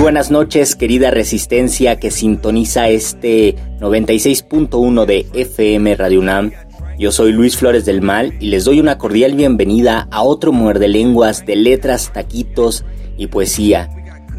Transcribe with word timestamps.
Buenas 0.00 0.30
noches, 0.30 0.76
querida 0.76 1.10
resistencia 1.10 1.98
que 1.98 2.12
sintoniza 2.12 2.88
este 2.88 3.56
96.1 3.80 5.04
de 5.04 5.26
FM 5.34 5.96
Radio 5.96 6.20
UNAM. 6.20 6.52
Yo 7.00 7.10
soy 7.10 7.32
Luis 7.32 7.56
Flores 7.56 7.84
del 7.84 8.00
Mal 8.00 8.34
y 8.38 8.46
les 8.46 8.64
doy 8.64 8.78
una 8.78 8.96
cordial 8.96 9.34
bienvenida 9.34 10.06
a 10.12 10.22
otro 10.22 10.52
muerde 10.52 10.86
lenguas 10.86 11.44
de 11.44 11.56
letras, 11.56 12.12
taquitos 12.12 12.84
y 13.16 13.26
poesía. 13.26 13.90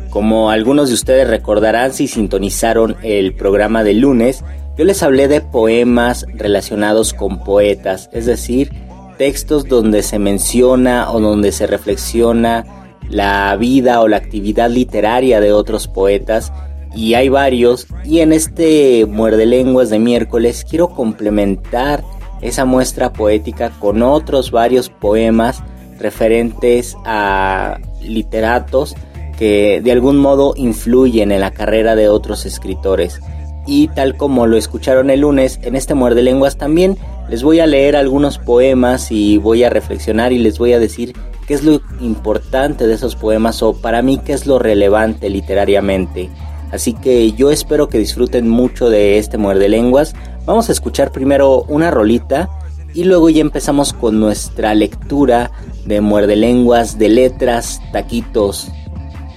Como 0.10 0.50
algunos 0.50 0.88
de 0.88 0.96
ustedes 0.96 1.28
recordarán 1.28 1.94
si 1.94 2.08
sintonizaron 2.08 2.96
el 3.04 3.36
programa 3.36 3.84
del 3.84 4.00
lunes, 4.00 4.46
yo 4.78 4.86
les 4.86 5.04
hablé 5.04 5.28
de 5.28 5.42
poemas 5.42 6.26
relacionados 6.34 7.14
con 7.14 7.44
poetas, 7.44 8.10
es 8.14 8.26
decir, 8.26 8.72
textos 9.18 9.68
donde 9.68 10.04
se 10.04 10.20
menciona 10.20 11.12
o 11.12 11.20
donde 11.20 11.52
se 11.52 11.68
reflexiona 11.68 12.79
la 13.10 13.56
vida 13.58 14.02
o 14.02 14.08
la 14.08 14.18
actividad 14.18 14.70
literaria 14.70 15.40
de 15.40 15.52
otros 15.52 15.88
poetas 15.88 16.54
y 16.96 17.14
hay 17.14 17.30
varios 17.30 17.88
y 18.04 18.20
en 18.20 18.34
este 18.34 19.06
muerde 19.06 19.46
lenguas 19.46 19.90
de 19.90 20.00
miércoles 20.00 20.66
quiero 20.68 20.90
complementar 20.90 22.04
esa 22.42 22.66
muestra 22.66 23.14
poética 23.14 23.72
con 23.80 24.02
otros 24.02 24.52
varios 24.52 24.90
poemas 24.90 25.62
referentes 26.00 26.96
a 27.06 27.80
literatos 28.02 28.96
que 29.38 29.82
de 29.82 29.92
algún 29.92 30.18
modo 30.18 30.54
influyen 30.58 31.32
en 31.32 31.42
la 31.42 31.52
carrera 31.52 31.96
de 31.96 32.10
otros 32.10 32.46
escritores. 32.46 33.22
Y 33.66 33.88
tal 33.90 34.18
como 34.18 34.48
lo 34.48 34.58
escucharon 34.58 35.10
el 35.10 35.22
lunes, 35.22 35.60
en 35.62 35.76
este 35.76 35.94
muerde 35.94 36.24
lenguas 36.24 36.58
también 36.58 36.98
les 37.30 37.44
voy 37.44 37.60
a 37.60 37.68
leer 37.68 37.96
algunos 37.96 38.38
poemas 38.38 39.12
y 39.12 39.38
voy 39.38 39.64
a 39.64 39.70
reflexionar 39.70 40.34
y 40.34 40.40
les 40.40 40.58
voy 40.58 40.74
a 40.74 40.80
decir 40.80 41.14
qué 41.50 41.56
es 41.56 41.64
lo 41.64 41.82
importante 42.00 42.86
de 42.86 42.94
esos 42.94 43.16
poemas 43.16 43.64
o 43.64 43.74
para 43.74 44.04
mí 44.04 44.20
qué 44.24 44.34
es 44.34 44.46
lo 44.46 44.60
relevante 44.60 45.32
literariamente. 45.32 46.30
Así 46.72 46.94
que 46.94 47.32
yo 47.32 47.50
espero 47.50 47.90
que 47.90 47.98
disfruten 47.98 48.48
mucho 48.48 48.92
de 48.92 49.18
este 49.18 49.40
muerde 49.40 49.68
lenguas. 49.68 50.14
Vamos 50.46 50.70
a 50.70 50.74
escuchar 50.74 51.12
primero 51.12 51.64
una 51.64 51.90
rolita 51.90 52.52
y 52.94 53.06
luego 53.06 53.32
ya 53.32 53.42
empezamos 53.42 53.94
con 53.94 54.20
nuestra 54.20 54.76
lectura 54.76 55.50
de 55.88 56.02
muerde 56.02 56.36
lenguas, 56.36 57.00
de 57.00 57.10
letras, 57.10 57.82
taquitos 57.92 58.68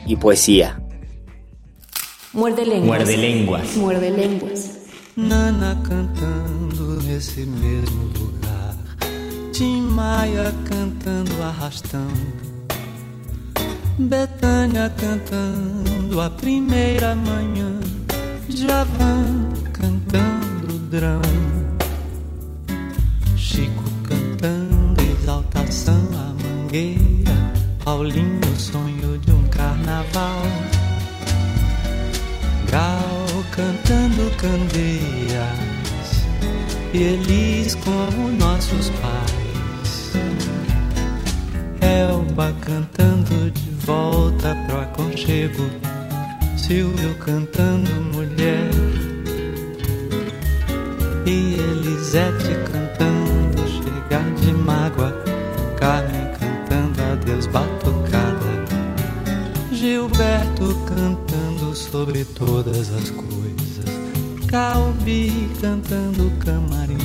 y 0.06 0.16
poesía. 0.16 0.82
Muerde 2.34 2.66
lenguas. 2.66 2.98
Muerde 2.98 3.16
lenguas. 3.16 3.76
Muerde 3.78 4.10
lenguas. 4.10 4.78
Nana 5.16 5.82
cantando 5.82 6.98
mesmo 7.00 8.02
lugar. 8.12 8.21
Tim 9.52 9.82
Maia 9.82 10.50
cantando 10.64 11.42
arrastão. 11.42 12.08
Betânia 13.98 14.90
cantando 14.96 16.22
a 16.22 16.30
primeira 16.30 17.14
manhã. 17.14 17.78
Javan 18.48 19.52
cantando 19.74 20.78
drão. 20.88 21.20
Chico 23.36 23.84
cantando 24.04 25.02
exaltação 25.20 26.00
à 26.14 26.32
mangueira. 26.42 27.36
Paulinho 27.84 28.56
sonho 28.56 29.18
de 29.18 29.32
um 29.32 29.46
carnaval. 29.48 30.42
Gal 32.70 33.44
cantando 33.50 34.30
candeias. 34.38 35.72
E 36.94 37.02
eles 37.02 37.74
como 37.74 38.30
nossos 38.38 38.88
pais. 38.88 39.41
Elba 42.02 42.52
cantando 42.60 43.48
de 43.52 43.70
volta 43.86 44.56
pro 44.66 44.80
aconchego. 44.80 45.70
Silvio 46.56 47.14
cantando 47.24 47.90
mulher. 48.12 48.70
E 51.24 51.54
Elisete 51.54 52.56
cantando 52.72 53.62
chegar 53.68 54.28
de 54.40 54.52
mágoa. 54.52 55.12
Carmen 55.78 56.26
cantando 56.40 57.02
adeus 57.02 57.46
batucada. 57.46 58.50
Gilberto 59.70 60.74
cantando 60.88 61.72
sobre 61.76 62.24
todas 62.24 62.90
as 62.90 63.10
coisas. 63.10 63.86
Calbi 64.48 65.48
cantando 65.60 66.32
camarim. 66.44 66.98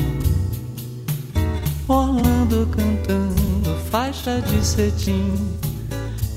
Orlando 1.88 2.68
cantando 2.76 3.47
faixa 3.92 4.42
de 4.42 4.66
cetim. 4.66 5.34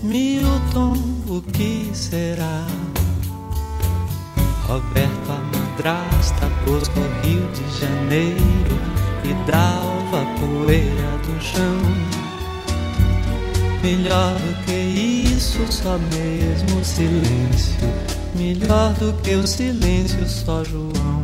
Milton, 0.03 0.95
o 1.29 1.41
que 1.41 1.91
será? 1.93 2.67
Roberto, 4.67 5.31
a 5.31 5.59
madrasta, 5.59 6.47
pôs 6.65 6.89
no 6.91 7.03
Rio 7.23 7.47
de 7.53 7.81
Janeiro 7.81 8.79
e 9.25 9.51
dalva 9.51 10.25
poeira 10.39 11.19
do 11.27 11.43
chão. 11.43 12.11
Melhor 13.83 14.35
do 14.35 14.65
que 14.65 14.73
isso, 14.73 15.61
só 15.71 15.99
mesmo 15.99 16.85
silêncio. 16.85 17.81
Melhor 18.35 18.93
do 18.95 19.13
que 19.23 19.35
o 19.35 19.47
silêncio, 19.47 20.27
só 20.29 20.63
João. 20.65 21.20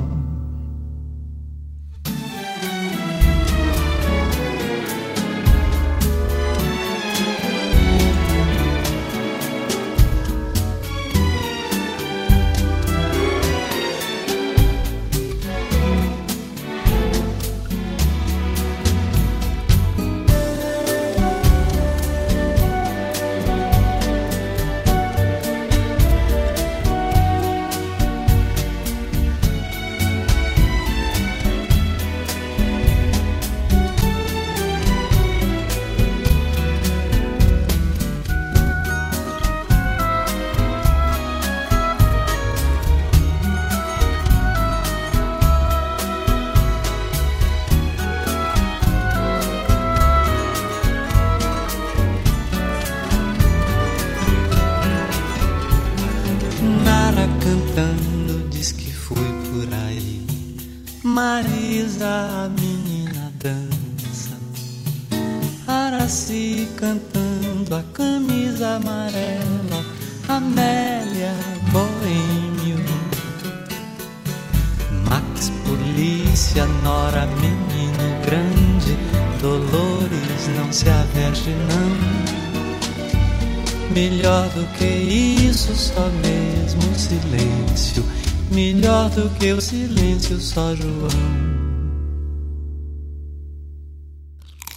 Melhor 84.47 84.65
do 84.65 84.79
que 84.79 84.87
isso, 84.87 85.75
só 85.75 86.09
mesmo 86.23 86.95
silêncio. 86.95 88.05
Melhor 88.53 89.11
do 89.11 89.29
que 89.41 89.53
o 89.53 89.61
silêncio, 89.61 90.39
só 90.39 90.73
João. 90.77 91.11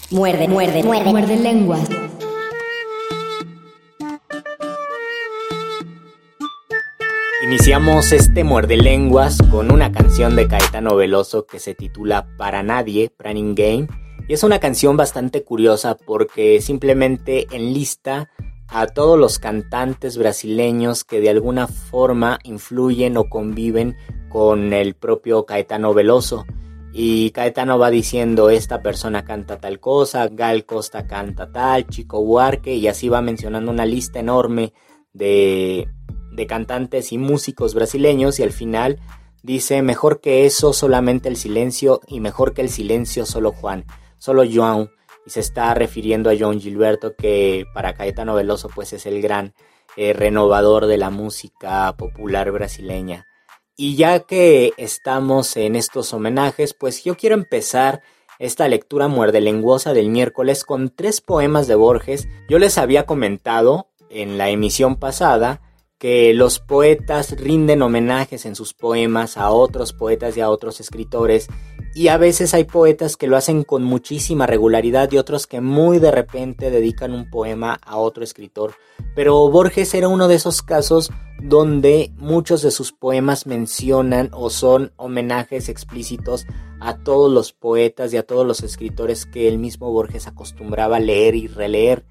Muerde, 0.09 0.47
muerde, 0.47 0.81
muerde, 0.81 1.11
muerde 1.11 1.35
lenguas. 1.35 1.87
Iniciamos 7.43 8.11
este 8.11 8.43
muerde 8.43 8.75
lenguas 8.75 9.37
con 9.51 9.71
una 9.71 9.91
canción 9.91 10.35
de 10.35 10.47
Caetano 10.47 10.95
Veloso 10.95 11.45
que 11.45 11.59
se 11.59 11.75
titula 11.75 12.27
Para 12.37 12.63
Nadie, 12.63 13.11
Planning 13.15 13.53
Game. 13.53 13.87
Y 14.27 14.33
es 14.33 14.43
una 14.43 14.59
canción 14.59 14.97
bastante 14.97 15.43
curiosa 15.43 15.95
porque 15.95 16.59
simplemente 16.59 17.45
enlista 17.51 18.29
a 18.71 18.87
todos 18.87 19.17
los 19.17 19.39
cantantes 19.39 20.17
brasileños 20.17 21.03
que 21.03 21.19
de 21.19 21.29
alguna 21.29 21.67
forma 21.67 22.39
influyen 22.43 23.17
o 23.17 23.29
conviven 23.29 23.97
con 24.29 24.73
el 24.73 24.93
propio 24.93 25.45
Caetano 25.45 25.93
Veloso. 25.93 26.45
Y 26.93 27.31
Caetano 27.31 27.77
va 27.77 27.89
diciendo 27.89 28.49
esta 28.49 28.81
persona 28.81 29.23
canta 29.23 29.57
tal 29.57 29.79
cosa, 29.79 30.27
Gal 30.27 30.65
Costa 30.65 31.07
canta 31.07 31.51
tal, 31.51 31.87
Chico 31.87 32.23
Buarque 32.23 32.75
y 32.75 32.87
así 32.87 33.09
va 33.09 33.21
mencionando 33.21 33.71
una 33.71 33.85
lista 33.85 34.19
enorme 34.19 34.73
de, 35.13 35.87
de 36.31 36.47
cantantes 36.47 37.11
y 37.11 37.17
músicos 37.17 37.73
brasileños 37.73 38.39
y 38.39 38.43
al 38.43 38.51
final 38.51 38.99
dice 39.43 39.81
mejor 39.81 40.19
que 40.19 40.45
eso 40.45 40.73
solamente 40.73 41.29
el 41.29 41.37
silencio 41.37 42.01
y 42.07 42.19
mejor 42.19 42.53
que 42.53 42.61
el 42.61 42.69
silencio 42.69 43.25
solo 43.25 43.51
Juan, 43.51 43.85
solo 44.17 44.43
João 44.43 44.89
y 45.29 45.31
se 45.31 45.41
está 45.41 45.75
refiriendo 45.75 46.31
a 46.31 46.33
John 46.37 46.59
Gilberto 46.59 47.15
que 47.15 47.67
para 47.71 47.93
Caetano 47.93 48.33
Veloso 48.33 48.67
pues 48.73 48.93
es 48.93 49.05
el 49.05 49.21
gran 49.21 49.53
eh, 49.95 50.13
renovador 50.13 50.87
de 50.87 50.97
la 50.97 51.11
música 51.11 51.95
popular 51.97 52.51
brasileña. 52.51 53.27
Y 53.77 53.95
ya 53.95 54.21
que 54.21 54.73
estamos 54.77 55.55
en 55.55 55.75
estos 55.75 56.13
homenajes, 56.13 56.73
pues 56.73 57.03
yo 57.03 57.15
quiero 57.15 57.35
empezar 57.35 58.01
esta 58.39 58.67
lectura 58.67 59.07
muerde 59.07 59.39
lenguosa 59.39 59.93
del 59.93 60.09
miércoles 60.09 60.63
con 60.63 60.89
tres 60.89 61.21
poemas 61.21 61.67
de 61.67 61.75
Borges. 61.75 62.27
Yo 62.49 62.57
les 62.57 62.79
había 62.79 63.05
comentado 63.05 63.87
en 64.09 64.39
la 64.39 64.49
emisión 64.49 64.95
pasada 64.95 65.61
que 65.99 66.33
los 66.33 66.59
poetas 66.59 67.39
rinden 67.39 67.83
homenajes 67.83 68.47
en 68.47 68.55
sus 68.55 68.73
poemas 68.73 69.37
a 69.37 69.51
otros 69.51 69.93
poetas 69.93 70.35
y 70.37 70.41
a 70.41 70.49
otros 70.49 70.79
escritores 70.79 71.49
y 71.93 72.09
a 72.09 72.17
veces 72.17 72.53
hay 72.53 72.65
poetas 72.65 73.17
que 73.17 73.27
lo 73.27 73.35
hacen 73.35 73.63
con 73.63 73.83
muchísima 73.83 74.45
regularidad 74.45 75.11
y 75.11 75.17
otros 75.17 75.47
que 75.47 75.59
muy 75.59 75.99
de 75.99 76.11
repente 76.11 76.69
dedican 76.69 77.13
un 77.13 77.29
poema 77.29 77.79
a 77.83 77.97
otro 77.97 78.23
escritor. 78.23 78.73
Pero 79.15 79.49
Borges 79.49 79.93
era 79.93 80.07
uno 80.07 80.27
de 80.27 80.35
esos 80.35 80.61
casos 80.61 81.11
donde 81.41 82.11
muchos 82.17 82.61
de 82.61 82.71
sus 82.71 82.91
poemas 82.91 83.47
mencionan 83.47 84.29
o 84.33 84.49
son 84.49 84.91
homenajes 84.97 85.67
explícitos 85.67 86.45
a 86.79 86.97
todos 86.97 87.31
los 87.31 87.53
poetas 87.53 88.13
y 88.13 88.17
a 88.17 88.23
todos 88.23 88.45
los 88.45 88.61
escritores 88.61 89.25
que 89.25 89.47
el 89.47 89.57
mismo 89.57 89.91
Borges 89.91 90.27
acostumbraba 90.27 90.99
leer 90.99 91.35
y 91.35 91.47
releer. 91.47 92.05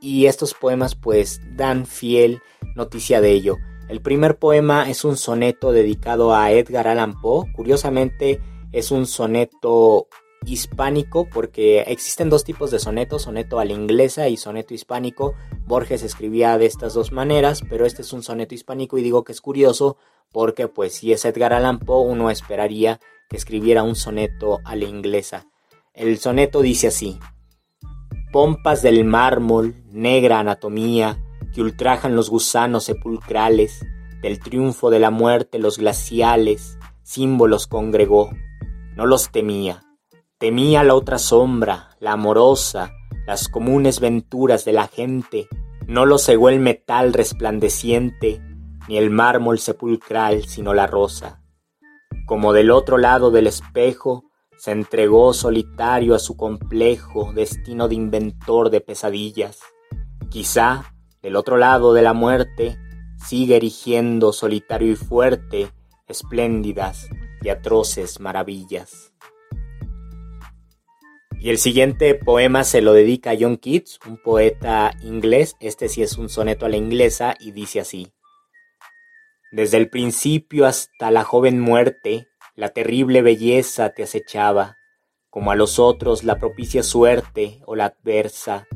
Y 0.00 0.26
estos 0.26 0.52
poemas 0.54 0.94
pues 0.94 1.40
dan 1.56 1.86
fiel 1.86 2.42
noticia 2.74 3.20
de 3.20 3.30
ello. 3.32 3.56
El 3.88 4.00
primer 4.00 4.38
poema 4.38 4.88
es 4.88 5.04
un 5.04 5.16
soneto 5.16 5.72
dedicado 5.72 6.34
a 6.34 6.50
Edgar 6.50 6.88
Allan 6.88 7.20
Poe. 7.20 7.52
Curiosamente 7.52 8.40
es 8.72 8.90
un 8.90 9.06
soneto 9.06 10.08
hispánico 10.44 11.28
porque 11.28 11.82
existen 11.82 12.30
dos 12.30 12.44
tipos 12.44 12.70
de 12.70 12.78
sonetos, 12.78 13.22
soneto 13.22 13.60
a 13.60 13.64
la 13.64 13.72
inglesa 13.72 14.28
y 14.28 14.36
soneto 14.36 14.74
hispánico. 14.74 15.34
Borges 15.66 16.02
escribía 16.02 16.58
de 16.58 16.66
estas 16.66 16.94
dos 16.94 17.12
maneras, 17.12 17.62
pero 17.68 17.86
este 17.86 18.02
es 18.02 18.12
un 18.12 18.22
soneto 18.22 18.54
hispánico 18.54 18.98
y 18.98 19.02
digo 19.02 19.24
que 19.24 19.32
es 19.32 19.40
curioso 19.40 19.96
porque 20.32 20.66
pues 20.68 20.94
si 20.94 21.12
es 21.12 21.24
Edgar 21.24 21.52
Allan 21.52 21.78
Poe 21.78 22.10
uno 22.10 22.30
esperaría 22.30 23.00
que 23.28 23.36
escribiera 23.36 23.82
un 23.82 23.94
soneto 23.94 24.60
a 24.64 24.74
la 24.76 24.84
inglesa. 24.84 25.46
El 25.94 26.18
soneto 26.18 26.62
dice 26.62 26.88
así: 26.88 27.18
Pompas 28.32 28.82
del 28.82 29.04
mármol, 29.04 29.74
negra 29.90 30.40
anatomía, 30.40 31.22
que 31.54 31.60
ultrajan 31.60 32.16
los 32.16 32.30
gusanos 32.30 32.84
sepulcrales, 32.84 33.84
del 34.22 34.40
triunfo 34.40 34.90
de 34.90 35.00
la 35.00 35.10
muerte 35.10 35.58
los 35.58 35.78
glaciales, 35.78 36.78
símbolos 37.02 37.66
congregó. 37.66 38.30
No 38.96 39.06
los 39.06 39.30
temía, 39.30 39.82
temía 40.36 40.84
la 40.84 40.94
otra 40.94 41.18
sombra, 41.18 41.96
la 41.98 42.12
amorosa, 42.12 42.92
las 43.26 43.48
comunes 43.48 44.00
venturas 44.00 44.66
de 44.66 44.72
la 44.72 44.86
gente, 44.86 45.48
no 45.86 46.04
lo 46.04 46.18
cegó 46.18 46.50
el 46.50 46.60
metal 46.60 47.14
resplandeciente, 47.14 48.42
ni 48.88 48.98
el 48.98 49.10
mármol 49.10 49.58
sepulcral, 49.58 50.44
sino 50.44 50.74
la 50.74 50.86
rosa. 50.86 51.40
Como 52.26 52.52
del 52.52 52.70
otro 52.70 52.98
lado 52.98 53.30
del 53.30 53.46
espejo, 53.46 54.24
se 54.58 54.72
entregó 54.72 55.32
solitario 55.32 56.14
a 56.14 56.18
su 56.18 56.36
complejo 56.36 57.32
destino 57.32 57.88
de 57.88 57.94
inventor 57.94 58.68
de 58.68 58.80
pesadillas. 58.80 59.60
Quizá 60.28 60.92
del 61.22 61.36
otro 61.36 61.56
lado 61.56 61.94
de 61.94 62.02
la 62.02 62.12
muerte, 62.12 62.78
sigue 63.16 63.56
erigiendo 63.56 64.32
solitario 64.32 64.92
y 64.92 64.96
fuerte 64.96 65.72
espléndidas 66.08 67.08
y 67.42 67.48
atroces 67.48 68.20
maravillas. 68.20 69.12
Y 71.40 71.50
el 71.50 71.58
siguiente 71.58 72.14
poema 72.14 72.62
se 72.62 72.82
lo 72.82 72.92
dedica 72.92 73.32
a 73.32 73.36
John 73.38 73.56
Keats, 73.56 73.98
un 74.06 74.16
poeta 74.16 74.92
inglés. 75.02 75.56
Este 75.58 75.88
sí 75.88 76.02
es 76.02 76.16
un 76.16 76.28
soneto 76.28 76.66
a 76.66 76.68
la 76.68 76.76
inglesa 76.76 77.34
y 77.40 77.50
dice 77.50 77.80
así. 77.80 78.12
Desde 79.50 79.76
el 79.76 79.90
principio 79.90 80.66
hasta 80.66 81.10
la 81.10 81.24
joven 81.24 81.58
muerte, 81.58 82.28
la 82.54 82.68
terrible 82.68 83.22
belleza 83.22 83.90
te 83.90 84.04
acechaba, 84.04 84.76
como 85.30 85.50
a 85.50 85.56
los 85.56 85.78
otros 85.78 86.22
la 86.22 86.38
propicia 86.38 86.82
suerte 86.82 87.60
o 87.66 87.74
la 87.74 87.86
adversa, 87.86 88.68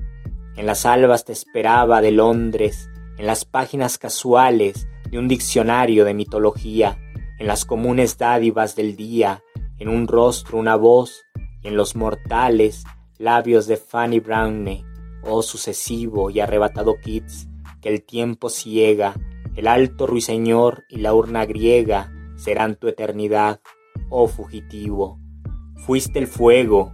en 0.56 0.64
las 0.64 0.86
albas 0.86 1.24
te 1.24 1.32
esperaba 1.32 2.00
de 2.00 2.12
Londres, 2.12 2.88
en 3.18 3.26
las 3.26 3.44
páginas 3.44 3.98
casuales 3.98 4.88
de 5.10 5.18
un 5.18 5.28
diccionario 5.28 6.04
de 6.04 6.14
mitología, 6.14 6.98
en 7.38 7.46
las 7.46 7.64
comunes 7.64 8.18
dádivas 8.18 8.76
del 8.76 8.96
día, 8.96 9.42
en 9.78 9.88
un 9.88 10.08
rostro 10.08 10.58
una 10.58 10.76
voz, 10.76 11.24
y 11.62 11.68
en 11.68 11.76
los 11.76 11.96
mortales 11.96 12.84
labios 13.18 13.66
de 13.66 13.76
Fanny 13.76 14.20
Browne, 14.20 14.84
oh 15.22 15.42
sucesivo 15.42 16.30
y 16.30 16.40
arrebatado 16.40 16.96
Keats, 17.02 17.48
que 17.80 17.88
el 17.88 18.02
tiempo 18.02 18.48
ciega, 18.48 19.14
el 19.54 19.66
alto 19.66 20.06
ruiseñor 20.06 20.84
y 20.88 20.98
la 20.98 21.14
urna 21.14 21.46
griega 21.46 22.12
serán 22.36 22.76
tu 22.76 22.88
eternidad, 22.88 23.60
oh 24.10 24.28
fugitivo. 24.28 25.18
Fuiste 25.76 26.18
el 26.18 26.26
fuego, 26.26 26.92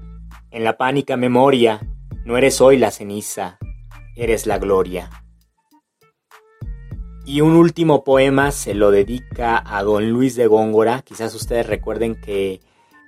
en 0.51 0.65
la 0.65 0.77
pánica 0.77 1.17
memoria 1.17 1.81
no 2.25 2.37
eres 2.37 2.61
hoy 2.61 2.79
la 2.79 2.91
ceniza, 2.91 3.59
eres 4.15 4.47
la 4.47 4.59
gloria. 4.59 5.11
Y 7.25 7.41
un 7.41 7.57
último 7.57 8.05
poema 8.05 8.51
se 8.51 8.75
lo 8.75 8.91
dedica 8.91 9.63
a 9.65 9.83
don 9.83 10.11
Luis 10.11 10.35
de 10.35 10.47
Góngora. 10.47 11.03
Quizás 11.03 11.35
ustedes 11.35 11.67
recuerden 11.67 12.15
que 12.21 12.61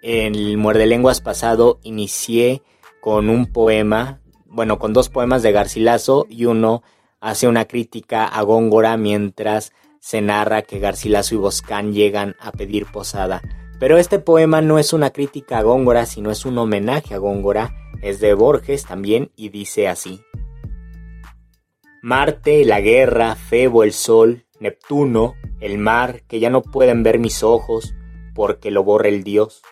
en 0.02 0.34
el 0.34 0.56
Muerde 0.56 0.86
Lenguas 0.86 1.20
pasado 1.20 1.80
inicié 1.82 2.62
con 3.00 3.28
un 3.28 3.46
poema, 3.46 4.20
bueno, 4.46 4.78
con 4.78 4.92
dos 4.92 5.08
poemas 5.08 5.42
de 5.42 5.52
Garcilaso 5.52 6.26
y 6.28 6.44
uno 6.44 6.82
hace 7.20 7.48
una 7.48 7.64
crítica 7.64 8.26
a 8.26 8.42
Góngora 8.42 8.96
mientras 8.96 9.72
se 9.98 10.20
narra 10.20 10.62
que 10.62 10.78
Garcilaso 10.78 11.34
y 11.34 11.38
Boscán 11.38 11.92
llegan 11.92 12.36
a 12.40 12.52
pedir 12.52 12.86
posada. 12.86 13.42
Pero 13.80 13.98
este 13.98 14.18
poema 14.18 14.60
no 14.60 14.78
es 14.78 14.92
una 14.92 15.10
crítica 15.10 15.58
a 15.58 15.62
Góngora, 15.62 16.06
sino 16.06 16.30
es 16.30 16.44
un 16.44 16.56
homenaje 16.58 17.14
a 17.14 17.18
Góngora 17.18 17.74
es 18.04 18.20
de 18.20 18.34
Borges 18.34 18.84
también 18.84 19.30
y 19.34 19.48
dice 19.48 19.88
así. 19.88 20.20
Marte, 22.04 22.66
la 22.66 22.82
guerra, 22.82 23.34
Febo, 23.34 23.82
el 23.82 23.94
sol, 23.94 24.44
Neptuno, 24.60 25.36
el 25.58 25.78
mar, 25.78 26.20
que 26.28 26.38
ya 26.38 26.50
no 26.50 26.60
pueden 26.60 27.02
ver 27.02 27.18
mis 27.18 27.42
ojos, 27.42 27.94
porque 28.34 28.70
lo 28.70 28.84
borra 28.84 29.08
el 29.08 29.24
Dios. 29.24 29.62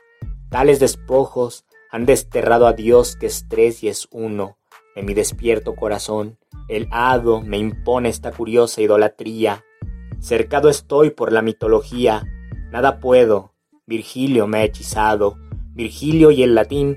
Tales 0.49 0.81
despojos 0.81 1.67
han 1.91 2.07
desterrado 2.07 2.67
a 2.67 2.73
Dios 2.73 3.17
que 3.17 3.27
es 3.27 3.49
tres 3.51 3.83
y 3.83 3.89
es 3.89 4.09
uno. 4.11 4.57
En 4.97 5.05
mi 5.05 5.13
despierto 5.13 5.75
corazón, 5.75 6.39
el 6.69 6.89
hado 6.91 7.43
me 7.43 7.59
impone 7.59 8.09
esta 8.09 8.33
curiosa 8.33 8.81
idolatría. 8.81 9.63
Cercado 10.19 10.71
estoy 10.71 11.11
por 11.11 11.33
la 11.33 11.43
mitología, 11.43 12.23
nada 12.71 12.99
puedo, 12.99 13.53
Virgilio 13.85 14.47
me 14.47 14.61
ha 14.61 14.65
hechizado, 14.65 15.37
Virgilio 15.75 16.31
y 16.31 16.43
el 16.43 16.55
latín. 16.55 16.97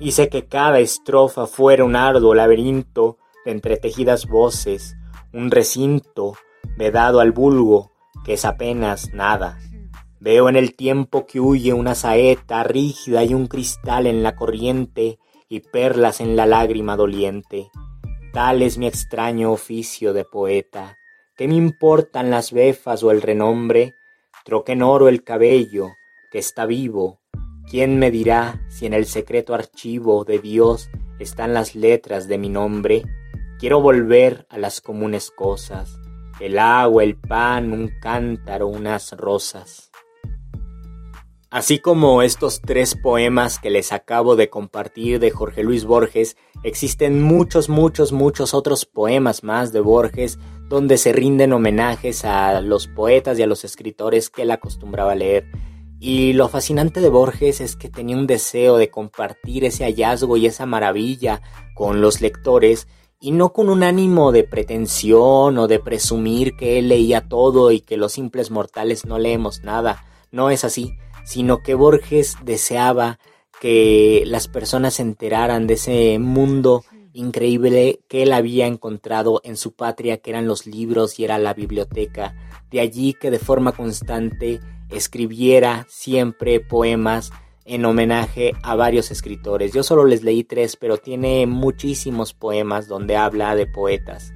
Hice 0.00 0.28
que 0.28 0.48
cada 0.48 0.80
estrofa 0.80 1.46
fuera 1.46 1.84
un 1.84 1.94
arduo 1.94 2.34
laberinto 2.34 3.18
entretejidas 3.44 4.26
voces, 4.26 4.96
un 5.32 5.50
recinto 5.50 6.36
vedado 6.76 7.20
al 7.20 7.32
vulgo, 7.32 7.90
que 8.24 8.34
es 8.34 8.44
apenas 8.44 9.12
nada. 9.12 9.58
Veo 10.20 10.48
en 10.48 10.56
el 10.56 10.74
tiempo 10.74 11.26
que 11.26 11.40
huye 11.40 11.72
una 11.72 11.94
saeta 11.94 12.62
rígida 12.64 13.24
y 13.24 13.34
un 13.34 13.46
cristal 13.46 14.06
en 14.06 14.22
la 14.22 14.36
corriente 14.36 15.18
y 15.48 15.60
perlas 15.60 16.20
en 16.20 16.36
la 16.36 16.46
lágrima 16.46 16.96
doliente. 16.96 17.70
Tal 18.32 18.62
es 18.62 18.78
mi 18.78 18.86
extraño 18.86 19.52
oficio 19.52 20.12
de 20.12 20.24
poeta. 20.24 20.96
¿Qué 21.36 21.46
me 21.46 21.54
importan 21.54 22.30
las 22.30 22.52
befas 22.52 23.02
o 23.02 23.10
el 23.10 23.22
renombre? 23.22 23.94
Troque 24.44 24.72
en 24.72 24.82
oro 24.82 25.08
el 25.08 25.22
cabello, 25.22 25.90
que 26.30 26.38
está 26.38 26.64
vivo. 26.64 27.20
¿Quién 27.70 27.98
me 27.98 28.10
dirá 28.10 28.60
si 28.68 28.86
en 28.86 28.94
el 28.94 29.06
secreto 29.06 29.54
archivo 29.54 30.24
de 30.24 30.38
Dios 30.38 30.90
están 31.18 31.54
las 31.54 31.74
letras 31.74 32.28
de 32.28 32.38
mi 32.38 32.48
nombre? 32.48 33.04
Quiero 33.58 33.80
volver 33.80 34.46
a 34.50 34.58
las 34.58 34.80
comunes 34.80 35.30
cosas, 35.30 35.98
el 36.40 36.58
agua, 36.58 37.04
el 37.04 37.16
pan, 37.16 37.72
un 37.72 37.90
cántaro, 38.00 38.68
unas 38.68 39.12
rosas. 39.12 39.90
Así 41.50 41.78
como 41.78 42.22
estos 42.22 42.60
tres 42.60 42.96
poemas 43.00 43.60
que 43.60 43.70
les 43.70 43.92
acabo 43.92 44.34
de 44.34 44.50
compartir 44.50 45.20
de 45.20 45.30
Jorge 45.30 45.62
Luis 45.62 45.84
Borges, 45.84 46.36
existen 46.64 47.22
muchos, 47.22 47.68
muchos, 47.68 48.10
muchos 48.10 48.54
otros 48.54 48.86
poemas 48.86 49.44
más 49.44 49.72
de 49.72 49.78
Borges 49.78 50.36
donde 50.68 50.98
se 50.98 51.12
rinden 51.12 51.52
homenajes 51.52 52.24
a 52.24 52.60
los 52.60 52.88
poetas 52.88 53.38
y 53.38 53.44
a 53.44 53.46
los 53.46 53.62
escritores 53.62 54.30
que 54.30 54.42
él 54.42 54.50
acostumbraba 54.50 55.14
leer. 55.14 55.46
Y 56.00 56.32
lo 56.32 56.48
fascinante 56.48 57.00
de 57.00 57.08
Borges 57.08 57.60
es 57.60 57.76
que 57.76 57.88
tenía 57.88 58.16
un 58.16 58.26
deseo 58.26 58.76
de 58.76 58.90
compartir 58.90 59.64
ese 59.64 59.84
hallazgo 59.84 60.36
y 60.36 60.46
esa 60.46 60.66
maravilla 60.66 61.40
con 61.76 62.00
los 62.00 62.20
lectores 62.20 62.88
y 63.24 63.30
no 63.30 63.54
con 63.54 63.70
un 63.70 63.82
ánimo 63.82 64.32
de 64.32 64.44
pretensión 64.44 65.56
o 65.56 65.66
de 65.66 65.78
presumir 65.78 66.56
que 66.56 66.78
él 66.78 66.90
leía 66.90 67.22
todo 67.22 67.72
y 67.72 67.80
que 67.80 67.96
los 67.96 68.12
simples 68.12 68.50
mortales 68.50 69.06
no 69.06 69.18
leemos 69.18 69.62
nada. 69.62 70.04
No 70.30 70.50
es 70.50 70.62
así, 70.62 70.92
sino 71.24 71.62
que 71.62 71.72
Borges 71.72 72.36
deseaba 72.44 73.18
que 73.62 74.24
las 74.26 74.46
personas 74.46 74.92
se 74.92 75.02
enteraran 75.02 75.66
de 75.66 75.72
ese 75.72 76.18
mundo 76.18 76.84
increíble 77.14 78.00
que 78.08 78.24
él 78.24 78.34
había 78.34 78.66
encontrado 78.66 79.40
en 79.42 79.56
su 79.56 79.72
patria, 79.72 80.18
que 80.18 80.28
eran 80.28 80.46
los 80.46 80.66
libros 80.66 81.18
y 81.18 81.24
era 81.24 81.38
la 81.38 81.54
biblioteca. 81.54 82.36
De 82.70 82.80
allí 82.80 83.14
que 83.14 83.30
de 83.30 83.38
forma 83.38 83.72
constante 83.72 84.60
escribiera 84.90 85.86
siempre 85.88 86.60
poemas 86.60 87.32
en 87.64 87.84
homenaje 87.84 88.52
a 88.62 88.74
varios 88.74 89.10
escritores. 89.10 89.72
Yo 89.72 89.82
solo 89.82 90.04
les 90.04 90.22
leí 90.22 90.44
tres, 90.44 90.76
pero 90.76 90.98
tiene 90.98 91.46
muchísimos 91.46 92.34
poemas 92.34 92.88
donde 92.88 93.16
habla 93.16 93.54
de 93.56 93.66
poetas. 93.66 94.32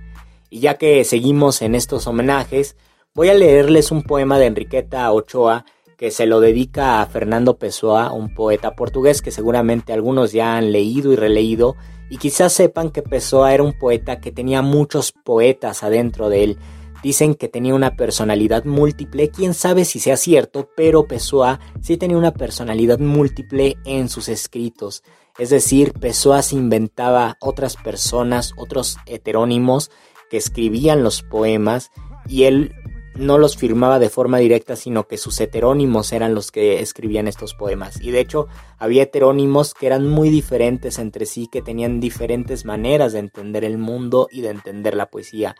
Y 0.51 0.61
ya 0.61 0.75
que 0.75 1.05
seguimos 1.05 1.63
en 1.63 1.75
estos 1.75 2.07
homenajes, 2.07 2.77
voy 3.15 3.29
a 3.29 3.35
leerles 3.35 3.91
un 3.91 4.03
poema 4.03 4.39
de 4.39 4.47
Enriqueta 4.47 5.13
Ochoa 5.13 5.65
que 5.99 6.11
se 6.13 6.27
lo 6.27 6.41
dedica 6.41 7.03
a 7.03 7.07
Fernando 7.07 7.59
Pessoa, 7.59 8.13
un 8.13 8.33
poeta 8.33 8.77
portugués 8.77 9.21
que 9.21 9.33
seguramente 9.33 9.93
algunos 9.93 10.31
ya 10.31 10.57
han 10.57 10.71
leído 10.71 11.13
y 11.13 11.17
releído, 11.17 11.75
y 12.09 12.19
quizás 12.19 12.53
sepan 12.53 12.91
que 12.91 13.03
Pessoa 13.03 13.53
era 13.53 13.65
un 13.65 13.77
poeta 13.77 14.21
que 14.21 14.31
tenía 14.31 14.63
muchos 14.63 15.11
poetas 15.11 15.83
adentro 15.83 16.29
de 16.31 16.45
él. 16.45 16.59
Dicen 17.03 17.35
que 17.35 17.49
tenía 17.49 17.75
una 17.75 17.97
personalidad 17.97 18.65
múltiple, 18.65 19.31
quién 19.31 19.55
sabe 19.55 19.85
si 19.85 20.01
sea 20.01 20.17
cierto, 20.17 20.69
pero 20.77 21.07
Pessoa 21.07 21.61
sí 21.81 21.97
tenía 21.97 22.17
una 22.17 22.35
personalidad 22.35 22.99
múltiple 22.99 23.77
en 23.85 24.09
sus 24.09 24.29
escritos. 24.29 25.03
Es 25.39 25.51
decir, 25.51 25.93
Pessoa 25.93 26.43
se 26.43 26.57
inventaba 26.57 27.37
otras 27.41 27.77
personas, 27.77 28.53
otros 28.57 28.97
heterónimos 29.07 29.91
que 30.31 30.37
escribían 30.37 31.05
los 31.05 31.23
poemas 31.23 31.91
y 32.27 32.45
él 32.45 32.75
no 33.19 33.37
los 33.37 33.57
firmaba 33.57 33.99
de 33.99 34.11
forma 34.11 34.39
directa, 34.39 34.77
sino 34.77 35.07
que 35.09 35.19
sus 35.19 35.41
heterónimos 35.41 36.13
eran 36.13 36.35
los 36.35 36.53
que 36.53 36.81
escribían 36.81 37.27
estos 37.27 37.55
poemas. 37.55 38.01
Y 38.01 38.13
de 38.13 38.21
hecho, 38.21 38.47
había 38.79 39.03
heterónimos 39.03 39.75
que 39.75 39.87
eran 39.87 40.09
muy 40.09 40.31
diferentes 40.31 40.99
entre 40.99 41.27
sí, 41.27 41.49
que 41.51 41.61
tenían 41.61 42.01
diferentes 42.01 42.65
maneras 42.65 43.13
de 43.13 43.19
entender 43.19 43.65
el 43.65 43.77
mundo 43.77 44.29
y 44.31 44.43
de 44.43 44.51
entender 44.51 44.95
la 44.95 45.11
poesía. 45.11 45.57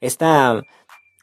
Esta 0.00 0.62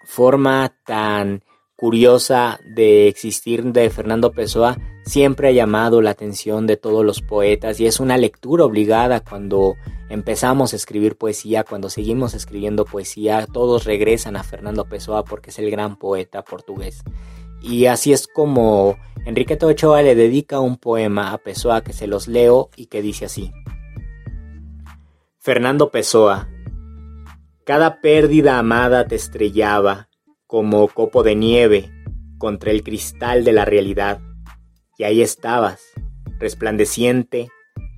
forma 0.04 0.74
tan 0.86 1.44
curiosa 1.76 2.60
de 2.66 3.08
existir 3.08 3.64
de 3.64 3.90
Fernando 3.90 4.32
Pessoa 4.34 4.78
siempre 5.06 5.48
ha 5.48 5.52
llamado 5.52 6.02
la 6.02 6.10
atención 6.12 6.68
de 6.68 6.76
todos 6.76 7.06
los 7.06 7.22
poetas 7.22 7.80
y 7.80 7.86
es 7.86 8.02
una 8.02 8.18
lectura 8.18 8.66
obligada 8.66 9.22
cuando 9.22 9.76
empezamos 10.10 10.74
a 10.74 10.76
escribir 10.76 11.16
poesía, 11.16 11.64
cuando 11.64 11.90
seguimos 11.90 12.34
escribiendo 12.34 12.84
poesía, 12.84 13.48
todos 13.52 13.86
regresan 13.86 14.36
a 14.36 14.44
Fernando 14.44 14.86
Pessoa 14.86 15.24
porque 15.24 15.52
es 15.52 15.60
el 15.60 15.72
gran 15.72 15.98
poeta 15.98 16.44
portugués. 16.44 17.04
Y 17.62 17.86
así 17.86 18.14
es 18.14 18.28
como 18.28 18.98
Enrique 19.26 19.58
Ochoa 19.62 20.02
le 20.02 20.16
dedica 20.16 20.60
un 20.60 20.78
poema 20.78 21.34
a 21.34 21.38
Pessoa 21.38 21.82
que 21.82 21.94
se 21.94 22.08
los 22.08 22.28
leo 22.28 22.70
y 22.76 22.88
que 22.88 23.02
dice 23.02 23.26
así. 23.26 23.52
Fernando 25.38 25.90
Pessoa, 25.92 26.50
cada 27.70 28.02
pérdida 28.02 28.58
amada 28.58 29.06
te 29.06 29.14
estrellaba 29.14 30.10
como 30.48 30.88
copo 30.88 31.22
de 31.22 31.36
nieve 31.36 31.92
contra 32.40 32.72
el 32.72 32.82
cristal 32.82 33.44
de 33.44 33.54
la 33.54 33.64
realidad. 33.64 34.22
Y 34.98 35.04
ahí 35.04 35.22
estabas, 35.22 35.80
resplandeciente, 36.40 37.50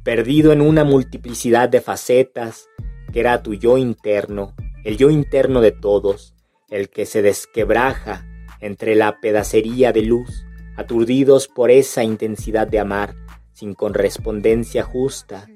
perdido 0.04 0.52
en 0.52 0.60
una 0.60 0.84
multiplicidad 0.84 1.70
de 1.70 1.80
facetas, 1.80 2.68
que 3.14 3.22
era 3.22 3.44
tu 3.44 3.54
yo 3.54 3.78
interno, 3.78 4.58
el 4.84 4.98
yo 4.98 5.10
interno 5.10 5.62
de 5.62 5.72
todos, 5.72 6.36
el 6.70 6.90
que 6.90 7.06
se 7.06 7.22
desquebraja 7.22 8.28
entre 8.60 8.96
la 8.96 9.22
pedacería 9.22 9.94
de 9.94 10.02
luz, 10.02 10.46
aturdidos 10.76 11.48
por 11.48 11.72
esa 11.72 12.04
intensidad 12.04 12.68
de 12.68 12.80
amar, 12.80 13.16
sin 13.54 13.74
correspondencia 13.74 14.84
justa, 14.84 15.48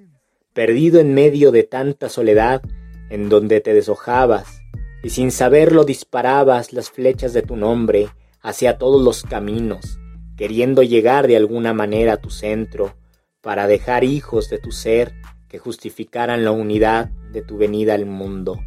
perdido 0.53 1.01
en 1.01 1.13
medio 1.13 1.51
de 1.51 1.63
tanta 1.63 2.07
soledad 2.07 2.61
en 3.15 3.29
donde 3.29 3.61
te 3.61 3.73
deshojabas, 3.73 4.61
y 5.01 5.09
sin 5.11 5.31
saberlo 5.31 5.85
disparabas 5.85 6.73
las 6.73 6.91
flechas 6.91 7.31
de 7.31 7.43
tu 7.43 7.55
nombre 7.55 8.09
hacia 8.41 8.77
todos 8.77 9.01
los 9.01 9.23
caminos, 9.23 9.99
queriendo 10.35 10.83
llegar 10.83 11.25
de 11.27 11.37
alguna 11.37 11.73
manera 11.73 12.13
a 12.13 12.17
tu 12.17 12.29
centro, 12.29 12.97
para 13.39 13.67
dejar 13.67 14.03
hijos 14.03 14.49
de 14.49 14.57
tu 14.57 14.73
ser 14.73 15.13
que 15.47 15.59
justificaran 15.59 16.43
la 16.43 16.51
unidad 16.51 17.09
de 17.31 17.41
tu 17.41 17.57
venida 17.57 17.93
al 17.93 18.05
mundo. 18.05 18.59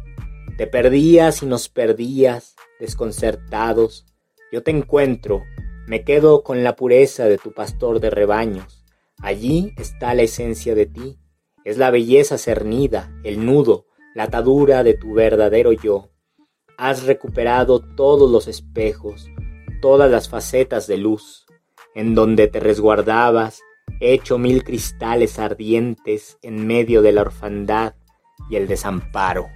Te 0.57 0.65
perdías 0.65 1.43
y 1.43 1.45
nos 1.45 1.69
perdías, 1.69 2.55
desconcertados. 2.79 4.07
Yo 4.51 4.63
te 4.63 4.71
encuentro, 4.71 5.43
me 5.85 6.03
quedo 6.03 6.41
con 6.41 6.63
la 6.63 6.75
pureza 6.75 7.25
de 7.25 7.37
tu 7.37 7.51
pastor 7.51 7.99
de 7.99 8.09
rebaños. 8.09 8.83
Allí 9.21 9.73
está 9.77 10.15
la 10.15 10.23
esencia 10.23 10.73
de 10.73 10.87
ti, 10.87 11.19
es 11.65 11.77
la 11.77 11.91
belleza 11.91 12.39
cernida, 12.39 13.13
el 13.23 13.45
nudo, 13.45 13.85
la 14.15 14.23
atadura 14.23 14.83
de 14.83 14.95
tu 14.95 15.13
verdadero 15.13 15.71
yo 15.71 16.09
has 16.77 17.03
recuperado 17.03 17.81
todos 17.81 18.31
los 18.31 18.47
espejos, 18.47 19.29
todas 19.81 20.09
las 20.09 20.29
facetas 20.29 20.87
de 20.87 20.97
luz, 20.97 21.45
en 21.93 22.15
donde 22.15 22.47
te 22.47 22.59
resguardabas, 22.59 23.61
hecho 23.99 24.37
mil 24.37 24.63
cristales 24.63 25.39
ardientes 25.39 26.37
en 26.41 26.65
medio 26.65 27.01
de 27.01 27.11
la 27.11 27.21
orfandad 27.21 27.95
y 28.49 28.55
el 28.55 28.67
desamparo. 28.67 29.47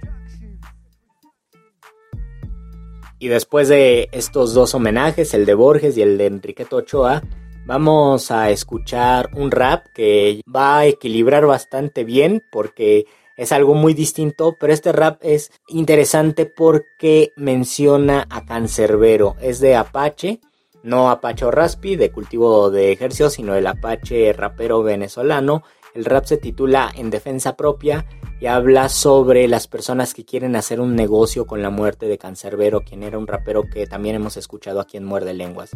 Y 3.18 3.28
después 3.28 3.68
de 3.68 4.10
estos 4.12 4.52
dos 4.52 4.74
homenajes, 4.74 5.32
el 5.32 5.46
de 5.46 5.54
Borges 5.54 5.96
y 5.96 6.02
el 6.02 6.18
de 6.18 6.26
Enriqueto 6.26 6.76
Ochoa, 6.76 7.22
vamos 7.64 8.30
a 8.30 8.50
escuchar 8.50 9.30
un 9.32 9.50
rap 9.50 9.86
que 9.94 10.42
va 10.54 10.80
a 10.80 10.86
equilibrar 10.86 11.46
bastante 11.46 12.04
bien 12.04 12.42
porque 12.52 13.06
es 13.36 13.52
algo 13.52 13.74
muy 13.74 13.94
distinto, 13.94 14.56
pero 14.58 14.72
este 14.72 14.92
rap 14.92 15.18
es 15.22 15.50
interesante 15.68 16.46
porque 16.46 17.32
menciona 17.36 18.26
a 18.30 18.44
Cancerbero, 18.44 19.36
es 19.40 19.60
de 19.60 19.76
Apache, 19.76 20.40
no 20.82 21.10
Apache 21.10 21.46
o 21.46 21.50
Raspi, 21.50 21.96
de 21.96 22.12
cultivo 22.12 22.70
de 22.70 22.92
ejercicio, 22.92 23.30
sino 23.30 23.54
el 23.54 23.66
Apache 23.66 24.32
rapero 24.34 24.82
venezolano. 24.82 25.62
El 25.94 26.04
rap 26.04 26.26
se 26.26 26.36
titula 26.36 26.92
En 26.94 27.08
defensa 27.08 27.56
propia 27.56 28.04
y 28.40 28.46
habla 28.46 28.88
sobre 28.88 29.48
las 29.48 29.66
personas 29.66 30.12
que 30.12 30.24
quieren 30.24 30.56
hacer 30.56 30.80
un 30.80 30.94
negocio 30.94 31.46
con 31.46 31.62
la 31.62 31.70
muerte 31.70 32.06
de 32.06 32.18
Cancerbero, 32.18 32.82
quien 32.82 33.02
era 33.02 33.16
un 33.16 33.26
rapero 33.26 33.62
que 33.62 33.86
también 33.86 34.16
hemos 34.16 34.36
escuchado 34.36 34.80
aquí 34.80 34.96
en 34.96 35.04
Muerde 35.04 35.32
Lenguas. 35.32 35.70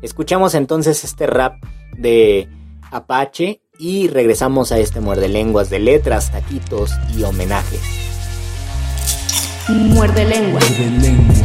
Escuchamos 0.00 0.54
entonces 0.54 1.04
este 1.04 1.26
rap 1.26 1.62
de 1.98 2.48
Apache 2.90 3.60
y 3.78 4.08
regresamos 4.08 4.72
a 4.72 4.78
este 4.78 5.00
muerde 5.00 5.28
lenguas 5.28 5.70
de 5.70 5.80
letras, 5.80 6.30
taquitos 6.30 6.92
y 7.16 7.22
homenajes. 7.24 7.80
Muerde 9.68 10.24
lengua. 10.24 10.60
Muerde 10.60 10.90
lengua. 11.00 11.34
Eh. 11.34 11.44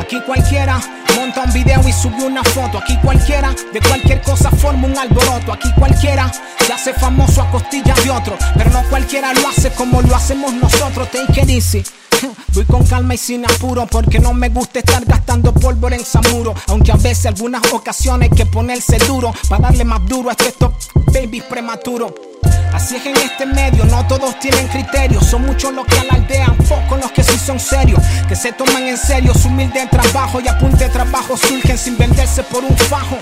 Aquí 0.00 0.20
cualquiera 0.24 0.80
monta 1.16 1.42
un 1.42 1.52
video 1.52 1.86
y 1.86 1.92
sube 1.92 2.24
una 2.24 2.42
foto. 2.44 2.78
Aquí 2.78 2.96
cualquiera 3.02 3.54
de 3.72 3.80
cualquier 3.80 4.22
cosa 4.22 4.50
forma 4.50 4.86
un 4.86 4.96
alboroto. 4.96 5.52
Aquí 5.52 5.68
cualquiera 5.76 6.32
se 6.64 6.72
hace 6.72 6.94
famoso 6.94 7.42
a 7.42 7.50
costillas 7.50 8.02
de 8.04 8.10
otro. 8.10 8.36
Pero 8.56 8.70
no 8.70 8.82
cualquiera 8.88 9.32
lo 9.34 9.48
hace 9.48 9.70
como 9.72 10.00
lo 10.02 10.14
hacemos 10.14 10.54
nosotros. 10.54 11.08
Take 11.10 11.42
it 11.42 11.50
easy. 11.50 11.84
Voy 12.54 12.64
con 12.64 12.84
calma 12.84 13.14
y 13.14 13.18
sin 13.18 13.44
apuro 13.44 13.86
porque 13.86 14.18
no 14.18 14.32
me 14.34 14.48
gusta 14.48 14.80
estar 14.80 15.04
gastando 15.04 15.52
pólvora 15.52 15.96
en 15.96 16.04
Samuro. 16.04 16.54
Aunque 16.68 16.92
a 16.92 16.96
veces, 16.96 17.26
algunas 17.26 17.62
ocasiones, 17.72 18.30
hay 18.30 18.36
que 18.36 18.46
ponerse 18.46 18.98
duro 18.98 19.32
para 19.48 19.68
darle 19.68 19.84
más 19.84 20.04
duro 20.06 20.30
a 20.30 20.32
estos 20.32 20.72
babies 21.12 21.44
prematuros. 21.44 22.12
Así 22.72 22.96
es 22.96 23.06
en 23.06 23.16
este 23.16 23.46
medio, 23.46 23.84
no 23.86 24.06
todos 24.06 24.38
tienen 24.38 24.68
criterios. 24.68 25.24
Son 25.24 25.44
muchos 25.44 25.72
los 25.72 25.86
que 25.86 25.98
alardean, 25.98 26.56
pocos 26.58 27.00
los 27.00 27.10
que 27.12 27.22
sí 27.22 27.38
son 27.38 27.58
serios. 27.58 28.00
Que 28.28 28.36
se 28.36 28.52
toman 28.52 28.86
en 28.86 28.96
serio 28.96 29.32
su 29.34 29.48
humilde 29.48 29.86
trabajo 29.90 30.40
y 30.40 30.48
apunte 30.48 30.88
trabajo 30.88 31.36
surgen 31.36 31.78
sin 31.78 31.96
venderse 31.96 32.42
por 32.44 32.62
un 32.64 32.76
fajo. 32.76 33.18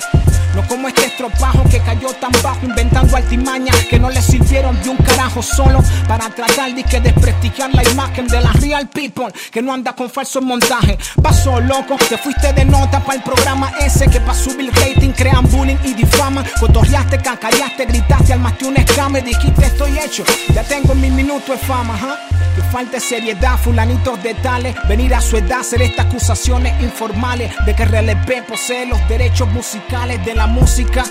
No 0.57 0.67
como 0.67 0.89
este 0.89 1.05
estropajo 1.05 1.65
que 1.71 1.81
cayó 1.81 2.09
tan 2.15 2.33
bajo 2.43 2.65
inventando 2.65 3.15
altimañas 3.15 3.77
que 3.91 3.99
no 3.99 4.09
le 4.09 4.23
sirvieron 4.23 4.83
de 4.83 4.89
un 4.89 4.97
carajo 4.97 5.43
solo 5.43 5.83
para 6.09 6.31
tratar 6.31 6.75
de 6.75 6.83
que 6.83 6.99
desprestigiar 6.99 7.75
la 7.75 7.85
imagen 7.85 8.27
de 8.27 8.41
la 8.41 8.51
real 8.55 8.89
people 8.89 9.27
que 9.51 9.61
no 9.61 9.75
anda 9.75 9.93
con 9.93 10.09
falsos 10.09 10.43
montajes. 10.43 10.97
Pasó 11.23 11.61
loco, 11.61 11.99
te 12.09 12.17
fuiste 12.17 12.55
de 12.55 12.65
nota 12.65 13.01
para 13.01 13.19
el 13.19 13.23
programa 13.23 13.71
ese 13.81 14.09
que 14.09 14.19
para 14.19 14.33
subir 14.33 14.73
rating 14.73 15.11
crean 15.11 15.47
bullying 15.51 15.77
y 15.85 15.93
difaman. 15.93 16.47
Cotorreaste, 16.59 17.19
cacareaste, 17.19 17.85
gritaste, 17.85 18.33
almaste 18.33 18.65
un 18.65 18.79
escame, 18.79 19.21
dijiste 19.21 19.67
estoy 19.67 19.99
hecho, 19.99 20.25
ya 20.55 20.63
tengo 20.63 20.95
mi 20.95 21.11
minuto 21.11 21.53
de 21.53 21.59
fama, 21.59 21.95
¿huh? 22.03 22.37
Que 22.57 22.63
falta 22.63 22.99
seriedad, 22.99 23.59
fulanitos 23.59 24.23
de 24.23 24.33
tales, 24.33 24.75
venir 24.89 25.15
a 25.15 25.21
su 25.21 25.37
edad, 25.37 25.61
hacer 25.61 25.83
estas 25.83 26.07
acusaciones 26.07 26.73
informales 26.83 27.53
de 27.67 27.75
que 27.75 27.85
RLP 27.85 28.47
posee 28.49 28.87
los 28.87 29.07
derechos 29.11 29.47
musicales 29.49 30.25
de 30.25 30.35
la 30.35 30.46
música 30.47 31.05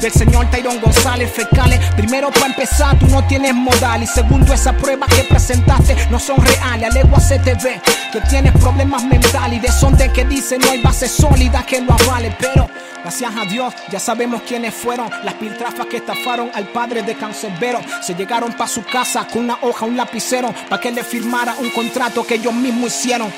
del 0.00 0.12
señor 0.12 0.50
Tyrone 0.50 0.80
González 0.80 1.30
Fecales. 1.32 1.80
Primero, 1.96 2.30
para 2.30 2.46
empezar, 2.46 2.98
tú 2.98 3.06
no 3.06 3.24
tienes 3.26 3.54
modal. 3.54 4.02
Y 4.02 4.06
segundo, 4.06 4.52
esas 4.52 4.74
pruebas 4.74 5.08
que 5.14 5.24
presentaste 5.24 5.96
no 6.10 6.18
son 6.18 6.36
reales. 6.44 6.90
Alego 6.90 7.16
a 7.16 7.20
CTV 7.20 7.80
que 8.12 8.20
tienes 8.28 8.52
problemas 8.52 9.04
mentales. 9.04 9.58
Y 9.58 9.60
de 9.60 9.72
son 9.72 9.96
de 9.96 10.12
que 10.12 10.24
dicen 10.24 10.60
no 10.60 10.70
hay 10.70 10.82
base 10.82 11.08
sólida 11.08 11.64
que 11.64 11.80
lo 11.80 11.92
avale. 11.92 12.36
Pero 12.38 12.68
Gracias 13.04 13.36
a 13.36 13.44
Dios, 13.44 13.74
ya 13.90 14.00
sabemos 14.00 14.40
quiénes 14.48 14.72
fueron 14.72 15.10
las 15.24 15.34
piltrafas 15.34 15.84
que 15.88 15.98
estafaron 15.98 16.50
al 16.54 16.64
padre 16.68 17.02
de 17.02 17.14
Cancerbero. 17.14 17.78
Se 18.00 18.14
llegaron 18.14 18.54
para 18.54 18.66
su 18.66 18.82
casa 18.82 19.28
con 19.30 19.44
una 19.44 19.58
hoja, 19.60 19.84
un 19.84 19.94
lapicero, 19.94 20.54
para 20.70 20.80
que 20.80 20.90
le 20.90 21.04
firmara 21.04 21.54
un 21.60 21.68
contrato 21.68 22.26
que 22.26 22.36
ellos 22.36 22.54
mismos 22.54 22.96
hicieron. 22.96 23.30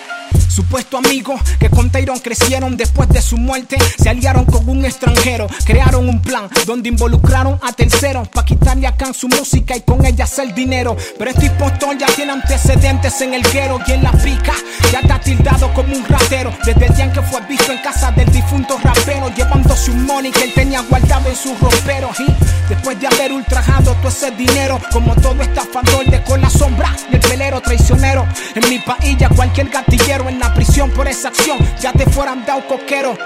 Supuesto 0.56 0.96
amigo 0.96 1.38
que 1.58 1.68
con 1.68 1.90
Tyrone 1.90 2.22
crecieron 2.22 2.78
después 2.78 3.10
de 3.10 3.20
su 3.20 3.36
muerte, 3.36 3.76
se 4.02 4.08
aliaron 4.08 4.46
con 4.46 4.66
un 4.66 4.86
extranjero, 4.86 5.48
crearon 5.66 6.08
un 6.08 6.22
plan 6.22 6.48
donde 6.64 6.88
involucraron 6.88 7.60
a 7.62 7.74
terceros 7.74 8.26
para 8.28 8.46
quitarle 8.46 8.86
a 8.86 8.96
Can 8.96 9.12
su 9.12 9.28
música 9.28 9.76
y 9.76 9.82
con 9.82 10.06
ella 10.06 10.24
hacer 10.24 10.54
dinero. 10.54 10.96
Pero 11.18 11.30
este 11.30 11.44
impostor 11.44 11.98
ya 11.98 12.06
tiene 12.06 12.32
antecedentes 12.32 13.20
en 13.20 13.34
el 13.34 13.42
guero 13.42 13.80
y 13.86 13.92
en 13.92 14.02
la 14.02 14.12
pica, 14.12 14.54
ya 14.90 15.00
está 15.00 15.20
tildado 15.20 15.74
como 15.74 15.94
un 15.94 16.06
ratero. 16.06 16.50
Desde 16.64 16.86
el 16.86 16.94
día 16.94 17.04
en 17.04 17.12
que 17.12 17.20
fue 17.20 17.42
visto 17.46 17.72
en 17.72 17.78
casa 17.82 18.10
del 18.12 18.32
difunto 18.32 18.78
rapero, 18.82 19.30
llevándose 19.34 19.90
un 19.90 20.06
money 20.06 20.32
que 20.32 20.44
él 20.44 20.54
tenía 20.54 20.80
guardado 20.80 21.28
en 21.28 21.36
su 21.36 21.54
ropero. 21.60 22.08
Y 22.18 22.32
después 22.70 22.98
de 22.98 23.08
haber 23.08 23.30
ultrajado 23.32 23.92
todo 23.96 24.08
ese 24.08 24.30
dinero, 24.30 24.80
como 24.90 25.14
todo 25.16 25.42
estafador 25.42 26.06
de 26.06 26.22
con 26.22 26.40
la 26.40 26.48
sombra 26.48 26.96
y 27.12 27.16
el 27.16 27.20
pelero 27.20 27.60
traicionero, 27.60 28.26
en 28.54 28.70
mi 28.70 28.78
país 28.78 29.18
cualquier 29.36 29.68
gatillero 29.68 30.28
en 30.28 30.38
la 30.38 30.45
prisión 30.54 30.90
por 30.90 31.08
esa 31.08 31.28
acción, 31.28 31.58
ya 31.80 31.92
te 31.92 32.06
fueran 32.06 32.44
dado 32.44 32.66
coquero. 32.66 33.16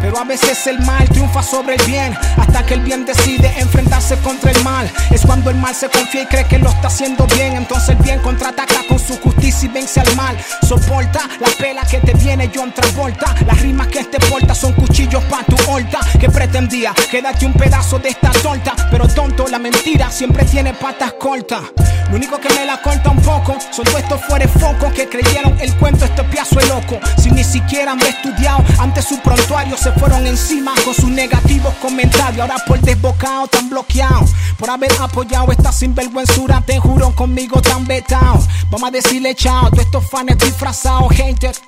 Pero 0.00 0.18
a 0.18 0.24
veces 0.24 0.66
el 0.66 0.80
mal 0.80 1.08
triunfa 1.08 1.42
sobre 1.42 1.76
el 1.76 1.82
bien, 1.86 2.14
hasta 2.36 2.66
que 2.66 2.74
el 2.74 2.80
bien 2.80 3.06
decide 3.06 3.50
enfrentarse 3.58 4.18
contra 4.18 4.50
el 4.50 4.62
mal. 4.62 4.90
Es 5.10 5.24
cuando 5.24 5.48
el 5.48 5.56
mal 5.56 5.74
se 5.74 5.88
confía 5.88 6.24
y 6.24 6.26
cree 6.26 6.44
que 6.44 6.58
lo 6.58 6.68
está 6.68 6.88
haciendo 6.88 7.26
bien, 7.28 7.56
entonces 7.56 7.90
el 7.90 7.96
bien 7.96 8.18
contraataca 8.20 8.82
con 8.86 8.98
su 8.98 9.16
justicia 9.16 9.66
y 9.66 9.72
vence 9.72 10.00
al 10.00 10.14
mal. 10.14 10.36
Soporta 10.68 11.20
la 11.40 11.48
pela 11.58 11.82
que 11.86 12.00
te 12.00 12.12
viene 12.12 12.50
John 12.54 12.72
Travolta, 12.72 13.34
las 13.46 13.60
rimas 13.62 13.86
que 13.86 14.00
este 14.00 14.20
porta 14.20 14.54
son 14.54 14.74
cuchillos 14.74 15.24
para 15.24 15.44
tu 15.44 15.56
horta. 15.70 16.00
Que 16.20 16.28
pretendía 16.28 16.92
quedarte 17.10 17.46
un 17.46 17.54
pedazo 17.54 17.98
de 17.98 18.10
esta 18.10 18.30
torta, 18.30 18.74
pero 18.90 19.08
tonto, 19.08 19.48
la 19.48 19.58
mentira 19.58 20.10
siempre 20.10 20.44
tiene 20.44 20.74
patas 20.74 21.14
cortas. 21.14 21.62
Lo 22.10 22.16
único 22.16 22.38
que 22.38 22.48
me 22.50 22.66
la 22.66 22.80
corta 22.82 23.10
un 23.10 23.22
poco 23.22 23.56
son 23.72 23.84
todos 23.86 24.00
estos 24.00 24.20
fuera 24.26 24.46
focos 24.46 24.92
que 24.92 25.08
creyeron 25.08 25.58
el 25.60 25.74
cuento 25.76 26.04
este 26.04 26.22
piazo 26.24 26.60
loco. 26.68 26.98
Si 27.20 27.30
ni 27.30 27.44
siquiera 27.44 27.92
han 27.92 28.00
estudiado 28.00 28.64
ante 28.78 29.02
su 29.02 29.18
prontuario, 29.20 29.76
se 29.76 29.92
fueron 29.92 30.26
encima 30.26 30.72
con 30.84 30.94
sus 30.94 31.08
negativos 31.10 31.74
comentarios. 31.80 32.40
Ahora 32.40 32.56
por 32.66 32.80
desbocado 32.80 33.46
tan 33.48 33.70
bloqueado, 33.70 34.24
por 34.58 34.70
haber 34.70 34.92
apoyado 35.00 35.50
esta 35.52 35.72
sinvergüenzura, 35.72 36.60
te 36.62 36.78
juro 36.78 37.14
conmigo 37.14 37.60
tan 37.60 37.86
vetado. 37.86 38.38
Vamos 38.70 38.88
a 38.88 38.90
decirle 38.90 39.34
chao 39.34 39.66
a 39.66 39.70
todos 39.70 39.84
estos 39.84 40.10
fans 40.10 40.38
disfrazados, 40.38 41.12
haters 41.12 41.60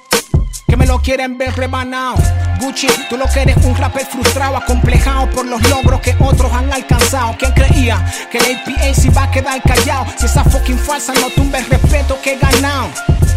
que 0.66 0.76
me 0.76 0.87
lo 0.87 0.98
quieren 0.98 1.38
ver 1.38 1.55
rebanado. 1.55 2.16
Gucci, 2.61 2.88
tú 3.09 3.16
lo 3.16 3.26
que 3.26 3.42
eres 3.42 3.57
un 3.64 3.76
rapper 3.76 4.07
frustrado, 4.07 4.57
acomplejado 4.57 5.31
por 5.31 5.46
los 5.46 5.62
logros 5.68 6.00
que 6.00 6.16
otros 6.18 6.52
han 6.52 6.72
alcanzado. 6.72 7.37
¿Quién 7.38 7.52
creía 7.52 8.05
que 8.31 8.38
el 8.38 8.57
APA 8.57 8.94
se 8.94 9.07
iba 9.09 9.22
a 9.22 9.31
quedar 9.31 9.62
callado? 9.62 10.07
Si 10.16 10.26
esa 10.26 10.42
fucking 10.44 10.79
falsa 10.79 11.12
no 11.14 11.31
tumba 11.31 11.59
el 11.59 11.66
respeto 11.66 12.18
que 12.22 12.35
he 12.35 12.38
ganado. 12.38 12.88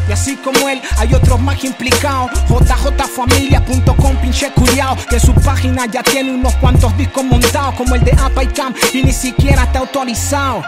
Y 0.07 0.11
así 0.11 0.35
como 0.37 0.67
él, 0.67 0.81
hay 0.97 1.13
otros 1.13 1.39
más 1.39 1.63
implicados. 1.63 2.31
JJFamilia.com, 2.49 4.15
pinche 4.17 4.51
curiao. 4.51 4.97
Que 5.07 5.19
su 5.19 5.33
página 5.35 5.85
ya 5.85 6.01
tiene 6.01 6.33
unos 6.33 6.55
cuantos 6.55 6.97
discos 6.97 7.23
montados, 7.23 7.75
como 7.75 7.93
el 7.93 8.03
de 8.03 8.13
Apa 8.13 8.43
y 8.43 8.47
Cam, 8.47 8.73
y 8.91 9.03
ni 9.03 9.11
siquiera 9.11 9.63
está 9.63 9.79
autorizado. 9.79 10.63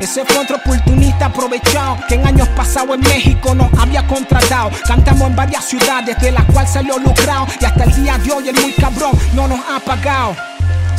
Ese 0.00 0.24
fue 0.24 0.38
otro 0.38 0.56
oportunista 0.56 1.26
aprovechado 1.26 1.98
que 2.08 2.14
en 2.14 2.26
años 2.26 2.48
pasados 2.48 2.94
en 2.94 3.02
México 3.02 3.54
nos 3.54 3.72
había 3.78 4.06
contratado. 4.06 4.70
Cantamos 4.86 5.28
en 5.28 5.36
varias 5.36 5.66
ciudades 5.66 6.18
de 6.20 6.32
las 6.32 6.44
cuales 6.46 6.70
salió 6.70 6.98
lucrado 6.98 7.46
y 7.60 7.64
hasta 7.66 7.84
el 7.84 7.94
día 8.02 8.16
de 8.16 8.32
hoy 8.32 8.48
el 8.48 8.54
muy 8.54 8.72
cabrón 8.72 9.12
no 9.34 9.46
nos 9.46 9.60
ha 9.68 9.78
pagado. 9.78 10.34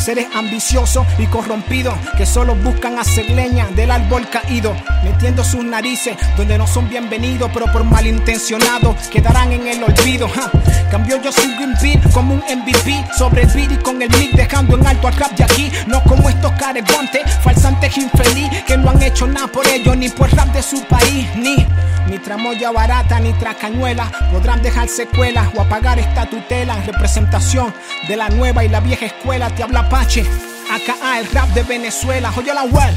Seres 0.02 0.26
ambiciosos 0.34 1.06
y 1.20 1.28
corrompidos 1.28 1.94
que 2.18 2.26
solo 2.26 2.56
buscan 2.56 2.98
hacer 2.98 3.30
leña 3.30 3.68
del 3.76 3.92
árbol 3.92 4.28
caído, 4.30 4.76
metiendo 5.04 5.44
sus 5.44 5.64
narices 5.64 6.18
donde 6.36 6.58
no 6.58 6.66
son 6.66 6.90
bienvenidos, 6.90 7.52
pero 7.54 7.72
por 7.72 7.84
malintencionados 7.84 8.96
quedarán 9.10 9.52
en 9.52 9.68
el 9.68 9.84
olvido. 9.84 10.28
ja. 10.28 10.50
Cambió 10.90 11.22
yo 11.22 11.32
sigo 11.32 11.64
un 11.64 11.76
beat 11.80 12.12
como 12.14 12.34
un 12.34 12.40
MVP 12.40 13.06
sobre 13.16 13.44
el 13.44 13.48
beat 13.50 13.74
y 13.74 13.78
con 13.78 14.02
el 14.02 14.10
mic 14.18 14.32
dejando 14.32 14.76
en 14.76 14.88
alto 14.88 15.08
al 15.08 15.16
rap 15.18 15.34
de 15.34 15.44
aquí, 15.44 15.72
no 15.86 16.04
como 16.04 16.30
estos 16.30 16.52
caregontes, 16.54 17.22
falsantes 17.44 17.96
infeliz 17.96 18.50
que 18.66 18.78
no 18.78 18.90
han 18.90 19.04
hecho 19.04 19.28
nada 19.28 19.48
por 19.48 19.68
ellos 19.68 19.96
ni 19.96 20.10
por 20.10 20.36
rap 20.36 20.48
de 20.48 20.64
su 20.64 20.84
país, 20.86 21.28
ni 21.36 21.68
ni 22.12 22.20
tramoya 22.20 22.72
barata 22.72 23.20
ni 23.20 23.32
tracañuela 23.34 24.12
podrán 24.32 24.62
dejar 24.62 24.90
secuelas 24.90 25.48
o 25.56 25.62
apagar 25.62 25.98
esta 25.98 26.26
tutela 26.26 26.76
en 26.76 26.86
representación 26.86 27.74
de 28.08 28.18
la 28.18 28.28
nueva 28.30 28.66
y 28.66 28.70
la 28.70 28.82
vieja 28.82 29.06
escuela. 29.06 29.50
Te 29.50 29.64
habla 29.64 29.88
Apache, 29.92 30.24
acá 30.72 31.20
el 31.20 31.28
rap 31.34 31.50
de 31.50 31.64
Venezuela. 31.64 32.32
Oye 32.38 32.54
la 32.54 32.64
well. 32.64 32.96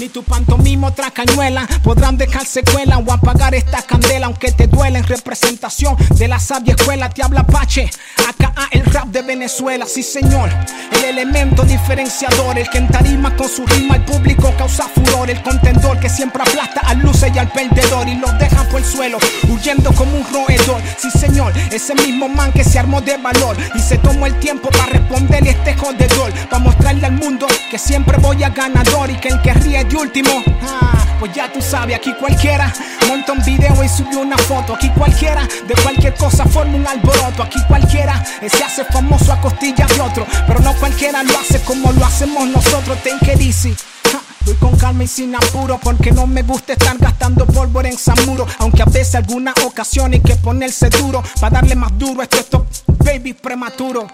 Ni 0.00 0.08
tu 0.08 0.22
pantomimo 0.22 0.92
tracañuela 0.92 1.66
podrán 1.82 2.16
dejar 2.16 2.46
secuela 2.46 2.98
o 2.98 3.12
apagar 3.12 3.54
esta 3.54 3.82
candela, 3.82 4.26
aunque 4.26 4.52
te 4.52 4.68
duela 4.68 4.98
en 4.98 5.04
representación 5.04 5.96
de 6.10 6.28
la 6.28 6.38
sabia 6.38 6.74
escuela. 6.74 7.10
Te 7.10 7.22
habla 7.22 7.44
Pache, 7.44 7.90
acá 8.28 8.52
el 8.70 8.84
rap 8.84 9.06
de 9.06 9.22
Venezuela, 9.22 9.86
sí 9.86 10.02
señor. 10.02 10.50
El 10.92 11.04
elemento 11.18 11.62
diferenciador, 11.64 12.58
el 12.58 12.68
que 12.70 12.78
en 12.78 12.88
tarima 12.88 13.34
con 13.36 13.48
su 13.48 13.66
rima 13.66 13.94
al 13.94 14.04
público 14.04 14.52
causa 14.56 14.84
furor. 14.84 15.30
El 15.30 15.42
contendor 15.42 15.98
que 15.98 16.08
siempre 16.08 16.42
aplasta 16.42 16.80
al 16.80 17.00
luce 17.00 17.32
y 17.34 17.38
al 17.38 17.50
perdedor 17.50 18.08
y 18.08 18.14
los 18.14 18.38
deja 18.38 18.64
por 18.68 18.80
el 18.80 18.86
suelo, 18.86 19.18
huyendo 19.48 19.92
como 19.94 20.16
un 20.16 20.24
roedor. 20.32 20.80
Sí 20.96 21.10
señor, 21.10 21.52
ese 21.72 21.94
mismo 21.94 22.28
man 22.28 22.52
que 22.52 22.62
se 22.62 22.78
armó 22.78 23.00
de 23.00 23.16
valor 23.16 23.56
y 23.74 23.80
se 23.80 23.98
tomó 23.98 24.26
el 24.26 24.38
tiempo 24.38 24.68
para 24.70 24.86
responderle 24.86 25.50
este 25.50 25.74
jodedor, 25.74 26.32
para 26.48 26.62
mostrarle 26.62 27.06
al 27.06 27.12
mundo 27.12 27.48
que 27.70 27.78
siempre 27.78 28.16
voy 28.18 28.44
a 28.44 28.50
ganador 28.50 29.10
y 29.10 29.16
que 29.16 29.28
el 29.28 29.40
que 29.42 29.54
ríe 29.54 29.77
de 29.84 29.96
último. 29.96 30.42
Ah, 30.62 31.16
pues 31.20 31.32
ya 31.34 31.52
tú 31.52 31.60
sabes, 31.60 31.96
aquí 31.96 32.12
cualquiera 32.14 32.72
monta 33.08 33.32
un 33.32 33.44
video 33.44 33.82
y 33.82 33.88
subió 33.88 34.20
una 34.20 34.36
foto. 34.36 34.74
Aquí 34.74 34.90
cualquiera 34.90 35.46
de 35.66 35.74
cualquier 35.82 36.14
cosa 36.14 36.44
forma 36.44 36.76
un 36.76 36.86
alboroto. 36.86 37.42
Aquí 37.42 37.58
cualquiera 37.66 38.22
eh, 38.40 38.48
se 38.48 38.64
hace 38.64 38.84
famoso 38.84 39.32
a 39.32 39.40
costillas 39.40 39.88
de 39.94 40.00
otro. 40.00 40.26
Pero 40.46 40.60
no 40.60 40.74
cualquiera 40.74 41.22
lo 41.22 41.38
hace 41.38 41.60
como 41.62 41.92
lo 41.92 42.04
hacemos 42.04 42.48
nosotros. 42.48 42.98
Ten 43.02 43.18
que. 43.20 43.36
Ja, 43.38 44.20
Voy 44.44 44.54
con 44.54 44.76
calma 44.76 45.04
y 45.04 45.06
sin 45.06 45.34
apuro 45.34 45.78
porque 45.82 46.10
no 46.10 46.26
me 46.26 46.42
gusta 46.42 46.72
estar 46.72 46.96
gastando 46.98 47.46
pólvora 47.46 47.88
en 47.88 47.98
Samuro. 47.98 48.46
Aunque 48.58 48.82
a 48.82 48.86
veces 48.86 49.14
algunas 49.14 49.54
ocasiones 49.64 50.20
hay 50.20 50.32
que 50.32 50.36
ponerse 50.36 50.88
duro 50.90 51.22
para 51.40 51.60
darle 51.60 51.76
más 51.76 51.96
duro 51.98 52.20
a 52.20 52.24
estos 52.24 52.40
estos 52.40 52.62
baby 52.98 53.32
prematuro. 53.32 54.06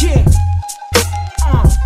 Yeah. 0.00 0.24
Uh. 1.52 1.77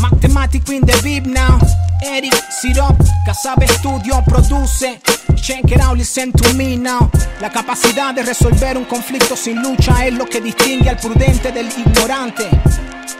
Mathematic 0.00 0.68
in 0.70 0.80
the 0.80 0.98
beat 1.02 1.26
now. 1.26 1.58
Eric 2.02 2.32
Sirop, 2.50 2.96
Casabe 3.26 3.66
Studio 3.68 4.22
produce. 4.26 4.98
Check 5.36 5.70
it 5.70 5.80
out, 5.80 5.98
listen 5.98 6.32
to 6.32 6.54
me 6.54 6.76
now. 6.76 7.10
La 7.40 7.50
capacidad 7.50 8.14
de 8.14 8.22
resolver 8.22 8.78
un 8.78 8.84
conflicto 8.84 9.36
sin 9.36 9.62
lucha 9.62 10.06
es 10.06 10.14
lo 10.14 10.24
que 10.24 10.40
distingue 10.40 10.88
al 10.88 10.96
prudente 10.96 11.52
del 11.52 11.66
ignorante. 11.66 12.48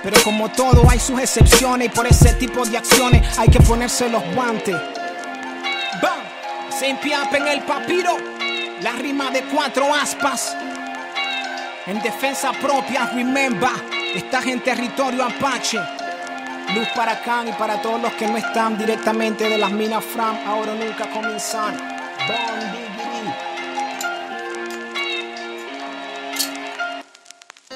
Pero 0.03 0.23
como 0.25 0.49
todo 0.51 0.89
hay 0.89 0.99
sus 0.99 1.21
excepciones 1.21 1.89
y 1.89 1.91
por 1.91 2.07
ese 2.07 2.33
tipo 2.35 2.65
de 2.65 2.79
acciones 2.79 3.39
hay 3.39 3.49
que 3.49 3.61
ponerse 3.61 4.09
los 4.09 4.23
guantes. 4.35 4.77
¡Bam! 6.03 6.21
Se 6.79 6.89
empiapa 6.89 7.37
en 7.37 7.49
el 7.49 7.61
papiro, 7.63 8.17
la 8.83 8.93
rima 8.93 9.31
de 9.31 9.43
cuatro 9.53 9.95
aspas. 9.95 10.57
En 11.87 12.01
defensa 12.01 12.53
propia, 12.53 13.07
remember, 13.07 13.71
estás 14.15 14.47
en 14.47 14.61
territorio 14.61 15.25
apache. 15.25 15.79
Luz 16.75 16.89
para 16.95 17.21
Khan 17.23 17.49
y 17.49 17.53
para 17.53 17.83
todos 17.83 18.01
los 18.01 18.13
que 18.13 18.29
no 18.29 18.37
están 18.37 18.79
directamente 18.79 19.49
de 19.49 19.59
las 19.59 19.73
minas 19.73 20.05
Fram, 20.05 20.37
ahora 20.47 20.75
nunca 20.75 21.11
comienzan. 21.11 21.77
Bon. 22.29 22.61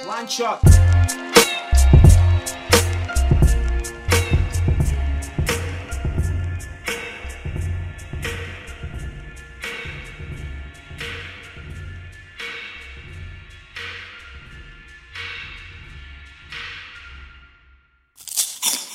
One 0.07 0.27
shot. 0.29 0.84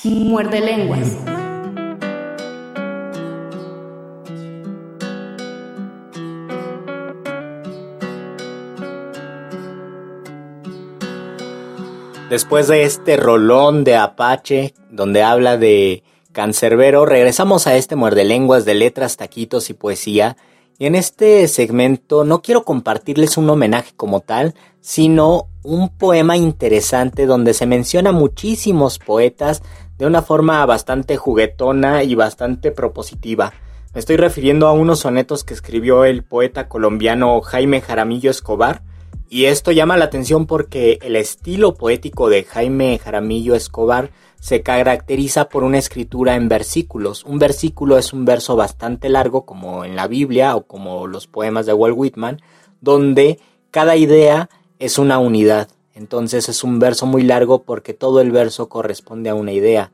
Muerde 0.02 0.62
lenguas. 0.62 1.14
Después 12.30 12.68
de 12.68 12.84
este 12.84 13.18
rolón 13.18 13.84
de 13.84 13.96
Apache, 13.96 14.72
donde 14.88 15.22
habla 15.22 15.58
de 15.58 16.02
cancerbero, 16.32 17.04
regresamos 17.04 17.66
a 17.66 17.76
este 17.76 17.94
muerde 17.94 18.24
lenguas 18.24 18.64
de 18.64 18.72
letras, 18.72 19.18
taquitos 19.18 19.68
y 19.68 19.74
poesía. 19.74 20.38
Y 20.78 20.86
en 20.86 20.94
este 20.94 21.46
segmento 21.46 22.24
no 22.24 22.40
quiero 22.40 22.64
compartirles 22.64 23.36
un 23.36 23.50
homenaje 23.50 23.92
como 23.94 24.20
tal, 24.20 24.54
sino 24.80 25.48
un 25.62 25.90
poema 25.90 26.38
interesante 26.38 27.26
donde 27.26 27.52
se 27.52 27.66
menciona 27.66 28.12
muchísimos 28.12 28.98
poetas 28.98 29.62
de 30.00 30.06
una 30.06 30.22
forma 30.22 30.64
bastante 30.64 31.18
juguetona 31.18 32.04
y 32.04 32.14
bastante 32.14 32.70
propositiva. 32.70 33.52
Me 33.92 34.00
estoy 34.00 34.16
refiriendo 34.16 34.66
a 34.66 34.72
unos 34.72 35.00
sonetos 35.00 35.44
que 35.44 35.52
escribió 35.52 36.06
el 36.06 36.24
poeta 36.24 36.68
colombiano 36.68 37.38
Jaime 37.42 37.82
Jaramillo 37.82 38.30
Escobar, 38.30 38.80
y 39.28 39.44
esto 39.44 39.72
llama 39.72 39.98
la 39.98 40.06
atención 40.06 40.46
porque 40.46 40.98
el 41.02 41.16
estilo 41.16 41.74
poético 41.74 42.30
de 42.30 42.44
Jaime 42.44 42.98
Jaramillo 42.98 43.54
Escobar 43.54 44.10
se 44.40 44.62
caracteriza 44.62 45.50
por 45.50 45.64
una 45.64 45.76
escritura 45.76 46.34
en 46.34 46.48
versículos. 46.48 47.22
Un 47.24 47.38
versículo 47.38 47.98
es 47.98 48.14
un 48.14 48.24
verso 48.24 48.56
bastante 48.56 49.10
largo 49.10 49.44
como 49.44 49.84
en 49.84 49.96
la 49.96 50.06
Biblia 50.06 50.56
o 50.56 50.66
como 50.66 51.06
los 51.08 51.26
poemas 51.26 51.66
de 51.66 51.74
Walt 51.74 51.94
Whitman, 51.98 52.40
donde 52.80 53.38
cada 53.70 53.96
idea 53.96 54.48
es 54.78 54.98
una 54.98 55.18
unidad. 55.18 55.68
Entonces 55.94 56.48
es 56.48 56.64
un 56.64 56.78
verso 56.78 57.06
muy 57.06 57.22
largo 57.22 57.62
porque 57.62 57.94
todo 57.94 58.20
el 58.20 58.30
verso 58.30 58.68
corresponde 58.68 59.30
a 59.30 59.34
una 59.34 59.52
idea. 59.52 59.92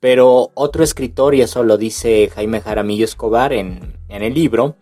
Pero 0.00 0.50
otro 0.54 0.84
escritor, 0.84 1.34
y 1.34 1.40
eso 1.40 1.62
lo 1.62 1.78
dice 1.78 2.30
Jaime 2.34 2.60
Jaramillo 2.60 3.04
Escobar 3.04 3.52
en, 3.52 3.98
en 4.08 4.22
el 4.22 4.34
libro, 4.34 4.76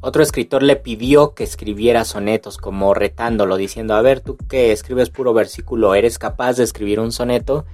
otro 0.00 0.22
escritor 0.22 0.62
le 0.62 0.76
pidió 0.76 1.34
que 1.34 1.44
escribiera 1.44 2.04
sonetos, 2.04 2.58
como 2.58 2.92
retándolo, 2.92 3.56
diciendo, 3.56 3.94
a 3.94 4.02
ver, 4.02 4.20
tú 4.20 4.36
que 4.36 4.70
escribes 4.70 5.08
puro 5.08 5.32
versículo, 5.32 5.94
¿eres 5.94 6.18
capaz 6.18 6.58
de 6.58 6.64
escribir 6.64 7.00
un 7.00 7.10
soneto? 7.10 7.64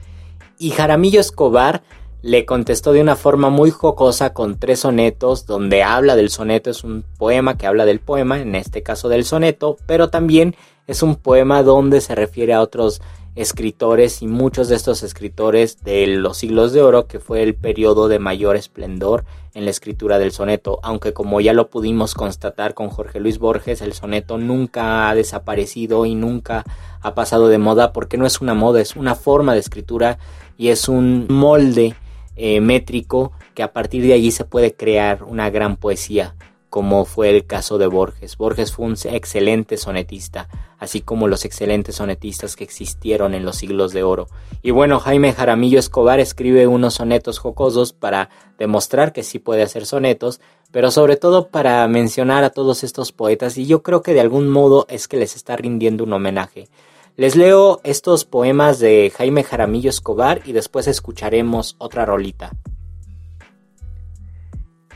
Y 0.56 0.70
Jaramillo 0.70 1.20
Escobar 1.20 1.82
le 2.22 2.44
contestó 2.44 2.92
de 2.92 3.00
una 3.00 3.16
forma 3.16 3.48
muy 3.48 3.70
jocosa 3.70 4.32
con 4.32 4.58
tres 4.58 4.80
sonetos, 4.80 5.46
donde 5.46 5.82
habla 5.82 6.16
del 6.16 6.30
soneto, 6.30 6.70
es 6.70 6.84
un 6.84 7.04
poema 7.18 7.56
que 7.56 7.66
habla 7.66 7.86
del 7.86 8.00
poema, 8.00 8.40
en 8.40 8.54
este 8.54 8.82
caso 8.82 9.08
del 9.08 9.24
soneto, 9.24 9.76
pero 9.86 10.10
también 10.10 10.54
es 10.86 11.02
un 11.02 11.16
poema 11.16 11.62
donde 11.62 12.00
se 12.00 12.14
refiere 12.14 12.52
a 12.52 12.60
otros 12.60 13.00
escritores 13.36 14.22
y 14.22 14.26
muchos 14.26 14.68
de 14.68 14.76
estos 14.76 15.02
escritores 15.02 15.82
de 15.82 16.06
los 16.08 16.36
siglos 16.36 16.72
de 16.72 16.82
oro, 16.82 17.06
que 17.06 17.20
fue 17.20 17.42
el 17.42 17.54
periodo 17.54 18.08
de 18.08 18.18
mayor 18.18 18.56
esplendor 18.56 19.24
en 19.54 19.64
la 19.64 19.70
escritura 19.70 20.18
del 20.18 20.32
soneto, 20.32 20.78
aunque 20.82 21.12
como 21.12 21.40
ya 21.40 21.52
lo 21.52 21.70
pudimos 21.70 22.14
constatar 22.14 22.74
con 22.74 22.88
Jorge 22.88 23.18
Luis 23.18 23.38
Borges, 23.38 23.80
el 23.82 23.94
soneto 23.94 24.36
nunca 24.36 25.08
ha 25.08 25.14
desaparecido 25.14 26.06
y 26.06 26.14
nunca 26.14 26.64
ha 27.00 27.14
pasado 27.14 27.48
de 27.48 27.58
moda 27.58 27.92
porque 27.92 28.18
no 28.18 28.26
es 28.26 28.40
una 28.40 28.54
moda, 28.54 28.80
es 28.80 28.94
una 28.94 29.14
forma 29.14 29.54
de 29.54 29.60
escritura 29.60 30.18
y 30.58 30.68
es 30.68 30.88
un 30.88 31.26
molde 31.28 31.96
eh, 32.42 32.60
métrico 32.62 33.32
que 33.54 33.62
a 33.62 33.74
partir 33.74 34.02
de 34.02 34.14
allí 34.14 34.30
se 34.30 34.46
puede 34.46 34.72
crear 34.74 35.24
una 35.24 35.50
gran 35.50 35.76
poesía 35.76 36.34
como 36.70 37.04
fue 37.04 37.30
el 37.30 37.46
caso 37.46 37.76
de 37.76 37.88
Borges. 37.88 38.38
Borges 38.38 38.72
fue 38.72 38.86
un 38.86 38.96
excelente 39.04 39.76
sonetista, 39.76 40.48
así 40.78 41.00
como 41.00 41.28
los 41.28 41.44
excelentes 41.44 41.96
sonetistas 41.96 42.56
que 42.56 42.64
existieron 42.64 43.34
en 43.34 43.44
los 43.44 43.56
siglos 43.56 43.92
de 43.92 44.04
oro. 44.04 44.28
Y 44.62 44.70
bueno, 44.70 45.00
Jaime 45.00 45.32
Jaramillo 45.32 45.80
Escobar 45.80 46.20
escribe 46.20 46.68
unos 46.68 46.94
sonetos 46.94 47.38
jocosos 47.38 47.92
para 47.92 48.30
demostrar 48.56 49.12
que 49.12 49.24
sí 49.24 49.40
puede 49.40 49.62
hacer 49.62 49.84
sonetos, 49.84 50.40
pero 50.70 50.92
sobre 50.92 51.16
todo 51.16 51.48
para 51.48 51.86
mencionar 51.88 52.44
a 52.44 52.50
todos 52.50 52.84
estos 52.84 53.10
poetas 53.12 53.58
y 53.58 53.66
yo 53.66 53.82
creo 53.82 54.02
que 54.02 54.14
de 54.14 54.20
algún 54.20 54.48
modo 54.48 54.86
es 54.88 55.08
que 55.08 55.16
les 55.16 55.34
está 55.34 55.56
rindiendo 55.56 56.04
un 56.04 56.12
homenaje. 56.12 56.68
Les 57.20 57.36
leo 57.36 57.82
estos 57.84 58.24
poemas 58.24 58.78
de 58.78 59.12
Jaime 59.14 59.44
Jaramillo 59.44 59.90
Escobar 59.90 60.40
y 60.46 60.52
después 60.52 60.86
escucharemos 60.86 61.76
otra 61.76 62.06
rolita. 62.06 62.52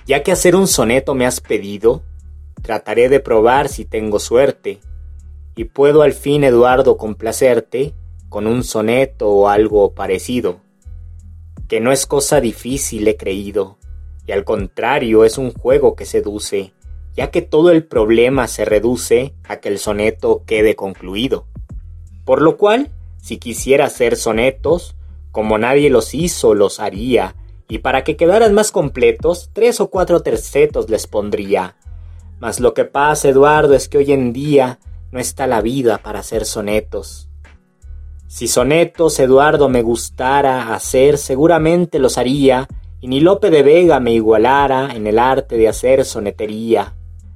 Ya 0.06 0.22
que 0.22 0.32
hacer 0.32 0.56
un 0.56 0.66
soneto 0.66 1.14
me 1.14 1.26
has 1.26 1.42
pedido, 1.42 2.02
trataré 2.62 3.10
de 3.10 3.20
probar 3.20 3.68
si 3.68 3.84
tengo 3.84 4.18
suerte, 4.20 4.80
y 5.54 5.64
puedo 5.64 6.00
al 6.00 6.14
fin, 6.14 6.44
Eduardo, 6.44 6.96
complacerte 6.96 7.92
con 8.30 8.46
un 8.46 8.64
soneto 8.64 9.28
o 9.28 9.48
algo 9.48 9.92
parecido, 9.92 10.60
que 11.68 11.80
no 11.80 11.92
es 11.92 12.06
cosa 12.06 12.40
difícil, 12.40 13.06
he 13.06 13.18
creído, 13.18 13.76
y 14.26 14.32
al 14.32 14.44
contrario 14.44 15.26
es 15.26 15.36
un 15.36 15.52
juego 15.52 15.94
que 15.94 16.06
seduce, 16.06 16.72
ya 17.14 17.30
que 17.30 17.42
todo 17.42 17.70
el 17.70 17.84
problema 17.84 18.48
se 18.48 18.64
reduce 18.64 19.34
a 19.46 19.56
que 19.56 19.68
el 19.68 19.78
soneto 19.78 20.42
quede 20.46 20.74
concluido. 20.74 21.48
Por 22.24 22.42
lo 22.42 22.56
cual, 22.56 22.90
si 23.20 23.38
quisiera 23.38 23.86
hacer 23.86 24.16
sonetos, 24.16 24.94
como 25.30 25.58
nadie 25.58 25.90
los 25.90 26.14
hizo, 26.14 26.54
los 26.54 26.80
haría, 26.80 27.36
y 27.68 27.78
para 27.78 28.04
que 28.04 28.16
quedaran 28.16 28.54
más 28.54 28.70
completos, 28.70 29.50
tres 29.52 29.80
o 29.80 29.88
cuatro 29.88 30.20
tercetos 30.20 30.88
les 30.88 31.06
pondría. 31.06 31.76
Mas 32.38 32.60
lo 32.60 32.74
que 32.74 32.84
pasa, 32.84 33.28
Eduardo, 33.28 33.74
es 33.74 33.88
que 33.88 33.98
hoy 33.98 34.12
en 34.12 34.32
día 34.32 34.78
no 35.10 35.18
está 35.18 35.46
la 35.46 35.60
vida 35.60 35.98
para 35.98 36.20
hacer 36.20 36.44
sonetos. 36.44 37.28
Si 38.26 38.48
sonetos, 38.48 39.18
Eduardo, 39.20 39.68
me 39.68 39.82
gustara 39.82 40.74
hacer, 40.74 41.18
seguramente 41.18 41.98
los 41.98 42.18
haría, 42.18 42.66
y 43.00 43.08
ni 43.08 43.20
Lope 43.20 43.50
de 43.50 43.62
Vega 43.62 44.00
me 44.00 44.12
igualara 44.12 44.94
en 44.94 45.06
el 45.06 45.18
arte 45.18 45.56
de 45.56 45.68
hacer 45.68 46.04
sonetería. 46.04 46.94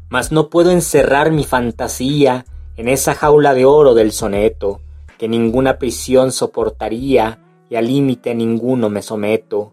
Mas 0.09 0.33
no 0.33 0.49
puedo 0.49 0.71
encerrar 0.71 1.31
mi 1.31 1.45
fantasía 1.45 2.47
en 2.79 2.87
esa 2.87 3.13
jaula 3.13 3.55
de 3.55 3.65
oro 3.65 3.93
del 3.93 4.13
soneto, 4.13 4.81
que 5.19 5.27
ninguna 5.29 5.79
prisión 5.79 6.31
soportaría, 6.31 7.41
y 7.69 7.75
al 7.75 7.89
límite 7.89 8.37
ninguno 8.37 8.89
me 8.89 9.03
someto. 9.03 9.73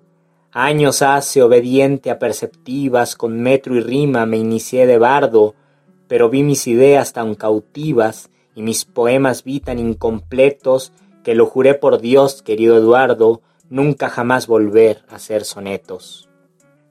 Años 0.52 1.04
hace, 1.04 1.44
obediente 1.44 2.10
a 2.10 2.18
perceptivas, 2.18 3.16
con 3.16 3.40
metro 3.40 3.76
y 3.76 3.80
rima 3.80 4.26
me 4.26 4.38
inicié 4.38 4.88
de 4.88 4.98
bardo, 4.98 5.54
pero 6.08 6.32
vi 6.32 6.42
mis 6.42 6.66
ideas 6.66 7.14
tan 7.14 7.36
cautivas 7.36 8.32
y 8.56 8.64
mis 8.64 8.86
poemas 8.86 9.44
vi 9.44 9.60
tan 9.60 9.78
incompletos 9.78 10.92
que 11.24 11.36
lo 11.36 11.46
juré 11.46 11.76
por 11.76 12.02
Dios, 12.02 12.42
querido 12.42 12.76
Eduardo, 12.76 13.42
nunca 13.70 14.10
jamás 14.10 14.48
volver 14.48 15.04
a 15.10 15.18
hacer 15.18 15.46
sonetos. 15.46 16.28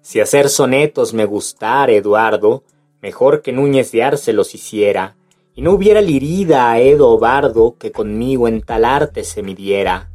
Si 0.01 0.21
hacer 0.21 0.49
sonetos 0.49 1.13
me 1.13 1.25
gustara, 1.25 1.91
Eduardo, 1.91 2.63
mejor 3.03 3.43
que 3.43 3.53
Núñez 3.53 3.91
de 3.91 4.05
Arce 4.05 4.33
los 4.33 4.55
hiciera, 4.55 5.17
y 5.55 5.63
no 5.63 5.73
hubiera 5.73 6.01
lirida 6.01 6.71
a 6.71 6.81
Edo 6.81 7.19
Bardo 7.19 7.77
que 7.79 7.93
conmigo 7.93 8.49
en 8.49 8.63
tal 8.63 8.85
arte 8.85 9.25
se 9.25 9.43
midiera, 9.43 10.11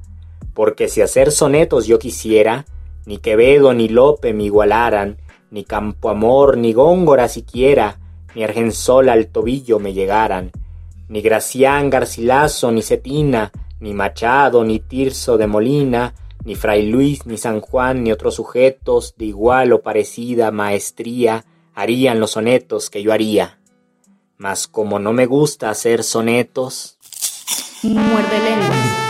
porque 0.54 0.90
si 0.90 1.02
hacer 1.02 1.32
sonetos 1.32 1.88
yo 1.88 1.98
quisiera, 2.00 2.66
ni 3.06 3.20
Quevedo 3.20 3.74
ni 3.74 3.88
Lope 3.88 4.34
me 4.34 4.44
igualaran, 4.44 5.18
ni 5.52 5.64
Campoamor 5.64 6.58
ni 6.58 6.74
Góngora 6.74 7.28
siquiera, 7.28 8.00
ni 8.36 8.44
Argensola 8.44 9.14
al 9.14 9.28
tobillo 9.28 9.80
me 9.80 9.94
llegaran, 9.94 10.52
ni 11.08 11.22
Gracián 11.22 11.90
Garcilaso 11.90 12.72
ni 12.72 12.82
Cetina, 12.82 13.52
ni 13.80 13.94
Machado 13.94 14.64
ni 14.64 14.80
Tirso 14.80 15.38
de 15.38 15.48
Molina, 15.48 16.14
Ni 16.46 16.56
Fray 16.56 16.90
Luis, 16.90 17.26
ni 17.26 17.38
San 17.38 17.60
Juan, 17.60 18.04
ni 18.04 18.12
otros 18.14 18.36
sujetos 18.36 19.14
de 19.18 19.26
igual 19.26 19.74
o 19.74 19.82
parecida 19.82 20.52
maestría 20.52 21.44
harían 21.76 22.20
los 22.20 22.32
sonetos 22.32 22.90
que 22.90 23.04
yo 23.04 23.12
haría. 23.12 23.59
Mas 24.40 24.68
como 24.68 25.00
no 25.00 25.12
me 25.12 25.26
gusta 25.26 25.70
hacer 25.70 26.02
sonetos... 26.02 26.98
Muerde 27.84 28.40
lenguas. 28.40 29.09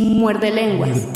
Muerde 0.00 0.50
lenguas. 0.50 1.06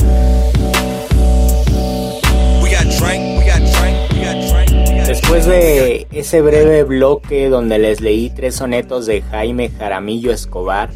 Después 5.06 5.46
de 5.46 6.06
ese 6.12 6.42
breve 6.42 6.82
bloque 6.82 7.48
donde 7.48 7.78
les 7.78 8.02
leí 8.02 8.28
tres 8.28 8.56
sonetos 8.56 9.06
de 9.06 9.22
Jaime 9.22 9.70
Jaramillo 9.70 10.32
Escobar, 10.32 10.90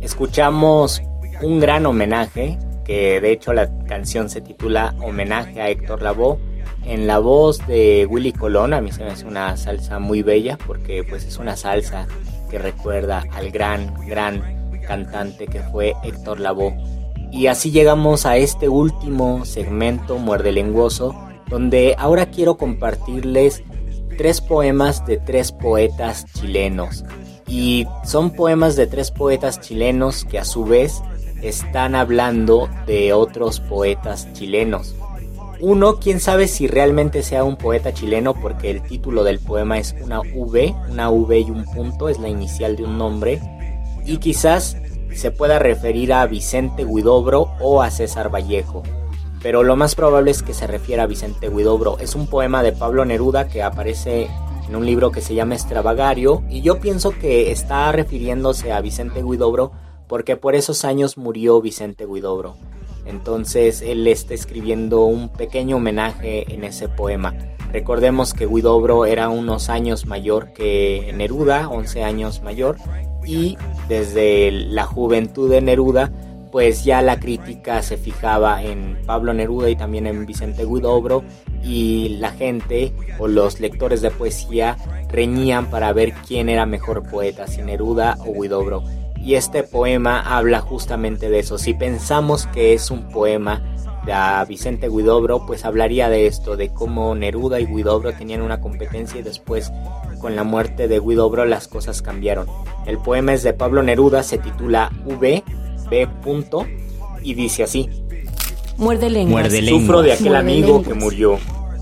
escuchamos 0.00 1.02
un 1.42 1.60
gran 1.60 1.84
homenaje, 1.84 2.58
que 2.86 3.20
de 3.20 3.32
hecho 3.32 3.52
la 3.52 3.70
canción 3.84 4.30
se 4.30 4.40
titula 4.40 4.94
Homenaje 5.02 5.60
a 5.60 5.68
Héctor 5.68 6.00
Lavoe, 6.00 6.38
en 6.86 7.06
la 7.06 7.18
voz 7.18 7.66
de 7.66 8.06
Willy 8.08 8.32
Colón, 8.32 8.72
a 8.72 8.80
mí 8.80 8.92
se 8.92 9.04
me 9.04 9.10
hace 9.10 9.26
una 9.26 9.58
salsa 9.58 9.98
muy 9.98 10.22
bella 10.22 10.56
porque 10.66 11.04
pues 11.04 11.26
es 11.26 11.36
una 11.36 11.54
salsa 11.54 12.06
que 12.50 12.58
recuerda 12.58 13.24
al 13.32 13.50
gran, 13.50 13.94
gran 14.06 14.70
cantante 14.86 15.46
que 15.46 15.60
fue 15.60 15.94
Héctor 16.02 16.40
Lavoe. 16.40 16.99
Y 17.32 17.46
así 17.46 17.70
llegamos 17.70 18.26
a 18.26 18.36
este 18.36 18.68
último 18.68 19.44
segmento 19.44 20.18
muerde 20.18 20.52
lenguoso, 20.52 21.14
donde 21.48 21.94
ahora 21.98 22.26
quiero 22.26 22.56
compartirles 22.56 23.62
tres 24.18 24.40
poemas 24.40 25.06
de 25.06 25.18
tres 25.18 25.52
poetas 25.52 26.26
chilenos. 26.32 27.04
Y 27.46 27.86
son 28.04 28.30
poemas 28.30 28.76
de 28.76 28.86
tres 28.86 29.10
poetas 29.10 29.60
chilenos 29.60 30.24
que 30.24 30.38
a 30.38 30.44
su 30.44 30.64
vez 30.64 31.02
están 31.42 31.94
hablando 31.94 32.68
de 32.86 33.12
otros 33.12 33.60
poetas 33.60 34.32
chilenos. 34.32 34.94
Uno, 35.60 35.96
quién 35.96 36.20
sabe 36.20 36.48
si 36.48 36.66
realmente 36.66 37.22
sea 37.22 37.44
un 37.44 37.56
poeta 37.56 37.92
chileno 37.92 38.34
porque 38.34 38.70
el 38.70 38.82
título 38.82 39.24
del 39.24 39.40
poema 39.40 39.78
es 39.78 39.94
una 40.02 40.20
V, 40.20 40.74
una 40.90 41.10
V 41.10 41.38
y 41.38 41.50
un 41.50 41.64
punto, 41.66 42.08
es 42.08 42.18
la 42.18 42.28
inicial 42.28 42.76
de 42.76 42.84
un 42.84 42.96
nombre. 42.96 43.40
Y 44.06 44.16
quizás 44.18 44.76
se 45.16 45.30
pueda 45.30 45.58
referir 45.58 46.12
a 46.12 46.26
Vicente 46.26 46.84
Guidobro 46.84 47.52
o 47.60 47.82
a 47.82 47.90
César 47.90 48.32
Vallejo. 48.32 48.82
Pero 49.42 49.62
lo 49.62 49.76
más 49.76 49.94
probable 49.94 50.30
es 50.30 50.42
que 50.42 50.54
se 50.54 50.66
refiera 50.66 51.04
a 51.04 51.06
Vicente 51.06 51.48
Guidobro. 51.48 51.98
Es 51.98 52.14
un 52.14 52.26
poema 52.26 52.62
de 52.62 52.72
Pablo 52.72 53.04
Neruda 53.04 53.48
que 53.48 53.62
aparece 53.62 54.28
en 54.68 54.76
un 54.76 54.84
libro 54.84 55.10
que 55.10 55.20
se 55.20 55.34
llama 55.34 55.54
Extravagario 55.54 56.44
y 56.48 56.60
yo 56.60 56.78
pienso 56.78 57.10
que 57.10 57.50
está 57.50 57.90
refiriéndose 57.90 58.72
a 58.72 58.80
Vicente 58.80 59.22
Guidobro 59.22 59.72
porque 60.06 60.36
por 60.36 60.54
esos 60.54 60.84
años 60.84 61.16
murió 61.16 61.60
Vicente 61.60 62.06
Guidobro. 62.06 62.56
Entonces 63.06 63.80
él 63.80 64.06
está 64.06 64.34
escribiendo 64.34 65.04
un 65.04 65.30
pequeño 65.30 65.76
homenaje 65.76 66.52
en 66.52 66.64
ese 66.64 66.88
poema. 66.88 67.34
Recordemos 67.72 68.34
que 68.34 68.46
Guidobro 68.46 69.06
era 69.06 69.28
unos 69.28 69.70
años 69.70 70.04
mayor 70.06 70.52
que 70.52 71.12
Neruda, 71.16 71.68
11 71.68 72.04
años 72.04 72.42
mayor, 72.42 72.76
y 73.30 73.56
desde 73.88 74.50
la 74.50 74.84
juventud 74.84 75.48
de 75.48 75.60
Neruda, 75.60 76.10
pues 76.50 76.82
ya 76.82 77.00
la 77.00 77.20
crítica 77.20 77.80
se 77.80 77.96
fijaba 77.96 78.60
en 78.64 78.98
Pablo 79.06 79.32
Neruda 79.32 79.70
y 79.70 79.76
también 79.76 80.08
en 80.08 80.26
Vicente 80.26 80.64
Guidobro 80.64 81.22
y 81.62 82.16
la 82.18 82.32
gente 82.32 82.92
o 83.20 83.28
los 83.28 83.60
lectores 83.60 84.02
de 84.02 84.10
poesía 84.10 84.76
reñían 85.08 85.70
para 85.70 85.92
ver 85.92 86.12
quién 86.26 86.48
era 86.48 86.66
mejor 86.66 87.08
poeta, 87.08 87.46
si 87.46 87.62
Neruda 87.62 88.18
o 88.26 88.32
Guidobro. 88.32 88.82
Y 89.22 89.34
este 89.34 89.62
poema 89.62 90.20
habla 90.20 90.60
justamente 90.60 91.28
de 91.30 91.40
eso. 91.40 91.56
Si 91.58 91.74
pensamos 91.74 92.46
que 92.46 92.72
es 92.72 92.90
un 92.90 93.10
poema 93.10 93.62
de 94.04 94.14
Vicente 94.48 94.88
Guidobro, 94.88 95.46
pues 95.46 95.64
hablaría 95.64 96.08
de 96.08 96.26
esto, 96.26 96.56
de 96.56 96.72
cómo 96.72 97.14
Neruda 97.14 97.60
y 97.60 97.66
Guidobro 97.66 98.12
tenían 98.12 98.42
una 98.42 98.60
competencia 98.60 99.20
y 99.20 99.22
después 99.22 99.72
con 100.20 100.36
la 100.36 100.44
muerte 100.44 100.88
de 100.88 101.00
Guidobro 101.00 101.44
las 101.44 101.68
cosas 101.68 102.02
cambiaron. 102.02 102.46
El 102.86 102.98
poema 102.98 103.32
es 103.32 103.42
de 103.42 103.52
Pablo 103.52 103.82
Neruda, 103.82 104.22
se 104.22 104.38
titula 104.38 104.90
V, 105.04 105.42
B. 105.90 106.08
Punto, 106.22 106.66
y 107.22 107.34
dice 107.34 107.62
así. 107.62 107.88
Muerde 108.76 109.10
lenguas. 109.10 109.52
Sufro 109.52 110.02
de 110.02 110.12
aquel 110.12 110.36
amigo 110.36 110.82
que 110.82 110.94
murió 110.94 111.38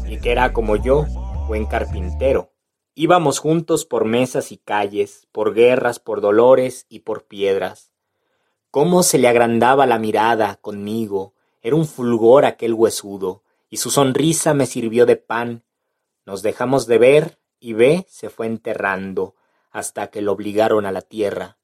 y 0.08 0.18
que 0.18 0.32
era 0.32 0.52
como 0.52 0.76
yo, 0.76 1.06
buen 1.46 1.66
carpintero 1.66 2.50
Íbamos 3.00 3.38
juntos 3.38 3.84
por 3.84 4.06
mesas 4.06 4.50
y 4.50 4.56
calles, 4.56 5.28
por 5.30 5.54
guerras, 5.54 6.00
por 6.00 6.20
dolores 6.20 6.84
y 6.88 6.98
por 6.98 7.28
piedras. 7.28 7.92
Cómo 8.72 9.04
se 9.04 9.18
le 9.18 9.28
agrandaba 9.28 9.86
la 9.86 10.00
mirada 10.00 10.56
conmigo, 10.56 11.32
era 11.62 11.76
un 11.76 11.86
fulgor 11.86 12.44
aquel 12.44 12.74
huesudo, 12.74 13.42
y 13.68 13.78
su 13.78 13.90
sonrisa 13.90 14.54
me 14.54 14.66
sirvió 14.66 15.06
de 15.06 15.16
pan. 15.16 15.64
Nos 16.24 16.42
dejamos 16.42 16.86
de 16.86 16.98
ver, 16.98 17.38
y 17.60 17.72
ve 17.72 18.06
se 18.08 18.30
fue 18.30 18.46
enterrando, 18.46 19.34
hasta 19.70 20.08
que 20.08 20.22
lo 20.22 20.32
obligaron 20.32 20.86
a 20.86 20.92
la 20.92 21.02
tierra. 21.02 21.58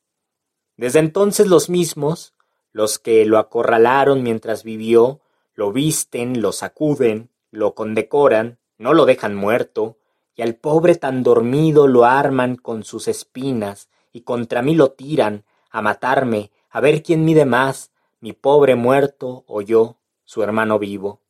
Desde 0.76 0.98
entonces 0.98 1.46
los 1.46 1.70
mismos, 1.70 2.34
los 2.72 2.98
que 2.98 3.24
lo 3.24 3.38
acorralaron 3.38 4.22
mientras 4.22 4.64
vivió, 4.64 5.20
lo 5.54 5.72
visten, 5.72 6.42
lo 6.42 6.52
sacuden, 6.52 7.30
lo 7.50 7.74
condecoran, 7.74 8.58
no 8.76 8.92
lo 8.92 9.06
dejan 9.06 9.36
muerto, 9.36 9.98
y 10.34 10.42
al 10.42 10.56
pobre 10.56 10.96
tan 10.96 11.22
dormido 11.22 11.86
lo 11.86 12.04
arman 12.04 12.56
con 12.56 12.82
sus 12.82 13.06
espinas, 13.06 13.88
y 14.12 14.22
contra 14.22 14.62
mí 14.62 14.74
lo 14.74 14.90
tiran, 14.90 15.44
a 15.70 15.80
matarme, 15.80 16.50
a 16.70 16.80
ver 16.80 17.02
quién 17.02 17.24
mide 17.24 17.44
más, 17.44 17.92
mi 18.24 18.32
pobre 18.32 18.74
muerto 18.74 19.44
o 19.46 19.60
yo, 19.60 19.98
su 20.24 20.42
hermano 20.42 20.78
vivo. 20.78 21.20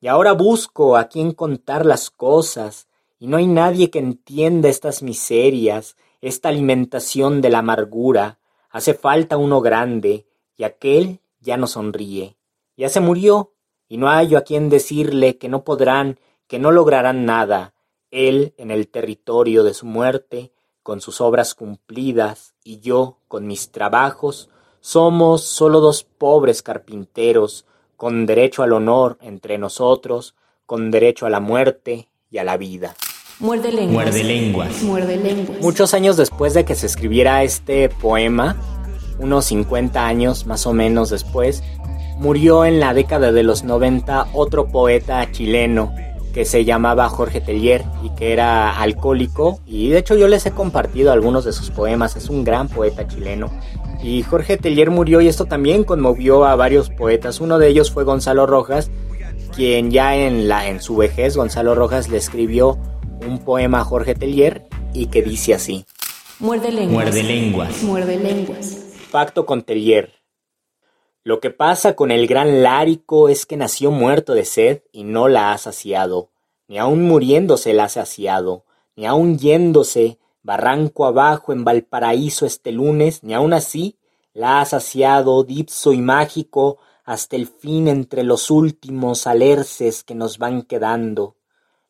Y 0.00 0.06
ahora 0.06 0.30
busco 0.30 0.96
a 0.96 1.08
quien 1.08 1.32
contar 1.32 1.84
las 1.86 2.08
cosas, 2.08 2.86
y 3.18 3.26
no 3.26 3.36
hay 3.36 3.48
nadie 3.48 3.90
que 3.90 3.98
entienda 3.98 4.68
estas 4.68 5.02
miserias, 5.02 5.96
esta 6.20 6.50
alimentación 6.50 7.40
de 7.40 7.50
la 7.50 7.58
amargura. 7.58 8.38
Hace 8.70 8.94
falta 8.94 9.36
uno 9.36 9.60
grande, 9.60 10.28
y 10.56 10.62
aquel 10.62 11.18
ya 11.40 11.56
no 11.56 11.66
sonríe. 11.66 12.36
Ya 12.76 12.88
se 12.88 13.00
murió, 13.00 13.54
y 13.88 13.96
no 13.96 14.06
hallo 14.06 14.38
a 14.38 14.42
quien 14.42 14.68
decirle 14.68 15.36
que 15.36 15.48
no 15.48 15.64
podrán, 15.64 16.20
que 16.46 16.60
no 16.60 16.70
lograrán 16.70 17.24
nada, 17.24 17.74
él 18.12 18.54
en 18.56 18.70
el 18.70 18.86
territorio 18.86 19.64
de 19.64 19.74
su 19.74 19.86
muerte, 19.86 20.52
con 20.84 21.00
sus 21.00 21.20
obras 21.20 21.56
cumplidas, 21.56 22.54
y 22.62 22.78
yo 22.78 23.18
con 23.26 23.48
mis 23.48 23.72
trabajos, 23.72 24.48
somos 24.82 25.44
solo 25.44 25.80
dos 25.80 26.02
pobres 26.02 26.60
carpinteros, 26.60 27.64
con 27.96 28.26
derecho 28.26 28.64
al 28.64 28.72
honor 28.72 29.16
entre 29.22 29.56
nosotros, 29.56 30.34
con 30.66 30.90
derecho 30.90 31.24
a 31.24 31.30
la 31.30 31.38
muerte 31.38 32.08
y 32.30 32.38
a 32.38 32.44
la 32.44 32.56
vida. 32.56 32.96
Muerde 33.38 33.70
lenguas. 33.70 34.06
Muerde 34.06 34.24
lenguas. 34.24 34.82
Muerde 34.82 35.16
lenguas. 35.16 35.60
Muchos 35.60 35.94
años 35.94 36.16
después 36.16 36.52
de 36.52 36.64
que 36.64 36.74
se 36.74 36.86
escribiera 36.86 37.44
este 37.44 37.88
poema, 37.88 38.56
unos 39.20 39.44
50 39.46 40.04
años 40.04 40.46
más 40.46 40.66
o 40.66 40.72
menos 40.72 41.10
después, 41.10 41.62
murió 42.18 42.64
en 42.64 42.80
la 42.80 42.92
década 42.92 43.30
de 43.30 43.44
los 43.44 43.62
90 43.62 44.30
otro 44.32 44.66
poeta 44.66 45.30
chileno 45.30 45.94
que 46.34 46.44
se 46.44 46.64
llamaba 46.64 47.08
Jorge 47.08 47.40
Tellier 47.40 47.84
y 48.02 48.10
que 48.10 48.32
era 48.32 48.80
alcohólico 48.80 49.60
y 49.66 49.90
de 49.90 49.98
hecho 49.98 50.16
yo 50.16 50.28
les 50.28 50.46
he 50.46 50.50
compartido 50.50 51.12
algunos 51.12 51.44
de 51.44 51.52
sus 51.52 51.70
poemas, 51.70 52.16
es 52.16 52.28
un 52.30 52.42
gran 52.42 52.68
poeta 52.68 53.06
chileno. 53.06 53.50
Y 54.02 54.22
Jorge 54.22 54.56
Tellier 54.56 54.90
murió 54.90 55.20
y 55.20 55.28
esto 55.28 55.46
también 55.46 55.84
conmovió 55.84 56.44
a 56.44 56.56
varios 56.56 56.90
poetas. 56.90 57.40
Uno 57.40 57.58
de 57.58 57.68
ellos 57.68 57.92
fue 57.92 58.04
Gonzalo 58.04 58.46
Rojas, 58.46 58.90
quien 59.54 59.90
ya 59.90 60.16
en, 60.16 60.48
la, 60.48 60.68
en 60.68 60.80
su 60.80 60.96
vejez, 60.96 61.36
Gonzalo 61.36 61.74
Rojas 61.74 62.08
le 62.08 62.16
escribió 62.16 62.78
un 63.26 63.38
poema 63.38 63.80
a 63.80 63.84
Jorge 63.84 64.14
Tellier 64.14 64.66
y 64.92 65.06
que 65.06 65.22
dice 65.22 65.54
así. 65.54 65.86
Muerde 66.40 66.72
lenguas. 66.72 67.04
Muerde 67.04 67.22
lenguas. 67.22 67.82
Muerde 67.84 68.18
lenguas. 68.18 68.78
Pacto 69.12 69.46
con 69.46 69.62
Tellier. 69.62 70.12
Lo 71.22 71.38
que 71.38 71.50
pasa 71.50 71.94
con 71.94 72.10
el 72.10 72.26
gran 72.26 72.64
Lárico 72.64 73.28
es 73.28 73.46
que 73.46 73.56
nació 73.56 73.92
muerto 73.92 74.34
de 74.34 74.44
sed 74.44 74.82
y 74.90 75.04
no 75.04 75.28
la 75.28 75.52
ha 75.52 75.58
saciado, 75.58 76.30
ni 76.66 76.78
aun 76.78 77.02
muriéndose 77.02 77.72
la 77.74 77.84
ha 77.84 77.88
saciado, 77.88 78.64
ni 78.96 79.06
aun 79.06 79.38
yéndose 79.38 80.18
barranco 80.42 81.06
abajo 81.06 81.52
en 81.52 81.64
Valparaíso 81.64 82.46
este 82.46 82.72
lunes, 82.72 83.22
ni 83.22 83.34
aun 83.34 83.52
así 83.52 83.98
la 84.34 84.60
ha 84.60 84.64
saciado 84.64 85.44
dipso 85.44 85.92
y 85.92 86.00
mágico 86.00 86.78
hasta 87.04 87.36
el 87.36 87.46
fin 87.46 87.88
entre 87.88 88.22
los 88.22 88.50
últimos 88.50 89.26
alerces 89.26 90.04
que 90.04 90.14
nos 90.14 90.38
van 90.38 90.62
quedando. 90.62 91.36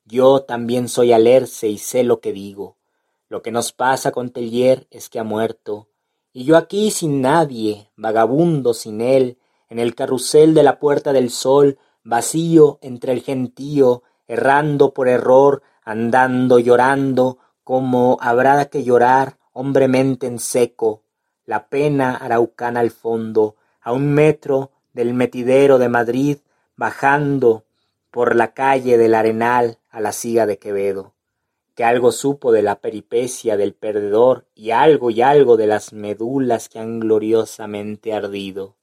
Yo 0.05 0.43
también 0.43 0.89
soy 0.89 1.13
alerce 1.13 1.69
y 1.69 1.79
sé 1.79 2.03
lo 2.03 2.21
que 2.21 2.33
digo. 2.33 2.77
Lo 3.29 3.43
que 3.43 3.53
nos 3.53 3.73
pasa 3.73 4.11
con 4.11 4.31
Tellier 4.31 4.87
es 4.91 5.09
que 5.09 5.19
ha 5.19 5.25
muerto, 5.25 5.89
y 6.33 6.45
yo 6.45 6.57
aquí 6.57 6.91
sin 6.91 7.21
nadie, 7.21 7.91
vagabundo 7.97 8.75
sin 8.75 9.01
él, 9.01 9.39
en 9.69 9.79
el 9.79 9.95
carrusel 9.95 10.55
de 10.55 10.63
la 10.63 10.79
Puerta 10.79 11.13
del 11.13 11.31
Sol, 11.31 11.79
vacío 12.03 12.79
entre 12.83 13.13
el 13.13 13.23
gentío, 13.23 14.03
errando 14.27 14.93
por 14.93 15.09
error, 15.09 15.63
andando, 15.85 16.59
llorando, 16.59 17.39
como 17.65 18.19
habrá 18.21 18.65
que 18.67 18.85
llorar 18.85 19.39
hombremente 19.53 20.27
en 20.27 20.39
seco, 20.39 21.03
la 21.45 21.69
pena 21.69 22.17
araucana 22.17 22.81
al 22.81 22.91
fondo, 22.91 23.57
a 23.81 23.93
un 23.93 24.13
metro 24.15 24.71
del 24.93 25.15
metidero 25.15 25.79
de 25.79 25.89
Madrid, 25.89 26.39
bajando 26.77 27.65
por 28.11 28.37
la 28.37 28.55
calle 28.55 28.99
del 28.99 29.15
Arenal 29.15 29.79
a 29.91 30.01
la 30.01 30.13
siga 30.13 30.47
de 30.47 30.59
Quevedo 30.59 31.15
que 31.75 31.85
algo 31.85 32.13
supo 32.13 32.53
de 32.53 32.63
la 32.63 32.81
peripecia 32.81 33.57
del 33.57 33.75
perdedor 33.75 34.47
y 34.55 34.71
algo 34.71 35.11
y 35.11 35.23
algo 35.23 35.57
de 35.57 35.67
las 35.67 35.93
medulas 35.93 36.69
que 36.69 36.79
han 36.79 37.01
gloriosamente 37.01 38.13
ardido. 38.13 38.77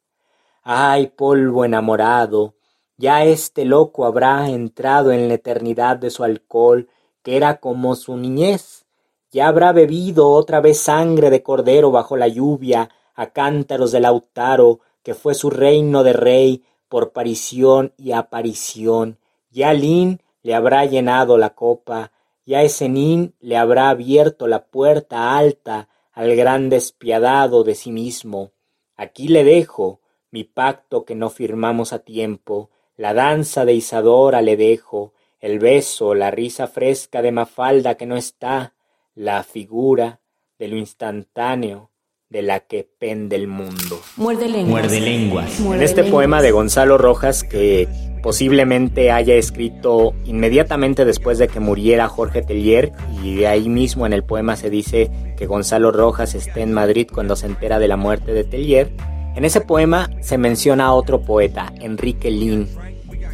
Ay, 0.64 1.08
polvo 1.08 1.66
enamorado, 1.66 2.56
ya 2.98 3.24
este 3.24 3.66
loco 3.66 4.06
habrá 4.06 4.50
entrado 4.50 5.12
en 5.12 5.28
la 5.28 5.36
eternidad 5.36 5.98
de 5.98 6.10
su 6.10 6.24
alcohol, 6.24 6.90
que 7.24 7.38
era 7.38 7.60
como 7.60 7.96
su 7.96 8.18
niñez. 8.18 8.86
Ya 9.32 9.48
habrá 9.48 9.72
bebido 9.72 10.30
otra 10.30 10.60
vez 10.60 10.80
sangre 10.80 11.30
de 11.30 11.44
cordero 11.44 11.92
bajo 11.92 12.18
la 12.18 12.28
lluvia, 12.28 12.90
a 13.14 13.32
cántaros 13.32 13.92
de 13.92 14.00
lautaro, 14.00 14.80
que 15.04 15.14
fue 15.14 15.34
su 15.34 15.50
reino 15.50 16.04
de 16.04 16.14
rey, 16.14 16.64
por 16.88 17.12
parición 17.12 17.94
y 17.98 18.12
aparición. 18.12 19.20
Ya 19.52 19.74
Lin 19.74 20.22
le 20.42 20.56
habrá 20.56 20.86
llenado 20.86 21.38
la 21.38 21.52
copa, 21.52 22.12
ya 22.46 22.64
Esenín 22.64 23.36
le 23.40 23.58
habrá 23.58 23.90
abierto 23.90 24.48
la 24.48 24.66
puerta 24.66 25.38
alta 25.38 25.88
al 26.12 26.36
gran 26.36 26.70
despiadado 26.70 27.64
de 27.64 27.76
sí 27.76 27.92
mismo. 27.92 28.52
Aquí 28.96 29.28
le 29.28 29.44
dejo 29.44 30.02
mi 30.32 30.44
pacto 30.44 31.06
que 31.06 31.16
no 31.16 31.30
firmamos 31.30 31.94
a 31.94 32.00
tiempo, 32.00 32.70
la 32.98 33.14
danza 33.14 33.66
de 33.66 33.74
Isadora 33.74 34.42
le 34.42 34.58
dejo, 34.58 35.14
el 35.40 35.60
beso, 35.60 36.14
la 36.14 36.32
risa 36.32 36.68
fresca 36.68 37.22
de 37.22 37.32
Mafalda 37.32 37.96
que 37.96 38.06
no 38.06 38.18
está, 38.18 38.74
la 39.16 39.44
figura 39.44 40.20
de 40.58 40.68
lo 40.68 40.78
instantáneo 40.78 41.90
de 42.30 42.44
la 42.44 42.60
que 42.60 42.88
pende 43.00 43.36
el 43.36 43.48
mundo. 43.48 44.00
Muerde 44.18 44.48
lenguas. 44.48 44.84
Muerde 44.84 45.02
lenguas. 45.02 45.60
En 45.60 45.82
este 45.82 46.04
poema 46.04 46.42
de 46.44 46.52
Gonzalo 46.52 46.98
Rojas 46.98 47.44
que 47.44 47.88
posiblemente 48.22 49.12
haya 49.12 49.34
escrito 49.34 50.14
inmediatamente 50.26 51.06
después 51.06 51.38
de 51.40 51.48
que 51.48 51.60
muriera 51.60 52.08
Jorge 52.08 52.42
Tellier 52.42 52.92
y 53.24 53.36
de 53.36 53.48
ahí 53.48 53.70
mismo 53.70 54.06
en 54.06 54.14
el 54.14 54.24
poema 54.24 54.58
se 54.58 54.70
dice 54.70 55.10
que 55.38 55.48
Gonzalo 55.48 55.92
Rojas 55.92 56.36
esté 56.36 56.62
en 56.62 56.74
Madrid 56.74 57.08
cuando 57.12 57.36
se 57.36 57.48
entera 57.48 57.80
de 57.80 57.88
la 57.88 57.98
muerte 57.98 58.34
de 58.34 58.44
Tellier. 58.44 58.92
En 59.36 59.46
ese 59.46 59.62
poema 59.62 60.10
se 60.22 60.38
menciona 60.38 60.88
a 60.88 60.94
otro 60.94 61.22
poeta, 61.22 61.72
Enrique 61.80 62.30
Lin, 62.30 62.68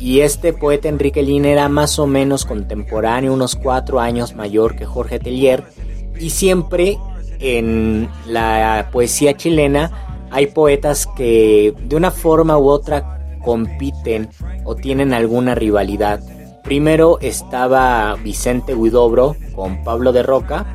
y 0.05 0.21
este 0.21 0.53
poeta 0.53 0.87
Enrique 0.87 1.23
Lin 1.23 1.45
era 1.45 1.67
más 1.67 1.97
o 1.97 2.05
menos 2.05 2.45
contemporáneo, 2.45 3.33
unos 3.33 3.55
cuatro 3.55 3.99
años 3.99 4.35
mayor 4.35 4.75
que 4.75 4.85
Jorge 4.85 5.17
Tellier, 5.17 5.63
y 6.19 6.29
siempre 6.29 6.99
en 7.39 8.07
la 8.27 8.89
poesía 8.91 9.35
chilena 9.35 10.27
hay 10.29 10.45
poetas 10.45 11.07
que 11.17 11.73
de 11.87 11.95
una 11.95 12.11
forma 12.11 12.55
u 12.59 12.67
otra 12.67 13.39
compiten 13.43 14.29
o 14.63 14.75
tienen 14.75 15.11
alguna 15.11 15.55
rivalidad. 15.55 16.19
Primero 16.63 17.17
estaba 17.19 18.13
Vicente 18.23 18.75
Huidobro 18.75 19.35
con 19.55 19.83
Pablo 19.83 20.11
de 20.11 20.21
Roca, 20.21 20.67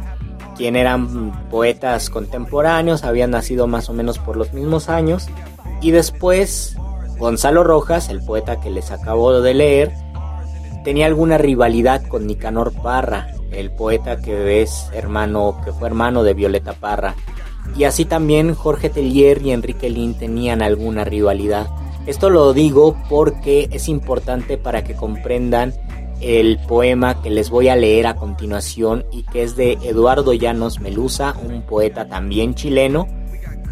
quien 0.57 0.75
eran 0.75 1.49
poetas 1.51 2.11
contemporáneos, 2.11 3.05
habían 3.05 3.31
nacido 3.31 3.69
más 3.69 3.89
o 3.91 3.93
menos 3.93 4.19
por 4.19 4.37
los 4.37 4.53
mismos 4.53 4.89
años, 4.89 5.29
y 5.81 5.93
después 5.93 6.77
Gonzalo 7.21 7.63
Rojas, 7.65 8.09
el 8.09 8.23
poeta 8.23 8.61
que 8.61 8.71
les 8.71 8.91
acabo 8.91 9.43
de 9.43 9.53
leer, 9.53 9.93
tenía 10.85 11.05
alguna 11.05 11.37
rivalidad 11.37 12.03
con 12.09 12.27
Nicanor 12.27 12.73
Parra, 12.73 13.29
el 13.53 13.71
poeta 13.71 14.23
que 14.23 14.63
es 14.63 14.89
hermano, 14.95 15.61
que 15.63 15.71
fue 15.71 15.89
hermano 15.89 16.23
de 16.23 16.33
Violeta 16.33 16.73
Parra. 16.73 17.15
Y 17.77 17.85
así 17.85 18.07
también 18.07 18.55
Jorge 18.55 18.89
Tellier 18.89 19.43
y 19.43 19.53
Enrique 19.53 19.91
Lin 19.91 20.15
tenían 20.15 20.63
alguna 20.63 21.05
rivalidad. 21.05 21.69
Esto 22.07 22.31
lo 22.31 22.55
digo 22.55 22.97
porque 23.11 23.69
es 23.71 23.89
importante 23.89 24.57
para 24.57 24.83
que 24.83 24.95
comprendan 24.95 25.75
el 26.23 26.59
poema 26.67 27.21
que 27.21 27.29
les 27.29 27.51
voy 27.51 27.69
a 27.69 27.77
leer 27.77 28.07
a 28.07 28.17
continuación 28.17 29.05
y 29.13 29.25
que 29.25 29.43
es 29.43 29.57
de 29.57 29.73
Eduardo 29.83 30.33
Llanos 30.33 30.81
Melusa, 30.81 31.35
un 31.47 31.63
poeta 31.63 32.09
también 32.09 32.55
chileno, 32.55 33.07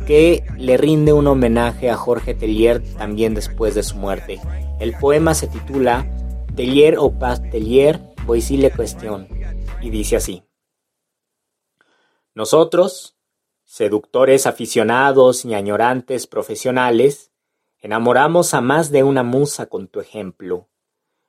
que 0.09 0.43
le 0.57 0.79
rinde 0.79 1.13
un 1.13 1.27
homenaje 1.27 1.91
a 1.91 1.97
Jorge 1.99 2.33
Tellier 2.33 2.83
también 2.97 3.35
después 3.35 3.75
de 3.75 3.83
su 3.83 3.97
muerte. 3.97 4.41
El 4.81 4.95
poema 4.99 5.35
se 5.35 5.49
titula 5.49 6.07
Tellier 6.57 6.97
o 6.99 7.11
pas 7.19 7.43
Tellier, 7.51 8.01
Poesía 8.27 8.59
le 8.59 8.71
cuestión, 8.71 9.29
y 9.83 9.91
dice 9.91 10.17
así. 10.17 10.45
Nosotros, 12.33 13.19
seductores 13.65 14.47
aficionados 14.47 15.45
y 15.45 15.53
añorantes 15.53 16.27
profesionales, 16.27 17.31
enamoramos 17.79 18.55
a 18.55 18.63
más 18.63 18.91
de 18.91 19.03
una 19.03 19.23
musa 19.23 19.67
con 19.67 19.89
tu 19.89 20.01
ejemplo. 20.01 20.69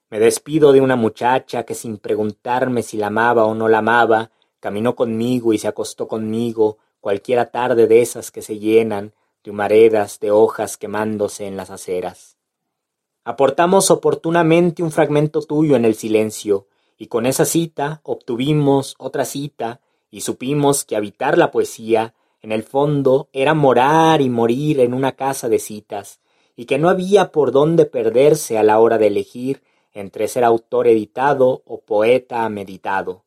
Me 0.10 0.22
despido 0.22 0.72
de 0.72 0.80
una 0.80 0.96
muchacha 0.96 1.64
que 1.64 1.76
sin 1.76 1.98
preguntarme 1.98 2.82
si 2.82 2.96
la 2.96 3.08
amaba 3.08 3.44
o 3.44 3.56
no 3.56 3.68
la 3.68 3.80
amaba, 3.80 4.32
caminó 4.62 4.96
conmigo 4.96 5.52
y 5.52 5.58
se 5.58 5.68
acostó 5.68 6.08
conmigo 6.08 6.78
cualquiera 7.00 7.52
tarde 7.52 7.88
de 7.88 8.02
esas 8.02 8.32
que 8.32 8.42
se 8.42 8.60
llenan 8.60 9.14
de 9.44 9.52
humaredas 9.52 10.20
de 10.20 10.32
hojas 10.32 10.78
quemándose 10.78 11.48
en 11.48 11.58
las 11.58 11.70
aceras. 11.70 12.38
Aportamos 13.24 13.92
oportunamente 13.92 14.84
un 14.84 14.92
fragmento 14.92 15.42
tuyo 15.42 15.76
en 15.76 15.86
el 15.86 15.96
silencio, 15.96 16.68
y 16.98 17.08
con 17.08 17.26
esa 17.26 17.46
cita 17.46 18.02
obtuvimos 18.04 18.96
otra 18.98 19.26
cita, 19.26 19.82
y 20.12 20.22
supimos 20.22 20.84
que 20.84 20.96
habitar 20.96 21.38
la 21.38 21.52
poesía, 21.52 22.14
en 22.42 22.52
el 22.52 22.64
fondo, 22.64 23.30
era 23.34 23.54
morar 23.54 24.22
y 24.22 24.30
morir 24.30 24.80
en 24.80 24.94
una 24.94 25.14
casa 25.14 25.50
de 25.50 25.60
citas, 25.60 26.20
y 26.56 26.66
que 26.66 26.78
no 26.78 26.90
había 26.90 27.32
por 27.32 27.52
dónde 27.52 27.86
perderse 27.86 28.58
a 28.58 28.64
la 28.64 28.80
hora 28.80 28.98
de 28.98 29.08
elegir 29.08 29.64
entre 29.94 30.28
ser 30.28 30.44
autor 30.44 30.88
editado 30.88 31.64
o 31.66 31.82
poeta 31.82 32.48
meditado. 32.50 33.24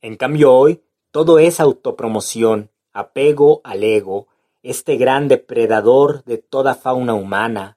En 0.00 0.16
cambio 0.16 0.52
hoy, 0.52 0.82
todo 1.10 1.38
es 1.38 1.60
autopromoción, 1.60 2.70
apego 2.94 3.60
al 3.64 3.84
ego, 3.84 4.28
este 4.62 4.96
gran 4.96 5.28
depredador 5.28 6.24
de 6.24 6.38
toda 6.38 6.74
fauna 6.74 7.12
humana, 7.12 7.76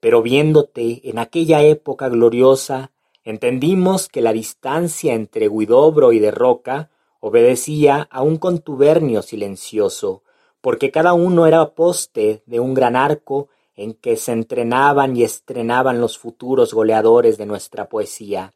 pero 0.00 0.20
viéndote 0.20 1.08
en 1.08 1.18
aquella 1.18 1.62
época 1.62 2.08
gloriosa, 2.08 2.90
entendimos 3.22 4.08
que 4.08 4.20
la 4.20 4.32
distancia 4.32 5.14
entre 5.14 5.48
Guidobro 5.48 6.12
y 6.12 6.18
de 6.18 6.32
Roca 6.32 6.90
obedecía 7.20 8.08
a 8.10 8.22
un 8.22 8.38
contubernio 8.38 9.22
silencioso, 9.22 10.22
porque 10.60 10.90
cada 10.90 11.14
uno 11.14 11.46
era 11.46 11.74
poste 11.74 12.42
de 12.46 12.58
un 12.58 12.74
gran 12.74 12.96
arco 12.96 13.48
en 13.76 13.94
que 13.94 14.16
se 14.16 14.32
entrenaban 14.32 15.16
y 15.16 15.24
estrenaban 15.24 16.00
los 16.00 16.18
futuros 16.18 16.74
goleadores 16.74 17.38
de 17.38 17.46
nuestra 17.46 17.88
poesía, 17.88 18.54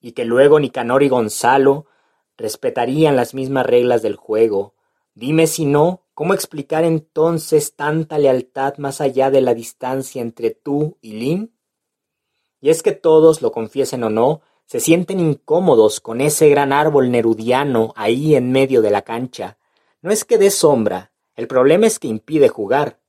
y 0.00 0.12
que 0.12 0.24
luego 0.24 0.60
Nicanor 0.60 1.02
y 1.02 1.08
Gonzalo 1.08 1.86
respetarían 2.36 3.16
las 3.16 3.34
mismas 3.34 3.66
reglas 3.66 4.02
del 4.02 4.16
juego. 4.16 4.74
Dime 5.18 5.48
si 5.48 5.64
no, 5.64 6.04
¿cómo 6.14 6.32
explicar 6.32 6.84
entonces 6.84 7.74
tanta 7.74 8.18
lealtad 8.18 8.76
más 8.78 9.00
allá 9.00 9.32
de 9.32 9.40
la 9.40 9.52
distancia 9.52 10.22
entre 10.22 10.52
tú 10.52 10.96
y 11.00 11.14
Lin? 11.14 11.52
Y 12.60 12.70
es 12.70 12.84
que 12.84 12.92
todos, 12.92 13.42
lo 13.42 13.50
confiesen 13.50 14.04
o 14.04 14.10
no, 14.10 14.42
se 14.64 14.78
sienten 14.78 15.18
incómodos 15.18 15.98
con 15.98 16.20
ese 16.20 16.48
gran 16.48 16.72
árbol 16.72 17.10
nerudiano 17.10 17.92
ahí 17.96 18.36
en 18.36 18.52
medio 18.52 18.80
de 18.80 18.92
la 18.92 19.02
cancha. 19.02 19.58
No 20.02 20.12
es 20.12 20.24
que 20.24 20.38
dé 20.38 20.52
sombra, 20.52 21.10
el 21.34 21.48
problema 21.48 21.88
es 21.88 21.98
que 21.98 22.06
impide 22.06 22.48
jugar. 22.48 23.00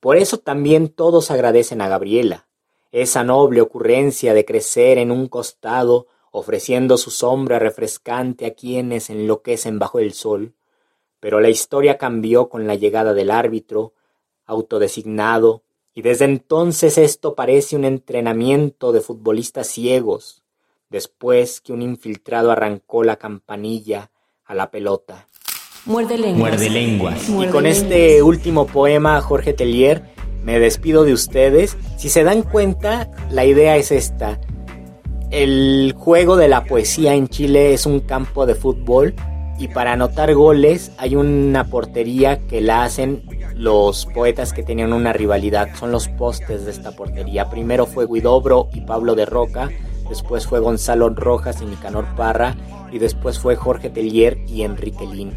Por 0.00 0.16
eso 0.16 0.38
también 0.38 0.88
todos 0.88 1.30
agradecen 1.30 1.82
a 1.82 1.88
Gabriela, 1.88 2.48
esa 2.92 3.24
noble 3.24 3.60
ocurrencia 3.60 4.32
de 4.32 4.46
crecer 4.46 4.96
en 4.96 5.10
un 5.10 5.28
costado, 5.28 6.06
ofreciendo 6.30 6.96
su 6.96 7.10
sombra 7.10 7.58
refrescante 7.58 8.46
a 8.46 8.54
quienes 8.54 9.10
enloquecen 9.10 9.78
bajo 9.78 9.98
el 9.98 10.14
sol. 10.14 10.54
Pero 11.20 11.40
la 11.40 11.48
historia 11.48 11.98
cambió 11.98 12.48
con 12.48 12.66
la 12.66 12.74
llegada 12.74 13.14
del 13.14 13.30
árbitro, 13.30 13.92
autodesignado, 14.46 15.62
y 15.94 16.02
desde 16.02 16.26
entonces 16.26 16.96
esto 16.96 17.34
parece 17.34 17.74
un 17.74 17.84
entrenamiento 17.84 18.92
de 18.92 19.00
futbolistas 19.00 19.66
ciegos, 19.66 20.44
después 20.90 21.60
que 21.60 21.72
un 21.72 21.82
infiltrado 21.82 22.52
arrancó 22.52 23.02
la 23.02 23.16
campanilla 23.16 24.10
a 24.44 24.54
la 24.54 24.70
pelota. 24.70 25.26
Muerde 25.86 26.18
lenguas. 26.18 26.38
Muerde 26.38 26.70
lenguas. 26.70 27.28
Y 27.28 27.46
con 27.48 27.66
este 27.66 28.22
último 28.22 28.66
poema, 28.66 29.20
Jorge 29.20 29.54
Tellier, 29.54 30.04
me 30.44 30.60
despido 30.60 31.04
de 31.04 31.12
ustedes. 31.12 31.76
Si 31.96 32.08
se 32.08 32.24
dan 32.24 32.42
cuenta, 32.42 33.10
la 33.30 33.44
idea 33.44 33.76
es 33.76 33.90
esta. 33.90 34.40
El 35.30 35.94
juego 35.96 36.36
de 36.36 36.48
la 36.48 36.64
poesía 36.64 37.14
en 37.14 37.28
Chile 37.28 37.74
es 37.74 37.86
un 37.86 38.00
campo 38.00 38.46
de 38.46 38.54
fútbol 38.54 39.14
y 39.58 39.68
para 39.68 39.92
anotar 39.92 40.32
goles 40.34 40.92
hay 40.98 41.16
una 41.16 41.64
portería 41.64 42.46
que 42.46 42.60
la 42.60 42.84
hacen 42.84 43.22
los 43.54 44.06
poetas 44.06 44.52
que 44.52 44.62
tenían 44.62 44.92
una 44.92 45.12
rivalidad. 45.12 45.68
Son 45.74 45.90
los 45.90 46.08
postes 46.08 46.64
de 46.64 46.70
esta 46.70 46.92
portería. 46.92 47.50
Primero 47.50 47.86
fue 47.86 48.06
Guidobro 48.06 48.68
y 48.72 48.82
Pablo 48.82 49.16
de 49.16 49.26
Roca, 49.26 49.68
después 50.08 50.46
fue 50.46 50.60
Gonzalo 50.60 51.08
Rojas 51.10 51.60
y 51.60 51.66
Nicanor 51.66 52.06
Parra 52.16 52.56
y 52.92 52.98
después 52.98 53.38
fue 53.38 53.56
Jorge 53.56 53.90
Tellier 53.90 54.38
y 54.46 54.62
Enrique 54.62 55.06
Lin. 55.06 55.32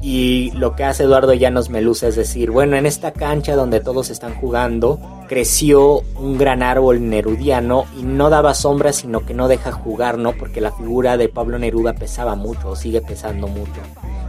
Y 0.00 0.52
lo 0.52 0.76
que 0.76 0.84
hace 0.84 1.04
Eduardo 1.04 1.34
Llanos 1.34 1.70
Melusa 1.70 2.08
es 2.08 2.16
decir, 2.16 2.50
bueno, 2.50 2.76
en 2.76 2.86
esta 2.86 3.12
cancha 3.12 3.56
donde 3.56 3.80
todos 3.80 4.10
están 4.10 4.34
jugando, 4.34 5.00
creció 5.28 6.02
un 6.16 6.38
gran 6.38 6.62
árbol 6.62 7.08
nerudiano 7.08 7.84
y 7.98 8.02
no 8.04 8.30
daba 8.30 8.54
sombra, 8.54 8.92
sino 8.92 9.26
que 9.26 9.34
no 9.34 9.48
deja 9.48 9.72
jugar, 9.72 10.16
¿no? 10.18 10.32
Porque 10.32 10.60
la 10.60 10.72
figura 10.72 11.16
de 11.16 11.28
Pablo 11.28 11.58
Neruda 11.58 11.94
pesaba 11.94 12.36
mucho, 12.36 12.70
o 12.70 12.76
sigue 12.76 13.00
pesando 13.00 13.48
mucho. 13.48 13.80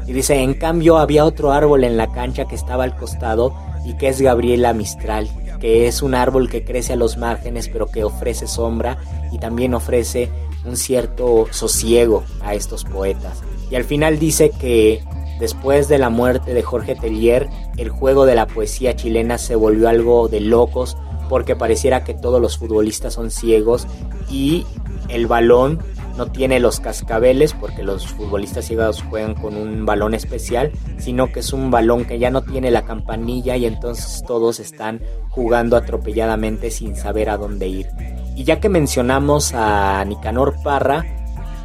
Y 0.08 0.14
dice, 0.14 0.42
en 0.42 0.56
cambio 0.56 0.98
había 0.98 1.24
otro 1.24 1.52
árbol 1.52 1.84
en 1.84 1.98
la 1.98 2.12
cancha 2.12 2.46
que 2.46 2.56
estaba 2.56 2.84
al 2.84 2.96
costado 2.96 3.54
y 3.86 3.94
que 3.94 4.08
es 4.08 4.22
Gabriela 4.22 4.74
Mistral. 4.74 5.30
que 5.60 5.88
es 5.88 6.02
un 6.02 6.16
árbol 6.16 6.50
que 6.50 6.64
crece 6.64 6.94
a 6.94 6.96
los 6.96 7.18
márgenes 7.18 7.68
pero 7.68 7.86
que 7.88 8.06
ofrece 8.06 8.48
sombra 8.48 8.98
y 9.30 9.40
también 9.40 9.74
ofrece 9.74 10.30
un 10.66 10.78
cierto 10.78 11.48
sosiego 11.52 12.24
a 12.42 12.56
estos 12.56 12.86
poetas. 12.86 13.42
Y 13.70 13.76
al 13.76 13.84
final 13.84 14.20
dice 14.20 14.52
que 14.52 15.04
después 15.40 15.88
de 15.88 15.98
la 15.98 16.10
muerte 16.10 16.54
de 16.54 16.62
Jorge 16.62 16.96
Tellier, 16.96 17.50
el 17.78 17.90
juego 17.90 18.26
de 18.26 18.36
la 18.36 18.48
poesía 18.48 18.96
chilena 18.96 19.38
se 19.38 19.56
volvió 19.56 19.90
algo 19.90 20.28
de 20.28 20.42
locos 20.42 20.98
porque 21.30 21.56
pareciera 21.56 22.04
que 22.04 22.14
todos 22.14 22.42
los 22.42 22.58
futbolistas 22.58 23.14
son 23.14 23.32
ciegos 23.32 23.88
y 24.30 24.66
el 25.10 25.28
balón 25.28 25.80
no 26.18 26.28
tiene 26.28 26.60
los 26.60 26.82
cascabeles 26.82 27.54
porque 27.54 27.82
los 27.82 28.06
futbolistas 28.06 28.66
ciegos 28.66 29.02
juegan 29.04 29.36
con 29.36 29.56
un 29.56 29.86
balón 29.86 30.14
especial, 30.14 30.72
sino 30.98 31.32
que 31.32 31.40
es 31.40 31.54
un 31.54 31.72
balón 31.72 32.04
que 32.04 32.20
ya 32.20 32.30
no 32.30 32.42
tiene 32.42 32.72
la 32.72 32.84
campanilla 32.84 33.56
y 33.56 33.66
entonces 33.66 34.22
todos 34.28 34.60
están 34.60 35.02
jugando 35.30 35.78
atropelladamente 35.78 36.72
sin 36.72 36.98
saber 36.98 37.30
a 37.30 37.38
dónde 37.38 37.70
ir. 37.70 37.88
Y 38.36 38.44
ya 38.44 38.60
que 38.60 38.68
mencionamos 38.68 39.54
a 39.54 40.04
Nicanor 40.06 40.56
Parra, 40.62 41.06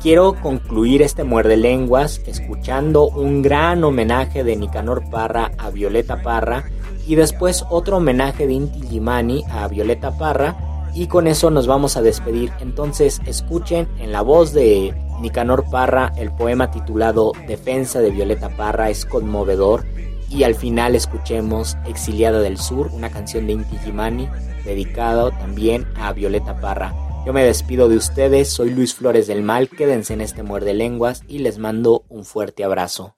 quiero 0.04 0.34
concluir 0.34 1.00
este 1.00 1.24
muerde 1.24 1.56
lenguas 1.56 2.20
escuchando 2.26 3.08
un 3.08 3.40
gran 3.40 3.82
homenaje 3.84 4.44
de 4.44 4.54
Nicanor 4.54 5.08
Parra 5.08 5.52
a 5.56 5.70
Violeta 5.70 6.20
Parra 6.20 6.64
y 7.06 7.14
después 7.14 7.64
otro 7.70 7.96
homenaje 7.96 8.46
de 8.46 8.52
Inti 8.52 8.86
Gimani 8.86 9.44
a 9.50 9.66
Violeta 9.66 10.18
Parra 10.18 10.90
y 10.92 11.06
con 11.06 11.26
eso 11.26 11.50
nos 11.50 11.66
vamos 11.66 11.96
a 11.96 12.02
despedir. 12.02 12.52
Entonces 12.60 13.22
escuchen 13.24 13.88
en 13.98 14.12
la 14.12 14.20
voz 14.20 14.52
de 14.52 14.94
Nicanor 15.22 15.64
Parra 15.70 16.12
el 16.18 16.30
poema 16.30 16.70
titulado 16.70 17.32
Defensa 17.48 18.00
de 18.02 18.10
Violeta 18.10 18.50
Parra, 18.50 18.90
es 18.90 19.06
conmovedor. 19.06 19.86
Y 20.28 20.42
al 20.42 20.54
final 20.54 20.96
escuchemos 20.96 21.78
Exiliada 21.86 22.40
del 22.40 22.58
Sur, 22.58 22.90
una 22.92 23.08
canción 23.08 23.46
de 23.46 23.54
Inti 23.54 23.78
Gimani 23.78 24.28
dedicado 24.66 25.30
también 25.30 25.86
a 25.96 26.12
Violeta 26.12 26.60
Parra. 26.60 26.94
Yo 27.26 27.32
me 27.32 27.42
despido 27.42 27.88
de 27.88 27.96
ustedes, 27.96 28.50
soy 28.50 28.68
Luis 28.68 28.94
Flores 28.94 29.26
del 29.26 29.42
Mal, 29.42 29.70
quédense 29.70 30.12
en 30.12 30.20
este 30.20 30.42
Muerde 30.42 30.74
Lenguas 30.74 31.22
y 31.26 31.38
les 31.38 31.58
mando 31.58 32.04
un 32.10 32.26
fuerte 32.26 32.64
abrazo. 32.64 33.16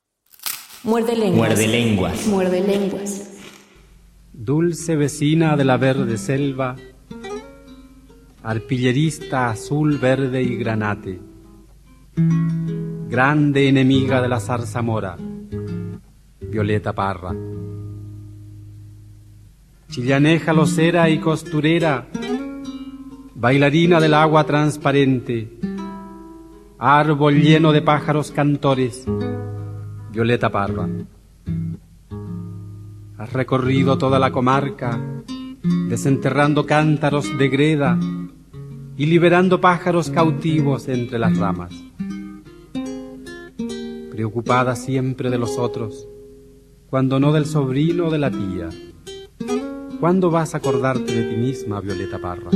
Muerde 0.85 1.17
lenguas. 1.17 1.49
Muerde 1.49 1.67
lenguas. 1.67 2.27
Muerde 2.29 2.61
lenguas. 2.61 3.31
Dulce 4.33 4.95
vecina 4.95 5.57
de 5.57 5.65
la 5.65 5.77
verde 5.77 6.19
selva, 6.19 6.77
arpillerista 8.45 9.51
azul, 9.51 9.99
verde 9.99 10.41
y 10.41 10.55
granate, 10.55 11.19
grande 13.09 13.67
enemiga 13.67 14.23
de 14.23 14.29
la 14.29 14.39
zarzamora, 14.39 15.17
Violeta 16.43 16.93
Parra. 16.93 17.35
Chillaneja 19.91 20.53
locera 20.53 21.11
y 21.11 21.19
costurera, 21.19 22.07
bailarina 23.39 24.01
del 24.01 24.15
agua 24.15 24.45
transparente, 24.45 25.59
árbol 26.79 27.35
lleno 27.35 27.71
de 27.71 27.83
pájaros 27.83 28.31
cantores, 28.31 29.05
Violeta 30.11 30.51
Parra. 30.51 30.89
Has 33.19 33.33
recorrido 33.35 33.99
toda 33.99 34.19
la 34.19 34.33
comarca, 34.33 34.99
desenterrando 35.87 36.65
cántaros 36.65 37.37
de 37.37 37.49
greda 37.51 37.99
y 38.97 39.05
liberando 39.05 39.61
pájaros 39.61 40.09
cautivos 40.09 40.89
entre 40.89 41.19
las 41.19 41.37
ramas. 41.37 41.73
Preocupada 44.11 44.75
siempre 44.77 45.29
de 45.29 45.37
los 45.37 45.59
otros, 45.59 46.09
cuando 46.89 47.21
no 47.21 47.33
del 47.33 47.45
sobrino 47.45 48.07
o 48.07 48.11
de 48.11 48.19
la 48.19 48.31
tía. 48.31 48.71
¿Cuándo 50.01 50.31
vas 50.31 50.55
a 50.55 50.59
acordarte 50.59 51.15
de 51.15 51.35
ti 51.35 51.37
misma, 51.37 51.83
Violeta 51.83 52.19
Parra? 52.19 52.51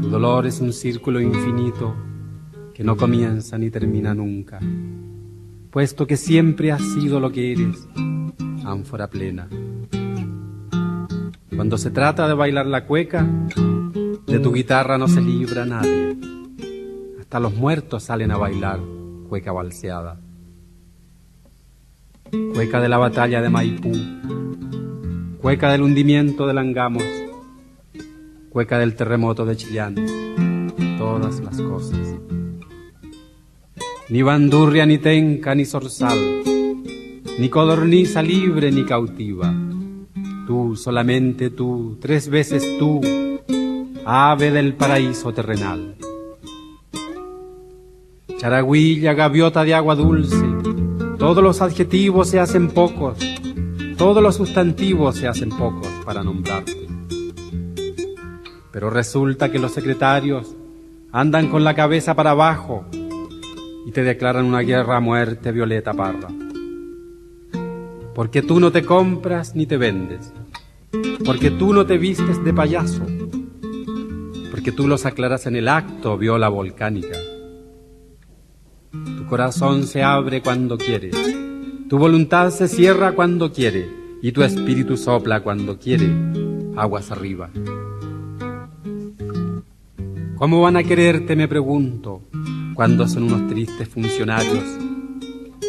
Tu 0.00 0.08
dolor 0.08 0.46
es 0.46 0.60
un 0.60 0.72
círculo 0.72 1.20
infinito 1.20 1.94
que 2.74 2.84
no 2.84 2.96
comienza 2.96 3.58
ni 3.58 3.70
termina 3.70 4.14
nunca, 4.14 4.60
puesto 5.70 6.06
que 6.06 6.16
siempre 6.16 6.72
has 6.72 6.82
sido 6.82 7.20
lo 7.20 7.32
que 7.32 7.52
eres, 7.52 7.88
ánfora 8.64 9.08
plena. 9.08 9.48
Cuando 11.54 11.78
se 11.78 11.90
trata 11.90 12.28
de 12.28 12.34
bailar 12.34 12.66
la 12.66 12.84
cueca, 12.84 13.26
de 14.26 14.38
tu 14.38 14.52
guitarra 14.52 14.98
no 14.98 15.08
se 15.08 15.20
libra 15.20 15.64
nadie. 15.64 16.16
Hasta 17.20 17.40
los 17.40 17.54
muertos 17.54 18.02
salen 18.02 18.30
a 18.30 18.36
bailar 18.36 18.80
cueca 19.26 19.52
balseada. 19.52 20.20
Cueca 22.54 22.80
de 22.80 22.88
la 22.88 22.98
batalla 22.98 23.40
de 23.40 23.48
Maipú, 23.48 23.92
cueca 25.40 25.70
del 25.70 25.82
hundimiento 25.82 26.46
de 26.46 26.54
Langamos, 26.54 27.04
cueca 28.56 28.78
del 28.78 28.94
terremoto 28.94 29.44
de 29.44 29.54
Chillán, 29.54 29.96
todas 30.96 31.40
las 31.40 31.60
cosas. 31.60 32.16
Ni 34.08 34.22
bandurria, 34.22 34.86
ni 34.86 34.96
tenca, 34.96 35.54
ni 35.54 35.66
zorzal, 35.66 36.18
ni 37.38 37.50
codorniza 37.50 38.22
libre 38.22 38.72
ni 38.72 38.86
cautiva. 38.86 39.54
Tú, 40.46 40.74
solamente 40.74 41.50
tú, 41.50 41.98
tres 42.00 42.30
veces 42.30 42.78
tú, 42.78 43.02
ave 44.06 44.50
del 44.50 44.72
paraíso 44.72 45.34
terrenal. 45.34 45.94
Charagüilla, 48.38 49.12
gaviota 49.12 49.64
de 49.64 49.74
agua 49.74 49.96
dulce, 49.96 50.46
todos 51.18 51.44
los 51.44 51.60
adjetivos 51.60 52.30
se 52.30 52.40
hacen 52.40 52.68
pocos, 52.68 53.18
todos 53.98 54.22
los 54.22 54.36
sustantivos 54.36 55.16
se 55.16 55.28
hacen 55.28 55.50
pocos 55.50 55.90
para 56.06 56.24
nombrarte. 56.24 56.85
Pero 58.76 58.90
resulta 58.90 59.50
que 59.50 59.58
los 59.58 59.72
secretarios 59.72 60.54
andan 61.10 61.48
con 61.48 61.64
la 61.64 61.72
cabeza 61.72 62.14
para 62.14 62.32
abajo 62.32 62.84
y 63.86 63.90
te 63.90 64.02
declaran 64.02 64.44
una 64.44 64.60
guerra 64.60 64.98
a 64.98 65.00
muerte, 65.00 65.50
Violeta 65.50 65.94
Parra. 65.94 66.28
Porque 68.14 68.42
tú 68.42 68.60
no 68.60 68.72
te 68.72 68.84
compras 68.84 69.56
ni 69.56 69.64
te 69.64 69.78
vendes, 69.78 70.30
porque 71.24 71.50
tú 71.50 71.72
no 71.72 71.86
te 71.86 71.96
vistes 71.96 72.44
de 72.44 72.52
payaso, 72.52 73.00
porque 74.50 74.72
tú 74.72 74.86
los 74.86 75.06
aclaras 75.06 75.46
en 75.46 75.56
el 75.56 75.68
acto, 75.68 76.18
viola 76.18 76.50
volcánica. 76.50 77.16
Tu 78.92 79.26
corazón 79.26 79.84
se 79.86 80.02
abre 80.02 80.42
cuando 80.42 80.76
quiere, 80.76 81.12
tu 81.88 81.96
voluntad 81.96 82.50
se 82.50 82.68
cierra 82.68 83.12
cuando 83.12 83.54
quiere 83.54 83.88
y 84.20 84.32
tu 84.32 84.42
espíritu 84.42 84.98
sopla 84.98 85.40
cuando 85.40 85.78
quiere, 85.78 86.10
aguas 86.76 87.10
arriba. 87.10 87.48
¿Cómo 90.36 90.60
van 90.60 90.76
a 90.76 90.82
quererte, 90.82 91.34
me 91.34 91.48
pregunto, 91.48 92.20
cuando 92.74 93.08
son 93.08 93.22
unos 93.22 93.48
tristes 93.48 93.88
funcionarios, 93.88 94.64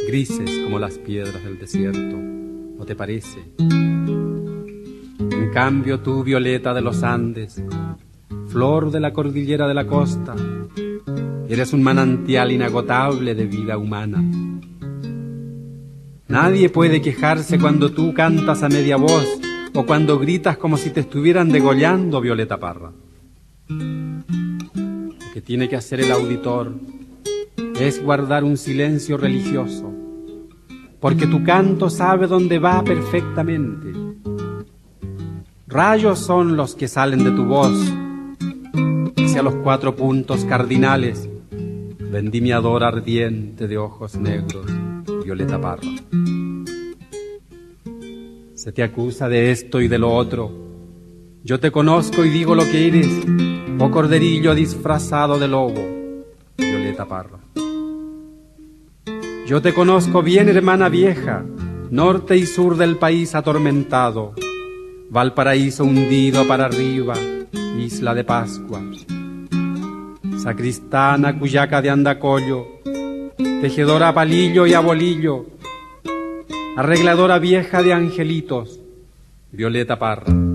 grises 0.08 0.60
como 0.66 0.78
las 0.78 0.98
piedras 0.98 1.42
del 1.42 1.58
desierto? 1.58 2.18
¿No 2.78 2.84
te 2.84 2.94
parece? 2.94 3.40
En 3.60 5.52
cambio 5.54 6.02
tú, 6.02 6.22
violeta 6.22 6.74
de 6.74 6.82
los 6.82 7.02
Andes, 7.04 7.64
flor 8.50 8.92
de 8.92 9.00
la 9.00 9.14
cordillera 9.14 9.70
de 9.70 9.74
la 9.74 9.88
costa, 9.88 10.36
eres 11.48 11.72
un 11.72 11.82
manantial 11.82 12.52
inagotable 12.52 13.36
de 13.36 13.46
vida 13.46 13.78
humana. 13.78 14.22
Nadie 16.28 16.70
puede 16.70 17.02
quejarse 17.02 17.58
cuando 17.58 17.94
tú 17.94 18.14
cantas 18.14 18.64
a 18.64 18.68
media 18.68 18.98
voz 18.98 19.28
o 19.74 19.86
cuando 19.86 20.20
gritas 20.20 20.58
como 20.58 20.76
si 20.76 20.90
te 20.90 21.00
estuvieran 21.00 21.54
degollando, 21.54 22.20
Violeta 22.20 22.60
Parra. 22.60 22.92
Que 25.38 25.42
tiene 25.42 25.70
que 25.70 25.76
hacer 25.76 26.00
el 26.00 26.12
auditor 26.12 26.74
es 27.80 28.04
guardar 28.04 28.44
un 28.44 28.58
silencio 28.58 29.18
religioso, 29.18 29.94
porque 31.00 31.28
tu 31.28 31.44
canto 31.44 31.92
sabe 31.92 32.26
dónde 32.26 32.58
va 32.58 32.84
perfectamente. 32.84 33.94
Rayos 35.68 36.18
son 36.18 36.58
los 36.58 36.74
que 36.74 36.88
salen 36.88 37.24
de 37.24 37.30
tu 37.30 37.46
voz 37.46 37.78
hacia 39.16 39.44
los 39.44 39.54
cuatro 39.58 39.96
puntos 39.96 40.44
cardinales, 40.44 41.30
vendimiador 42.00 42.84
ardiente 42.84 43.68
de 43.68 43.78
ojos 43.78 44.16
negros, 44.16 44.66
Violeta 45.24 45.62
Parra. 45.62 45.88
Se 48.56 48.72
te 48.72 48.82
acusa 48.82 49.30
de 49.30 49.52
esto 49.52 49.82
y 49.82 49.88
de 49.88 50.00
lo 50.00 50.16
otro. 50.16 50.67
Yo 51.48 51.62
te 51.62 51.72
conozco 51.72 52.26
y 52.26 52.30
digo 52.30 52.56
lo 52.56 52.66
que 52.66 52.90
eres, 52.90 53.08
oh 53.80 53.90
corderillo 53.90 54.54
disfrazado 54.54 55.40
de 55.40 55.48
lobo, 55.48 55.82
Violeta 56.58 57.06
Parra. 57.06 57.40
Yo 59.46 59.62
te 59.62 59.74
conozco 59.74 60.22
bien, 60.22 60.50
hermana 60.50 60.90
vieja, 60.90 61.46
norte 61.90 62.36
y 62.36 62.46
sur 62.46 62.76
del 62.76 62.98
país 62.98 63.34
atormentado, 63.34 64.34
Valparaíso 65.10 65.86
hundido 65.86 66.46
para 66.46 66.66
arriba, 66.66 67.14
isla 67.80 68.14
de 68.14 68.26
Pascua. 68.26 68.82
Sacristana, 70.44 71.40
cuyaca 71.40 71.82
de 71.82 71.90
andacollo, 71.90 72.68
tejedora 73.62 74.10
a 74.10 74.14
palillo 74.14 74.68
y 74.68 74.74
a 74.74 74.82
bolillo, 74.82 75.46
arregladora 76.76 77.40
vieja 77.40 77.82
de 77.84 77.94
angelitos, 77.94 78.82
Violeta 79.54 79.98
Parra. 79.98 80.47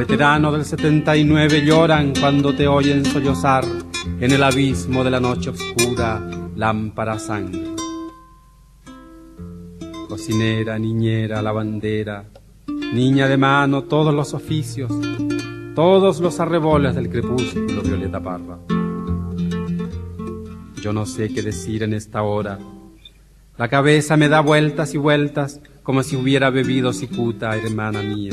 Veteranos 0.00 0.54
del 0.54 0.64
79 0.64 1.62
lloran 1.62 2.14
cuando 2.18 2.54
te 2.54 2.66
oyen 2.66 3.04
sollozar 3.04 3.66
en 4.18 4.32
el 4.32 4.42
abismo 4.42 5.04
de 5.04 5.10
la 5.10 5.20
noche 5.20 5.50
oscura, 5.50 6.26
lámpara 6.56 7.18
sangre. 7.18 7.74
Cocinera, 10.08 10.78
niñera, 10.78 11.42
lavandera, 11.42 12.24
niña 12.94 13.28
de 13.28 13.36
mano, 13.36 13.82
todos 13.82 14.14
los 14.14 14.32
oficios, 14.32 14.90
todos 15.74 16.18
los 16.20 16.40
arreboles 16.40 16.94
del 16.94 17.10
crepúsculo, 17.10 17.82
Violeta 17.82 18.22
Parra. 18.22 18.58
Yo 20.80 20.94
no 20.94 21.04
sé 21.04 21.28
qué 21.28 21.42
decir 21.42 21.82
en 21.82 21.92
esta 21.92 22.22
hora. 22.22 22.58
La 23.58 23.68
cabeza 23.68 24.16
me 24.16 24.30
da 24.30 24.40
vueltas 24.40 24.94
y 24.94 24.96
vueltas 24.96 25.60
como 25.82 26.02
si 26.02 26.16
hubiera 26.16 26.48
bebido 26.48 26.94
cicuta, 26.94 27.54
hermana 27.54 28.00
mía. 28.00 28.32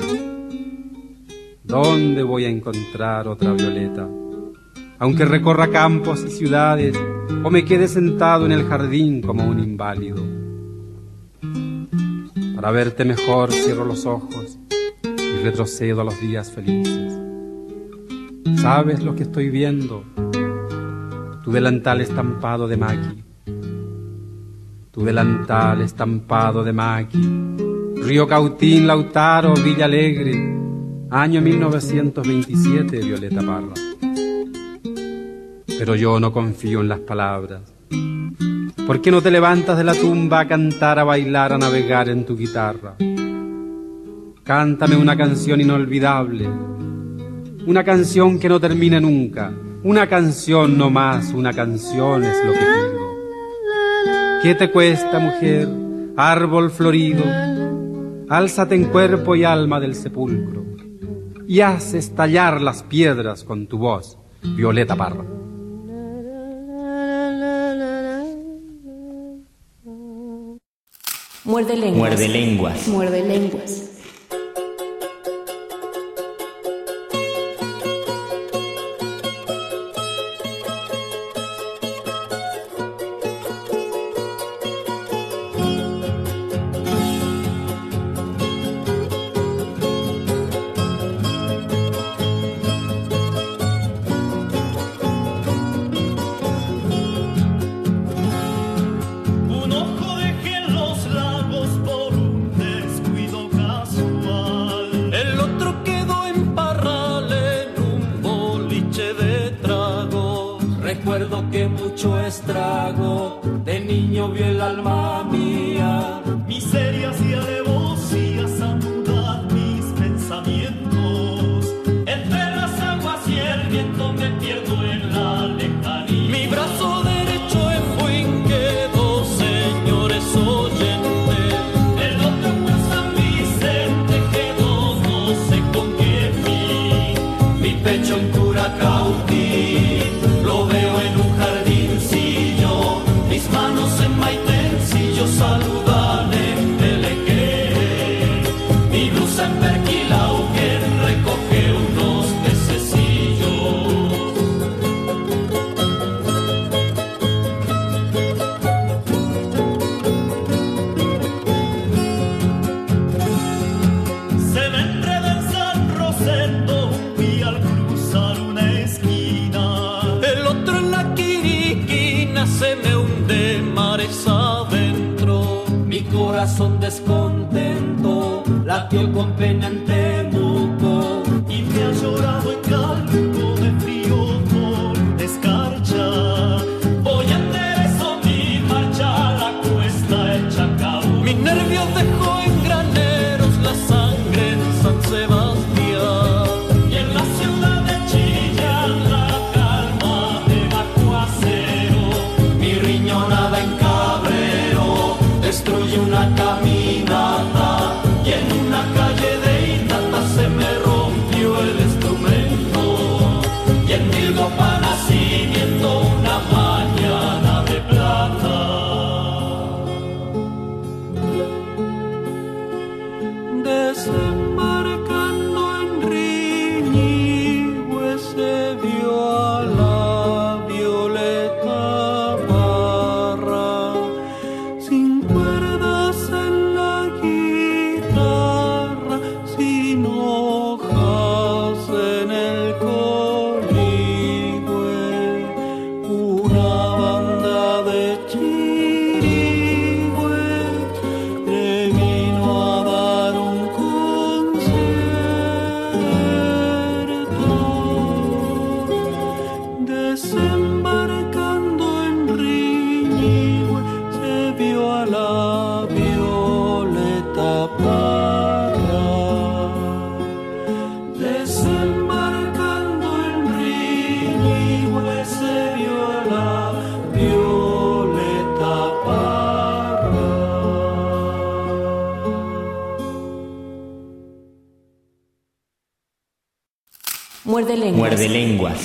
¿Dónde 1.68 2.24
voy 2.24 2.46
a 2.46 2.50
encontrar 2.50 3.28
otra 3.28 3.52
Violeta? 3.52 4.08
Aunque 5.00 5.26
recorra 5.26 5.68
campos 5.68 6.24
y 6.26 6.30
ciudades 6.30 6.98
o 7.44 7.50
me 7.50 7.66
quede 7.66 7.90
sentado 7.90 8.46
en 8.46 8.54
el 8.54 8.64
jardín 8.64 9.22
como 9.22 9.46
un 9.46 9.60
inválido. 9.60 10.24
Para 12.56 12.72
verte 12.72 13.04
mejor 13.04 13.52
cierro 13.52 13.84
los 13.84 14.06
ojos 14.06 14.58
y 15.04 15.44
retrocedo 15.44 16.00
a 16.00 16.04
los 16.06 16.22
días 16.22 16.50
felices. 16.50 17.20
¿Sabes 18.62 19.04
lo 19.04 19.14
que 19.14 19.24
estoy 19.24 19.50
viendo? 19.50 20.06
Tu 21.44 21.52
delantal 21.52 22.00
estampado 22.00 22.70
de 22.70 22.78
maqui. 22.78 23.24
Tu 24.92 25.04
delantal 25.04 25.82
estampado 25.82 26.64
de 26.64 26.72
maqui. 26.72 27.30
Río 27.98 28.26
Cautín, 28.26 28.88
Lautaro, 28.88 29.54
Villa 29.54 29.84
Alegre. 29.84 30.67
Año 31.10 31.42
1927, 31.42 32.98
Violeta 32.98 33.42
Parra. 33.42 33.74
Pero 35.66 35.96
yo 35.96 36.20
no 36.20 36.34
confío 36.34 36.82
en 36.82 36.90
las 36.90 37.00
palabras. 37.00 37.62
¿Por 38.86 39.02
qué 39.02 39.10
no 39.10 39.22
te 39.22 39.32
levantas 39.32 39.78
de 39.78 39.86
la 39.86 39.94
tumba 39.94 40.42
a 40.42 40.48
cantar, 40.50 41.00
a 41.00 41.06
bailar, 41.06 41.54
a 41.54 41.58
navegar 41.58 42.10
en 42.10 42.26
tu 42.26 42.36
guitarra? 42.36 42.96
Cántame 44.44 44.98
una 44.98 45.16
canción 45.16 45.62
inolvidable, 45.62 46.46
una 47.66 47.86
canción 47.86 48.38
que 48.38 48.50
no 48.50 48.60
termine 48.60 49.00
nunca, 49.00 49.54
una 49.84 50.08
canción 50.08 50.78
no 50.78 50.90
más, 50.90 51.32
una 51.32 51.54
canción 51.54 52.26
es 52.26 52.46
lo 52.46 52.52
que 52.52 52.60
pido. 52.60 52.98
¿Qué 54.44 54.56
te 54.56 54.70
cuesta, 54.72 55.20
mujer, 55.20 55.70
árbol 56.18 56.70
florido? 56.70 57.24
Álzate 58.28 58.76
en 58.76 58.86
cuerpo 58.86 59.38
y 59.38 59.46
alma 59.46 59.80
del 59.80 59.96
sepulcro 59.96 60.68
y 61.48 61.62
haz 61.62 61.94
estallar 61.94 62.62
las 62.62 62.84
piedras 62.84 63.44
con 63.44 63.68
tu 63.68 63.78
voz, 63.78 64.18
Violeta 64.44 64.96
Parra. 64.96 65.24
Muerde 71.46 71.78
lenguas. 71.78 71.96
Muerde 71.98 72.28
lenguas. 72.28 72.88
Muerde 72.90 73.24
lenguas. 73.24 73.97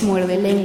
Muerde 0.02 0.36
lenguas. 0.36 0.61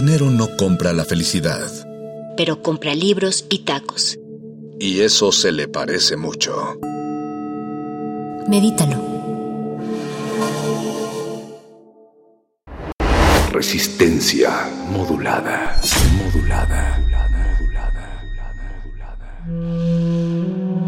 Dinero 0.00 0.30
no 0.30 0.56
compra 0.56 0.92
la 0.92 1.04
felicidad. 1.04 1.68
Pero 2.36 2.62
compra 2.62 2.94
libros 2.94 3.46
y 3.50 3.64
tacos. 3.64 4.16
Y 4.78 5.00
eso 5.00 5.32
se 5.32 5.50
le 5.50 5.66
parece 5.66 6.16
mucho. 6.16 6.78
Medítalo. 8.46 8.96
Resistencia 13.50 14.70
modulada. 14.92 15.80
Modulada. 16.16 17.04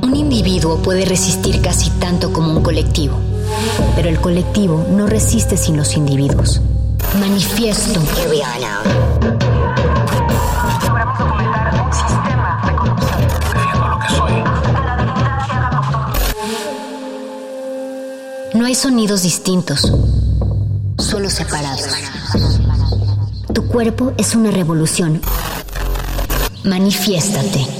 Un 0.03 0.15
individuo 0.15 0.81
puede 0.83 1.05
resistir 1.05 1.61
casi 1.61 1.91
tanto 1.99 2.33
como 2.33 2.53
un 2.53 2.63
colectivo, 2.63 3.19
pero 3.97 4.09
el 4.09 4.21
colectivo 4.21 4.87
no 4.89 5.09
resiste 5.09 5.57
sin 5.57 5.77
los 5.77 5.97
individuos. 5.97 6.63
Manifiesto. 7.61 8.01
No 18.55 18.65
hay 18.65 18.75
sonidos 18.75 19.23
distintos, 19.25 19.93
solo 20.99 21.29
separados. 21.29 21.91
Tu 23.53 23.67
cuerpo 23.67 24.15
es 24.17 24.35
una 24.35 24.51
revolución. 24.51 25.21
Manifiéstate. 26.65 27.80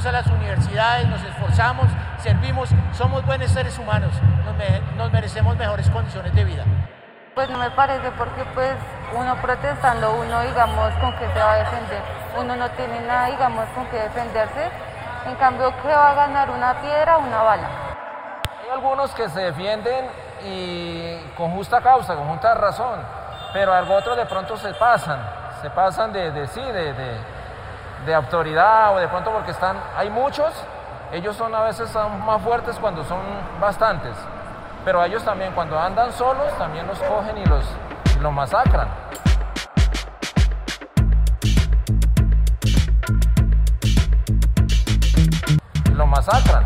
Vamos 0.00 0.06
a 0.06 0.12
las 0.12 0.26
universidades, 0.28 1.06
nos 1.08 1.22
esforzamos, 1.22 1.84
servimos, 2.22 2.70
somos 2.92 3.22
buenos 3.26 3.50
seres 3.50 3.78
humanos, 3.78 4.10
nos, 4.46 4.56
me- 4.56 4.80
nos 4.96 5.12
merecemos 5.12 5.54
mejores 5.58 5.90
condiciones 5.90 6.34
de 6.34 6.42
vida. 6.42 6.64
Pues 7.34 7.50
no 7.50 7.58
me 7.58 7.70
parece 7.72 8.10
porque 8.12 8.42
pues 8.54 8.72
uno 9.14 9.36
protestando, 9.42 10.12
uno 10.14 10.40
digamos 10.40 10.90
con 11.02 11.12
qué 11.18 11.26
se 11.34 11.38
va 11.38 11.52
a 11.52 11.56
defender. 11.56 12.02
Uno 12.38 12.56
no 12.56 12.70
tiene 12.70 13.00
nada 13.02 13.26
digamos 13.26 13.66
con 13.74 13.84
qué 13.88 13.98
defenderse. 13.98 14.70
En 15.26 15.34
cambio, 15.34 15.70
¿qué 15.82 15.88
va 15.88 16.12
a 16.12 16.14
ganar 16.14 16.48
una 16.50 16.80
piedra 16.80 17.18
o 17.18 17.20
una 17.20 17.42
bala? 17.42 17.68
Hay 18.64 18.70
algunos 18.72 19.10
que 19.12 19.28
se 19.28 19.40
defienden 19.40 20.06
y 20.46 21.18
con 21.36 21.50
justa 21.50 21.82
causa, 21.82 22.14
con 22.14 22.26
justa 22.28 22.54
razón, 22.54 23.00
pero 23.52 23.74
algo 23.74 23.96
otros 23.96 24.16
de 24.16 24.24
pronto 24.24 24.56
se 24.56 24.72
pasan, 24.74 25.20
se 25.60 25.68
pasan 25.68 26.10
de, 26.14 26.30
de 26.32 26.46
sí, 26.46 26.62
de, 26.62 26.94
de, 26.94 27.18
de 28.06 28.14
autoridad 28.14 28.94
o 28.94 28.98
de 28.98 29.08
pronto 29.08 29.30
porque 29.30 29.50
están, 29.50 29.76
hay 29.96 30.10
muchos, 30.10 30.52
ellos 31.12 31.36
son 31.36 31.54
a 31.54 31.62
veces 31.62 31.92
más 32.24 32.40
fuertes 32.42 32.76
cuando 32.80 33.04
son 33.04 33.20
bastantes, 33.60 34.16
pero 34.84 35.04
ellos 35.04 35.22
también 35.24 35.52
cuando 35.52 35.78
andan 35.78 36.12
solos 36.12 36.52
también 36.58 36.86
los 36.86 36.98
cogen 37.00 37.36
y 37.38 37.44
los, 37.46 37.64
y 38.16 38.20
los 38.20 38.32
masacran. 38.32 38.88
Y 45.86 45.90
masacran. 45.92 46.59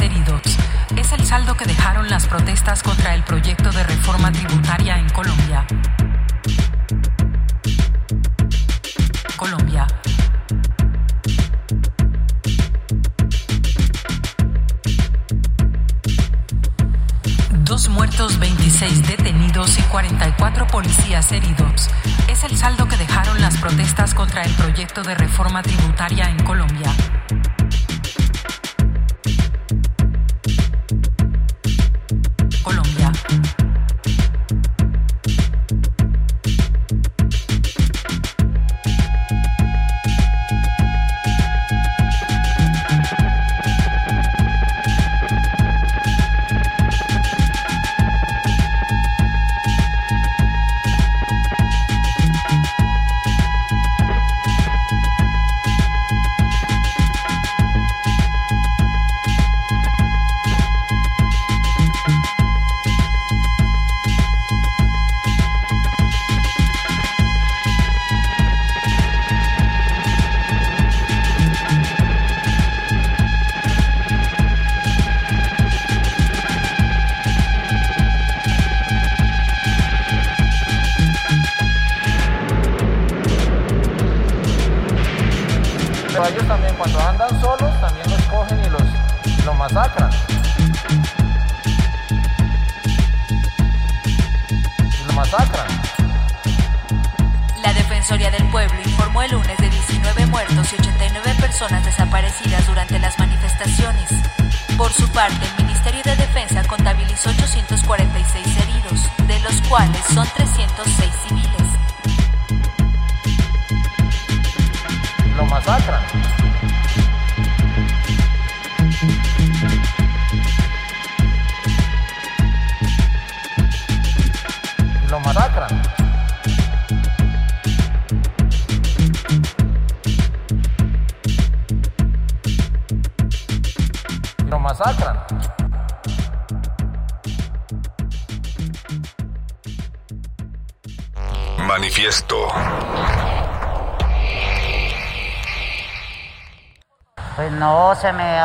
Heridos. 0.00 0.42
Es 0.96 1.12
el 1.12 1.24
saldo 1.24 1.56
que 1.56 1.64
dejaron 1.64 2.08
las 2.08 2.26
protestas 2.26 2.82
contra 2.82 3.14
el 3.14 3.22
proyecto 3.22 3.70
de 3.70 3.82
reforma 3.82 4.30
tributaria 4.30 4.96
en 4.98 5.08
Colombia. 5.10 5.66
Colombia. 9.36 9.86
Dos 17.64 17.88
muertos, 17.88 18.38
26 18.38 19.06
detenidos 19.06 19.78
y 19.78 19.82
44 19.82 20.66
policías 20.68 21.32
heridos. 21.32 21.88
Es 22.28 22.44
el 22.44 22.56
saldo 22.56 22.86
que 22.86 22.96
dejaron 22.96 23.40
las 23.40 23.56
protestas 23.58 24.14
contra 24.14 24.42
el 24.42 24.52
proyecto 24.54 25.02
de 25.02 25.14
reforma 25.14 25.62
tributaria 25.62 26.28
en 26.30 26.42
Colombia. 26.44 26.94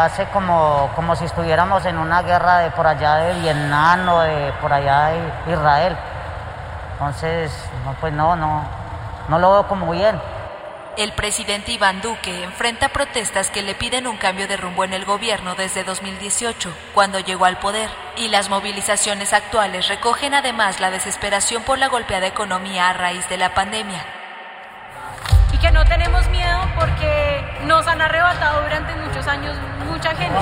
Hace 0.07 0.25
como, 0.27 0.89
como 0.95 1.15
si 1.15 1.25
estuviéramos 1.25 1.85
en 1.85 1.97
una 1.97 2.21
guerra 2.21 2.59
de 2.59 2.71
por 2.71 2.87
allá 2.87 3.15
de 3.15 3.39
Vietnam 3.41 4.07
o 4.09 4.19
de 4.21 4.53
por 4.61 4.73
allá 4.73 5.07
de 5.07 5.51
Israel. 5.53 5.97
Entonces, 6.93 7.51
no, 7.85 7.93
pues 7.99 8.13
no, 8.13 8.35
no, 8.35 8.63
no 9.27 9.39
lo 9.39 9.51
veo 9.51 9.67
como 9.67 9.91
bien. 9.91 10.19
El 10.97 11.11
presidente 11.11 11.73
Iván 11.73 12.01
Duque 12.01 12.43
enfrenta 12.43 12.89
protestas 12.89 13.51
que 13.51 13.61
le 13.61 13.75
piden 13.75 14.07
un 14.07 14.17
cambio 14.17 14.47
de 14.47 14.57
rumbo 14.57 14.83
en 14.83 14.93
el 14.93 15.05
gobierno 15.05 15.53
desde 15.53 15.83
2018, 15.83 16.73
cuando 16.95 17.19
llegó 17.19 17.45
al 17.45 17.59
poder, 17.59 17.91
y 18.15 18.29
las 18.29 18.49
movilizaciones 18.49 19.31
actuales 19.31 19.89
recogen 19.89 20.33
además 20.33 20.79
la 20.79 20.89
desesperación 20.89 21.61
por 21.61 21.77
la 21.77 21.87
golpeada 21.87 22.25
economía 22.25 22.89
a 22.89 22.93
raíz 22.93 23.29
de 23.29 23.37
la 23.37 23.53
pandemia. 23.53 24.03
y 25.53 25.57
que 25.59 25.71
no 25.71 25.85
tenemos 25.85 26.27
miedo 26.29 26.36
porque 26.80 27.43
nos 27.65 27.88
han 27.88 28.01
arrebatado 28.01 28.61
durante 28.63 28.95
muchos 28.95 29.28
años 29.28 29.55
mucha 29.89 30.15
gente. 30.15 30.38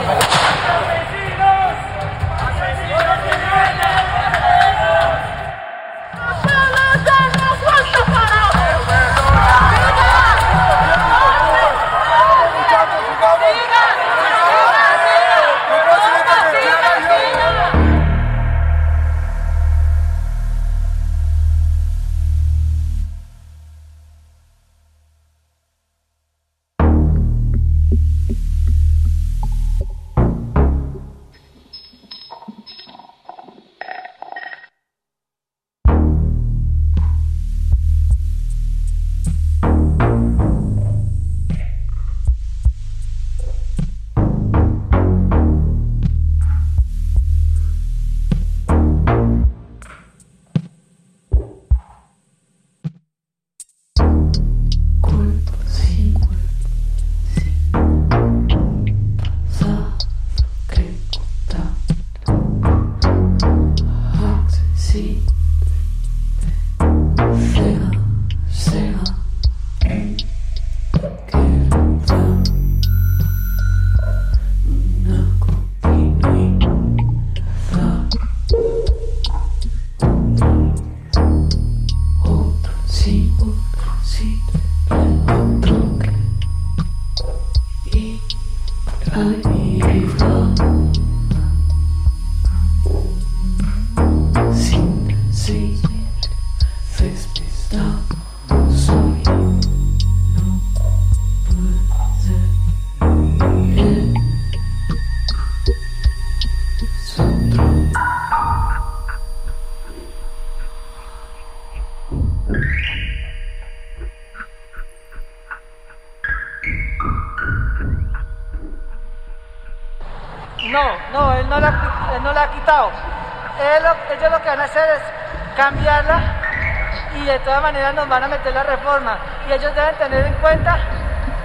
Y 127.25 127.27
de 127.27 127.39
todas 127.39 127.61
maneras 127.61 127.95
nos 127.95 128.07
van 128.07 128.23
a 128.23 128.27
meter 128.27 128.53
la 128.53 128.63
reforma. 128.63 129.17
Y 129.49 129.53
ellos 129.53 129.73
deben 129.73 129.95
tener 129.95 130.27
en 130.27 130.33
cuenta 130.35 130.77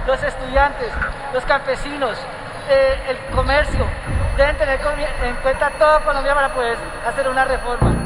los 0.05 0.21
estudiantes, 0.21 0.91
los 1.33 1.43
campesinos, 1.45 2.17
eh, 2.69 2.99
el 3.09 3.17
comercio. 3.35 3.87
Deben 4.37 4.57
tener 4.57 4.79
en 5.23 5.35
cuenta 5.37 5.71
todo 5.71 5.99
Colombia 6.01 6.35
para 6.35 6.49
poder 6.49 6.77
hacer 7.07 7.27
una 7.27 7.45
reforma. 7.45 8.00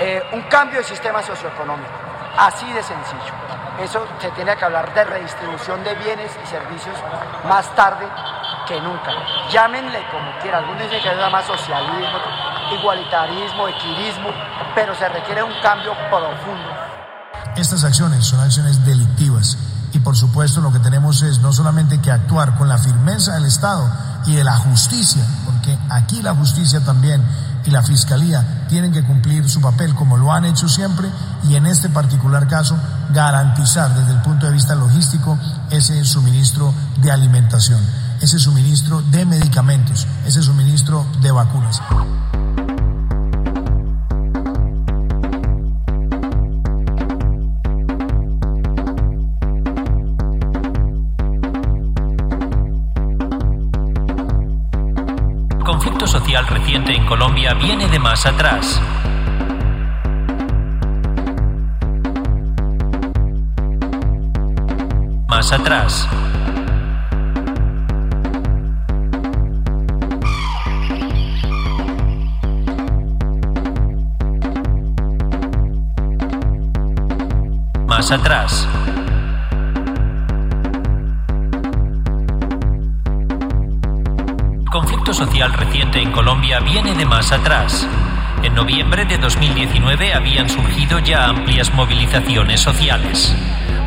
Eh, 0.00 0.22
un 0.32 0.42
cambio 0.42 0.78
de 0.78 0.84
sistema 0.84 1.22
socioeconómico, 1.22 1.88
así 2.36 2.66
de 2.72 2.82
sencillo. 2.82 3.32
Eso 3.80 4.04
se 4.20 4.30
tiene 4.32 4.56
que 4.56 4.64
hablar 4.64 4.92
de 4.92 5.04
redistribución 5.04 5.84
de 5.84 5.94
bienes 5.94 6.32
y 6.42 6.46
servicios 6.48 6.96
más 7.48 7.74
tarde 7.76 8.06
que 8.66 8.80
nunca. 8.80 9.12
Llámenle 9.50 10.04
como 10.10 10.36
quieran. 10.40 10.64
Algunos 10.64 10.82
dicen 10.82 11.00
que 11.02 11.10
se 11.10 11.16
llama 11.16 11.42
socialismo, 11.42 12.18
igualitarismo, 12.72 13.68
equilismo, 13.68 14.30
pero 14.74 14.94
se 14.96 15.08
requiere 15.08 15.42
un 15.42 15.54
cambio 15.62 15.94
profundo. 16.10 16.70
Estas 17.56 17.84
acciones 17.84 18.26
son 18.26 18.40
acciones 18.40 18.84
delictivas 18.84 19.56
y 19.96 19.98
por 19.98 20.14
supuesto 20.14 20.60
lo 20.60 20.70
que 20.70 20.78
tenemos 20.78 21.22
es 21.22 21.40
no 21.40 21.54
solamente 21.54 22.00
que 22.00 22.10
actuar 22.10 22.58
con 22.58 22.68
la 22.68 22.76
firmeza 22.76 23.32
del 23.32 23.46
Estado 23.46 23.90
y 24.26 24.34
de 24.34 24.44
la 24.44 24.56
justicia, 24.58 25.24
porque 25.46 25.76
aquí 25.88 26.20
la 26.20 26.34
justicia 26.34 26.80
también 26.80 27.22
y 27.64 27.70
la 27.70 27.82
fiscalía 27.82 28.66
tienen 28.68 28.92
que 28.92 29.02
cumplir 29.02 29.48
su 29.48 29.60
papel 29.62 29.94
como 29.94 30.18
lo 30.18 30.32
han 30.32 30.44
hecho 30.44 30.68
siempre 30.68 31.08
y 31.48 31.54
en 31.54 31.64
este 31.64 31.88
particular 31.88 32.46
caso 32.46 32.76
garantizar 33.14 33.94
desde 33.94 34.12
el 34.12 34.20
punto 34.20 34.44
de 34.46 34.52
vista 34.52 34.74
logístico 34.74 35.38
ese 35.70 36.04
suministro 36.04 36.74
de 37.00 37.10
alimentación, 37.10 37.80
ese 38.20 38.38
suministro 38.38 39.00
de 39.00 39.24
medicamentos, 39.24 40.06
ese 40.26 40.42
suministro 40.42 41.06
de 41.22 41.30
vacunas. 41.30 41.80
Social 56.06 56.46
reciente 56.46 56.94
en 56.94 57.04
Colombia 57.04 57.54
viene 57.54 57.88
de 57.88 57.98
más 57.98 58.26
atrás. 58.26 58.80
Más 65.26 65.52
atrás. 65.52 66.08
Más 77.86 78.12
atrás. 78.12 78.68
Conflicto 84.80 85.14
social 85.14 85.54
reciente 85.54 86.02
en 86.02 86.12
Colombia 86.12 86.60
viene 86.60 86.94
de 86.94 87.06
más 87.06 87.32
atrás. 87.32 87.88
En 88.42 88.54
noviembre 88.54 89.06
de 89.06 89.16
2019 89.16 90.12
habían 90.12 90.50
surgido 90.50 90.98
ya 90.98 91.28
amplias 91.28 91.72
movilizaciones 91.72 92.60
sociales. 92.60 93.34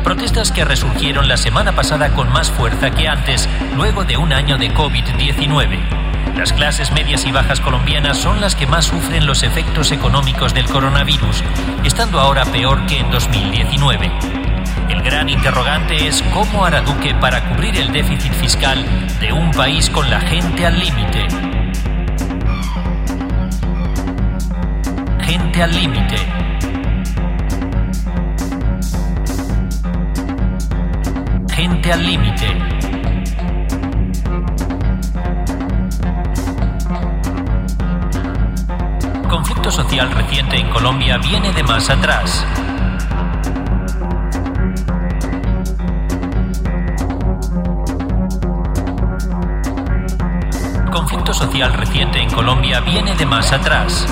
Protestas 0.02 0.50
que 0.50 0.64
resurgieron 0.64 1.28
la 1.28 1.36
semana 1.36 1.76
pasada 1.76 2.12
con 2.12 2.32
más 2.32 2.50
fuerza 2.50 2.90
que 2.90 3.06
antes, 3.06 3.48
luego 3.76 4.02
de 4.02 4.16
un 4.16 4.32
año 4.32 4.58
de 4.58 4.74
COVID-19. 4.74 5.78
Las 6.36 6.52
clases 6.52 6.90
medias 6.90 7.24
y 7.24 7.30
bajas 7.30 7.60
colombianas 7.60 8.18
son 8.18 8.40
las 8.40 8.56
que 8.56 8.66
más 8.66 8.86
sufren 8.86 9.26
los 9.26 9.44
efectos 9.44 9.92
económicos 9.92 10.54
del 10.54 10.68
coronavirus, 10.68 11.44
estando 11.84 12.18
ahora 12.18 12.44
peor 12.46 12.84
que 12.86 12.98
en 12.98 13.12
2019. 13.12 14.39
El 14.90 15.02
gran 15.02 15.28
interrogante 15.28 16.08
es 16.08 16.20
cómo 16.34 16.64
hará 16.64 16.80
Duque 16.80 17.14
para 17.14 17.48
cubrir 17.48 17.76
el 17.76 17.92
déficit 17.92 18.32
fiscal 18.32 18.84
de 19.20 19.32
un 19.32 19.52
país 19.52 19.88
con 19.88 20.10
la 20.10 20.20
gente 20.20 20.66
al 20.66 20.80
límite. 20.80 21.28
Gente 25.20 25.62
al 25.62 25.72
límite. 25.76 26.16
Gente 31.54 31.92
al 31.92 32.04
límite. 32.04 32.58
Conflicto 39.28 39.70
social 39.70 40.10
reciente 40.10 40.56
en 40.56 40.68
Colombia 40.70 41.16
viene 41.18 41.52
de 41.52 41.62
más 41.62 41.88
atrás. 41.88 42.44
Reciente 51.58 52.20
en 52.20 52.30
Colombia 52.30 52.80
viene 52.80 53.14
de 53.16 53.26
más 53.26 53.52
atrás. 53.52 54.06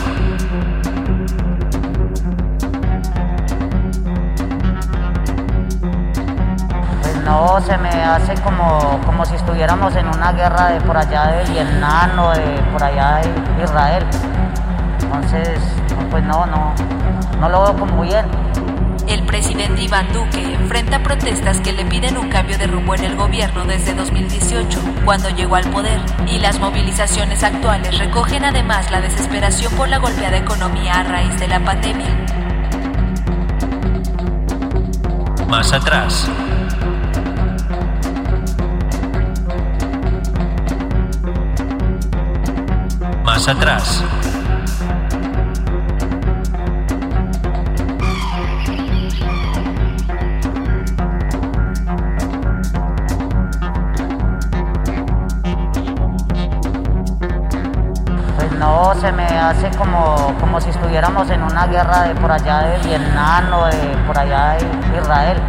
Pues 7.01 7.17
no, 7.25 7.61
se 7.61 7.79
me 7.79 7.89
hace 7.89 8.35
como, 8.43 9.01
como 9.07 9.25
si 9.25 9.37
estuviéramos 9.37 9.95
en 9.95 10.09
una 10.09 10.33
guerra 10.33 10.71
de 10.71 10.81
por 10.81 10.97
allá 10.97 11.29
de 11.29 11.51
Vietnam 11.53 12.19
o 12.19 12.31
de 12.33 12.61
por 12.73 12.83
allá 12.83 13.21
de 13.23 13.65
Israel. 13.65 14.05
Entonces, 15.01 15.61
pues 16.11 16.25
no, 16.25 16.45
no, 16.45 16.75
no 17.41 17.49
lo 17.49 17.63
veo 17.63 17.77
como 17.77 18.03
bien. 18.03 18.27
Presidente 19.59 19.83
Iván 19.83 20.13
Duque 20.13 20.55
enfrenta 20.55 21.03
protestas 21.03 21.61
que 21.61 21.73
le 21.73 21.85
piden 21.85 22.17
un 22.17 22.29
cambio 22.29 22.57
de 22.57 22.69
rumbo 22.69 22.95
en 22.95 23.03
el 23.03 23.17
gobierno 23.17 23.65
desde 23.65 23.93
2018, 23.93 24.79
cuando 25.05 25.31
llegó 25.31 25.57
al 25.57 25.69
poder, 25.73 26.01
y 26.29 26.39
las 26.39 26.61
movilizaciones 26.61 27.43
actuales 27.43 27.99
recogen 27.99 28.45
además 28.45 28.89
la 28.93 29.01
desesperación 29.01 29.75
por 29.75 29.89
la 29.89 29.99
golpeada 29.99 30.37
economía 30.37 31.01
a 31.01 31.03
raíz 31.03 31.41
de 31.41 31.49
la 31.49 31.59
pandemia. 31.59 32.07
Más 35.49 35.73
atrás. 35.73 36.31
Más 43.25 43.49
atrás. 43.49 44.05
Hace 59.39 59.71
como, 59.77 60.35
como 60.41 60.61
si 60.61 60.71
estuviéramos 60.71 61.31
en 61.31 61.43
una 61.43 61.67
guerra 61.67 62.03
de 62.03 62.15
por 62.15 62.31
allá 62.31 62.63
de 62.63 62.79
Vietnam 62.79 63.53
o 63.53 63.67
de 63.67 63.97
por 64.07 64.19
allá 64.19 64.57
de 64.59 64.99
Israel. 64.99 65.43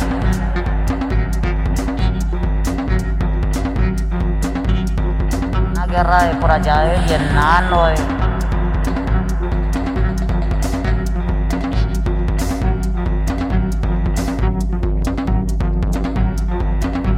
Una 5.71 5.85
guerra 5.87 6.23
de 6.23 6.35
por 6.35 6.51
allá 6.51 6.79
de 6.81 6.99
Vietnam 6.99 7.73
o 7.73 7.85
de... 7.85 7.95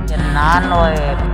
Vietnam 0.08 0.72
o 0.74 0.86
de... 0.86 1.31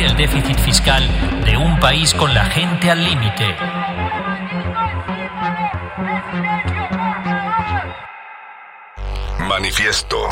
el 0.00 0.16
déficit 0.16 0.58
fiscal 0.58 1.02
de 1.44 1.56
un 1.56 1.78
país 1.78 2.14
con 2.14 2.32
la 2.32 2.44
gente 2.46 2.90
al 2.90 3.04
límite. 3.04 3.54
Manifiesto. 9.40 10.28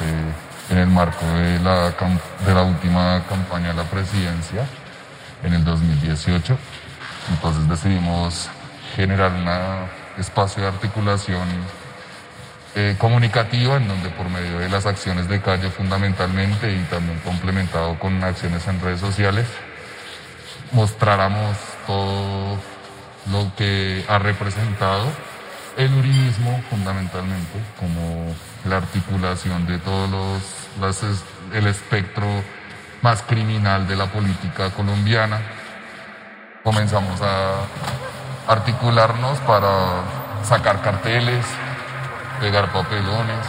Nace 0.00 0.72
en 0.72 0.78
el 0.78 0.86
marco 0.86 1.24
de 1.26 1.58
la, 1.60 1.90
de 1.90 2.54
la 2.54 2.62
última 2.62 3.22
campaña 3.28 3.68
de 3.68 3.74
la 3.74 3.84
presidencia 3.84 4.66
en 5.42 5.54
el 5.54 5.64
2018. 5.64 6.56
Entonces 7.30 7.68
decidimos 7.68 8.48
generar 8.94 9.32
un 9.32 10.20
espacio 10.20 10.62
de 10.62 10.68
articulación 10.68 11.46
eh, 12.76 12.96
comunicativa 12.98 13.76
en 13.76 13.88
donde 13.88 14.10
por 14.10 14.28
medio 14.28 14.58
de 14.58 14.68
las 14.68 14.86
acciones 14.86 15.28
de 15.28 15.40
calle 15.40 15.70
fundamentalmente 15.70 16.72
y 16.72 16.82
también 16.84 17.18
complementado 17.20 17.98
con 17.98 18.22
acciones 18.22 18.66
en 18.68 18.80
redes 18.80 19.00
sociales, 19.00 19.46
mostráramos 20.72 21.56
todo 21.86 22.58
lo 23.30 23.52
que 23.56 24.04
ha 24.08 24.18
representado 24.18 25.06
el 25.76 25.94
uribismo 25.94 26.62
fundamentalmente 26.68 27.58
como 27.78 28.34
la 28.64 28.76
articulación 28.78 29.66
de 29.66 29.78
todos 29.78 30.10
los 30.10 31.04
el 31.52 31.66
espectro 31.66 32.26
más 33.02 33.22
criminal 33.22 33.86
de 33.88 33.96
la 33.96 34.06
política 34.06 34.70
colombiana. 34.70 35.40
Comenzamos 36.62 37.20
a 37.22 37.64
articularnos 38.46 39.38
para 39.40 40.02
sacar 40.42 40.82
carteles 40.82 41.44
pegar 42.40 42.72
papelones 42.72 43.46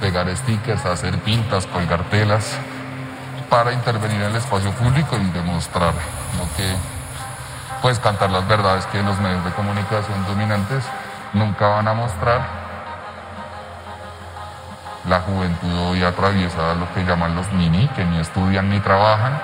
pegar 0.00 0.34
stickers 0.36 0.84
hacer 0.84 1.18
pintas 1.18 1.66
colgar 1.66 2.04
telas 2.10 2.56
para 3.48 3.72
intervenir 3.72 4.20
en 4.20 4.30
el 4.30 4.36
espacio 4.36 4.70
público 4.72 5.16
y 5.16 5.30
demostrar 5.30 5.92
lo 6.38 6.56
que 6.56 6.74
pues 7.82 7.98
cantar 7.98 8.30
las 8.30 8.46
verdades 8.48 8.86
que 8.86 9.02
los 9.02 9.18
medios 9.20 9.44
de 9.44 9.50
comunicación 9.52 10.24
dominantes 10.26 10.84
nunca 11.34 11.66
van 11.68 11.88
a 11.88 11.92
mostrar. 11.94 12.40
La 15.08 15.20
juventud 15.20 15.90
hoy 15.90 16.02
atraviesa 16.02 16.74
lo 16.74 16.92
que 16.94 17.04
llaman 17.04 17.34
los 17.36 17.50
mini, 17.52 17.86
que 17.88 18.04
ni 18.04 18.18
estudian 18.20 18.70
ni 18.70 18.80
trabajan, 18.80 19.38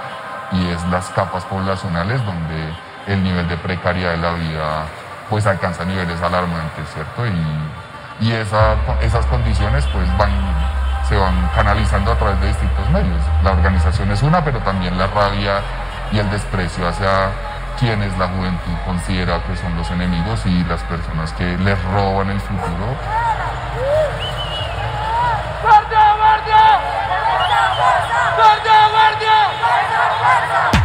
y 0.52 0.68
es 0.70 0.82
las 0.86 1.10
capas 1.10 1.44
poblacionales 1.44 2.24
donde 2.24 2.72
el 3.06 3.22
nivel 3.22 3.46
de 3.48 3.56
precariedad 3.58 4.12
de 4.12 4.18
la 4.18 4.32
vida 4.32 4.84
pues 5.28 5.46
alcanza 5.46 5.84
niveles 5.84 6.20
alarmantes, 6.22 6.88
¿cierto? 6.92 7.26
Y, 7.26 8.26
y 8.26 8.32
esa- 8.32 8.74
esas 9.00 9.24
condiciones 9.26 9.86
pues 9.92 10.18
van, 10.18 10.30
se 11.08 11.16
van 11.16 11.48
canalizando 11.54 12.12
a 12.12 12.16
través 12.16 12.40
de 12.40 12.48
distintos 12.48 12.90
medios. 12.90 13.20
La 13.44 13.52
organización 13.52 14.10
es 14.10 14.22
una, 14.22 14.42
pero 14.42 14.58
también 14.60 14.96
la 14.98 15.06
rabia 15.08 15.60
y 16.10 16.18
el 16.18 16.28
desprecio 16.30 16.88
hacia 16.88 17.28
quienes 17.80 18.16
la 18.18 18.28
juventud 18.28 18.74
considera 18.84 19.42
que 19.42 19.56
son 19.56 19.74
los 19.74 19.90
enemigos 19.90 20.44
y 20.44 20.62
las 20.64 20.82
personas 20.82 21.32
que 21.32 21.56
les 21.56 21.82
roban 21.84 22.28
el 22.28 22.38
futuro. 22.38 22.94
¡Guardia, 25.62 26.14
guardia! 26.18 26.80
¡Guardia, 28.36 28.88
guardia! 28.92 29.48
¡Guardia, 30.20 30.79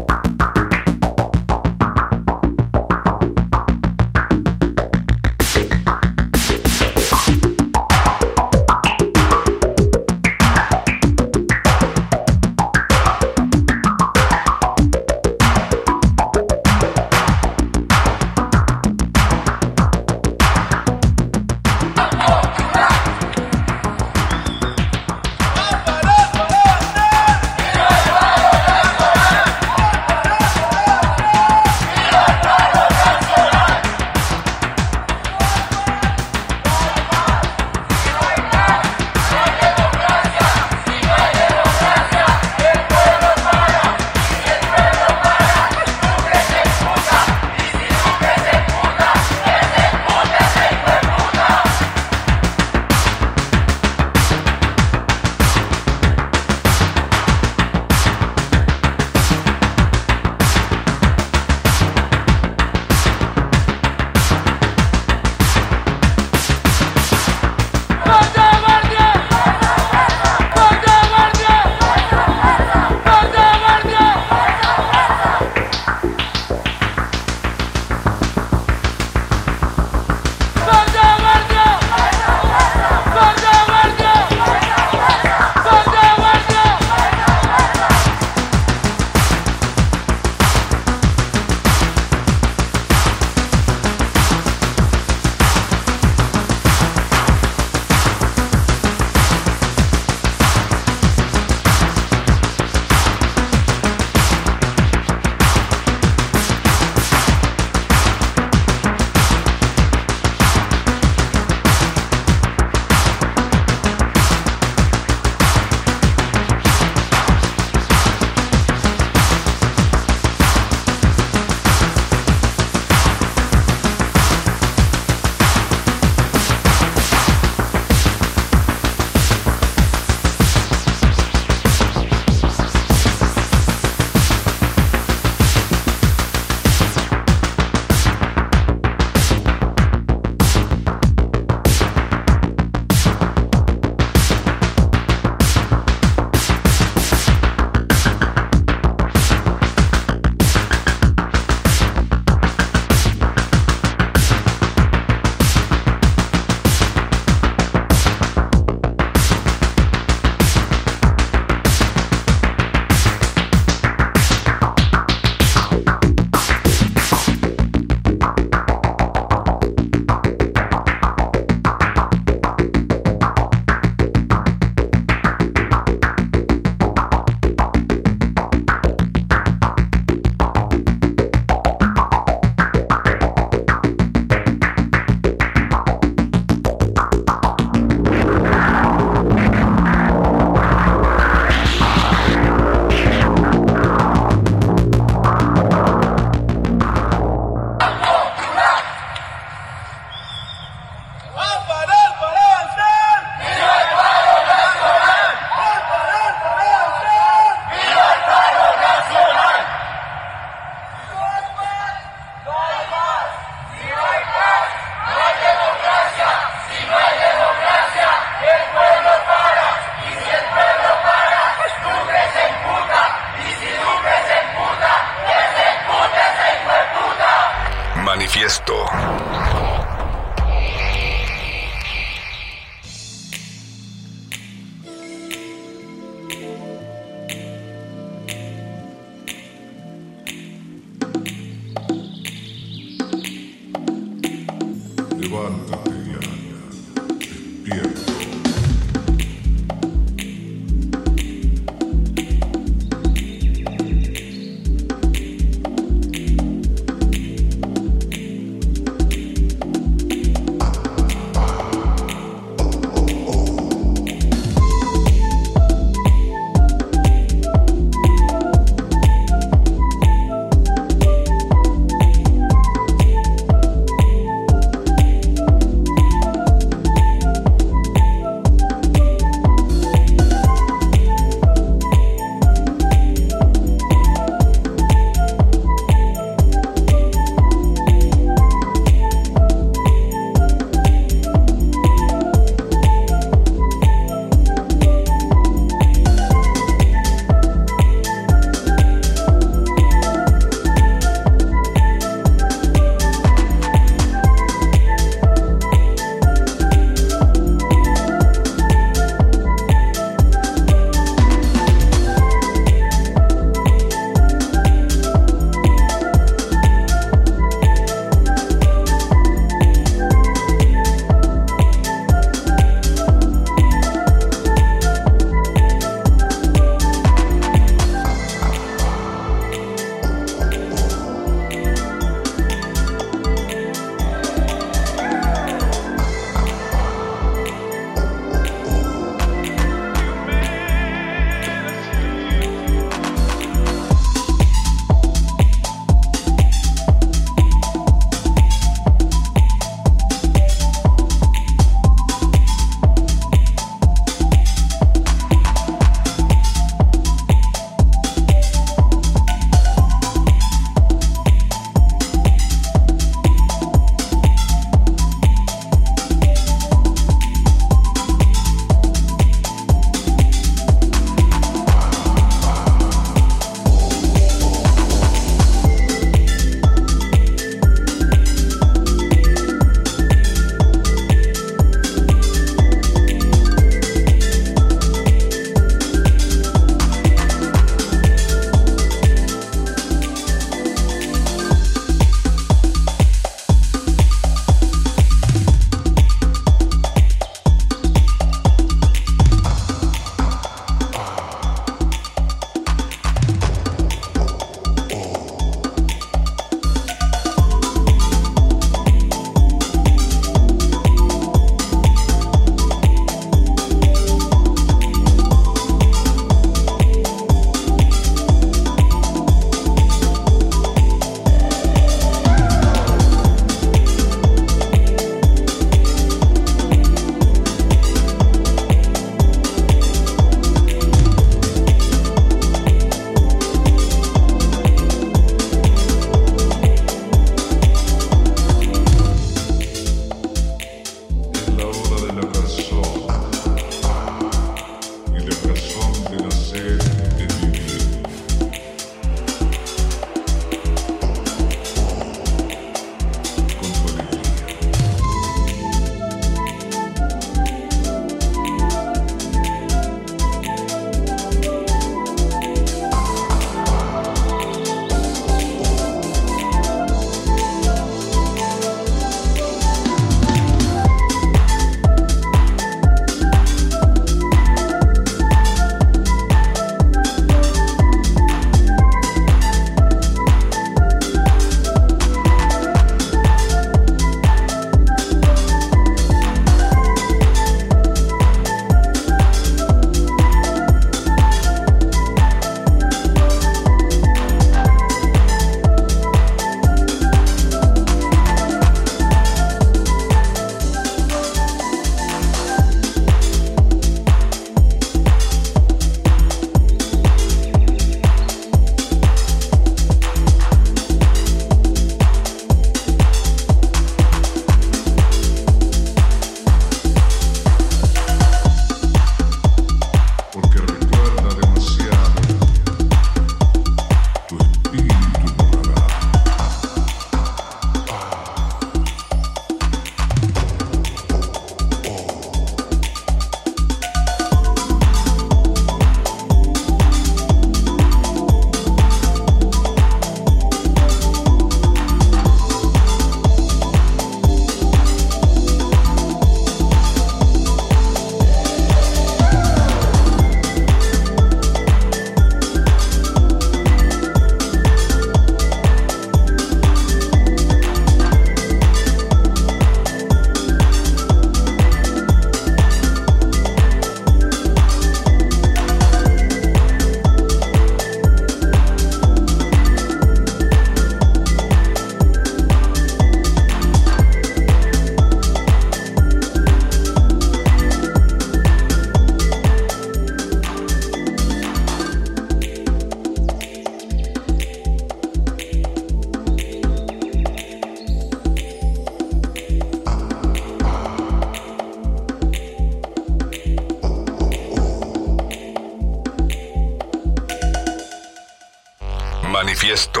manifiesto. 599.34 600.00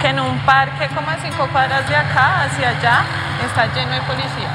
que 0.00 0.08
en 0.08 0.20
un 0.20 0.38
parque 0.46 0.88
como 0.94 1.10
a 1.10 1.16
cinco 1.16 1.46
cuadras 1.52 1.86
de 1.86 1.96
acá 1.96 2.44
hacia 2.44 2.70
allá 2.70 3.04
está 3.44 3.66
lleno 3.74 3.92
de 3.92 4.00
policía. 4.02 4.50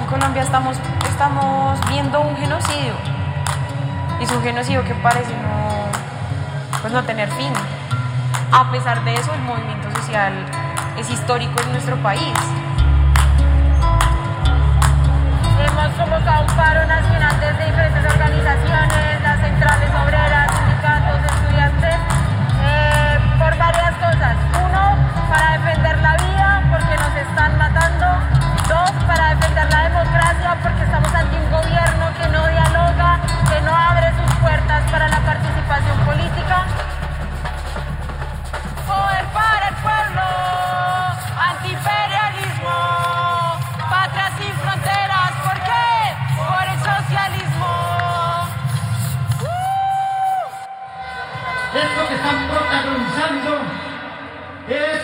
En 0.00 0.06
Colombia 0.06 0.42
estamos, 0.42 0.76
estamos 1.08 1.80
viendo 1.88 2.20
un 2.20 2.36
genocidio. 2.36 2.94
Y 4.20 4.22
es 4.22 4.30
un 4.30 4.42
genocidio 4.42 4.84
que 4.84 4.94
parece 4.94 5.32
no, 5.32 6.80
pues 6.80 6.92
no 6.92 7.02
tener 7.02 7.28
fin. 7.32 7.52
A 8.50 8.70
pesar 8.72 9.04
de 9.04 9.14
eso, 9.14 9.32
el 9.34 9.42
movimiento 9.42 9.90
social 9.90 10.32
es 10.96 11.10
histórico 11.10 11.60
en 11.60 11.72
nuestro 11.72 11.96
país. 11.96 12.32
Hemos 15.60 15.88
convocado 15.94 16.46
un 16.48 16.56
paro 16.56 16.86
nacional 16.86 17.36
desde 17.40 17.66
diferentes 17.66 18.04
organizaciones, 18.10 19.22
las 19.22 19.40
centrales 19.40 19.90
obreras, 20.02 20.48
sindicatos, 20.56 21.20
estudiantes, 21.28 21.94
eh, 22.64 23.18
por 23.38 23.56
varias 23.58 23.94
cosas. 24.00 24.36
Uno, 24.64 24.96
para 25.28 25.58
defender 25.58 25.98
la 25.98 26.16
vida, 26.16 26.62
porque 26.70 26.96
nos 26.96 27.14
están 27.28 27.58
matando. 27.58 28.06
Dos, 28.66 28.90
para 29.06 29.34
defender 29.34 29.70
la 29.70 29.82
democracia, 29.82 30.56
porque 30.62 30.82
estamos 30.84 31.14
ante 31.14 31.36
un 31.36 31.50
gobierno 31.50 32.06
que 32.16 32.28
no 32.28 32.46
dialoga, 32.48 33.20
que 33.48 33.60
no 33.60 33.76
abre 33.76 34.10
sus 34.16 34.34
puertas 34.40 34.82
para 34.90 35.08
la 35.08 35.20
participación 35.20 35.98
política. 36.06 36.64
Que 52.08 52.14
están 52.14 52.48
protagonizando 52.48 53.58
es 54.66 55.00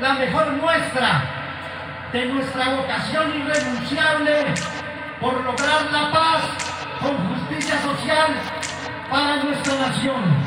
la 0.00 0.12
mejor 0.14 0.52
muestra 0.52 1.22
de 2.12 2.26
nuestra 2.26 2.74
vocación 2.74 3.40
irrenunciable 3.40 4.44
por 5.18 5.42
lograr 5.42 5.90
la 5.90 6.12
paz 6.12 6.42
con 7.00 7.16
justicia 7.28 7.80
social 7.80 8.34
para 9.10 9.36
nuestra 9.36 9.74
nación. 9.88 10.45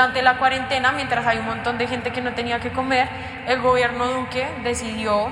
Durante 0.00 0.22
la 0.22 0.38
cuarentena, 0.38 0.92
mientras 0.92 1.26
hay 1.26 1.40
un 1.40 1.44
montón 1.44 1.76
de 1.76 1.86
gente 1.86 2.10
que 2.10 2.22
no 2.22 2.32
tenía 2.32 2.58
que 2.58 2.70
comer, 2.70 3.06
el 3.46 3.60
gobierno 3.60 4.06
Duque 4.06 4.48
decidió 4.62 5.28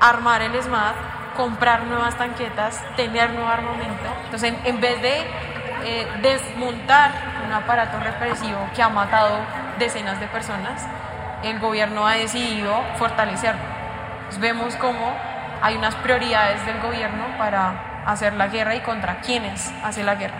armar 0.00 0.42
el 0.42 0.60
SMAT, 0.60 0.96
comprar 1.36 1.84
nuevas 1.84 2.18
tanquetas, 2.18 2.82
tener 2.96 3.30
nuevo 3.30 3.48
armamento. 3.48 4.08
Entonces, 4.24 4.54
en, 4.64 4.80
vez 4.80 5.00
de 5.02 5.20
eh, 5.84 6.08
desmontar 6.20 7.12
un 7.46 7.52
aparato 7.52 8.00
represivo 8.00 8.58
que 8.74 8.82
ha 8.82 8.88
matado 8.88 9.38
decenas 9.78 10.18
de 10.18 10.26
personas, 10.26 10.84
el 11.44 11.60
gobierno 11.60 12.04
ha 12.04 12.14
decidido 12.14 12.74
fortalecerlo. 12.96 13.62
Entonces, 14.16 14.40
vemos 14.40 14.74
cómo 14.80 15.14
hay 15.62 15.76
unas 15.76 15.94
prioridades 15.94 16.66
del 16.66 16.80
gobierno 16.80 17.24
para 17.38 18.02
hacer 18.04 18.32
la 18.32 18.48
guerra 18.48 18.74
y 18.74 18.80
contra 18.80 19.20
quiénes 19.20 19.72
hace 19.84 20.02
la 20.02 20.16
guerra. 20.16 20.37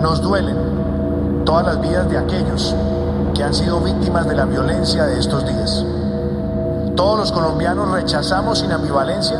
Nos 0.00 0.22
duelen 0.22 0.56
todas 1.44 1.66
las 1.66 1.80
vidas 1.80 2.08
de 2.08 2.16
aquellos 2.16 2.74
que 3.34 3.42
han 3.42 3.52
sido 3.52 3.80
víctimas 3.80 4.26
de 4.26 4.34
la 4.34 4.46
violencia 4.46 5.04
de 5.04 5.18
estos 5.18 5.44
días. 5.44 5.84
Todos 6.96 7.18
los 7.18 7.32
colombianos 7.32 7.90
rechazamos 7.90 8.60
sin 8.60 8.72
ambivalencia 8.72 9.38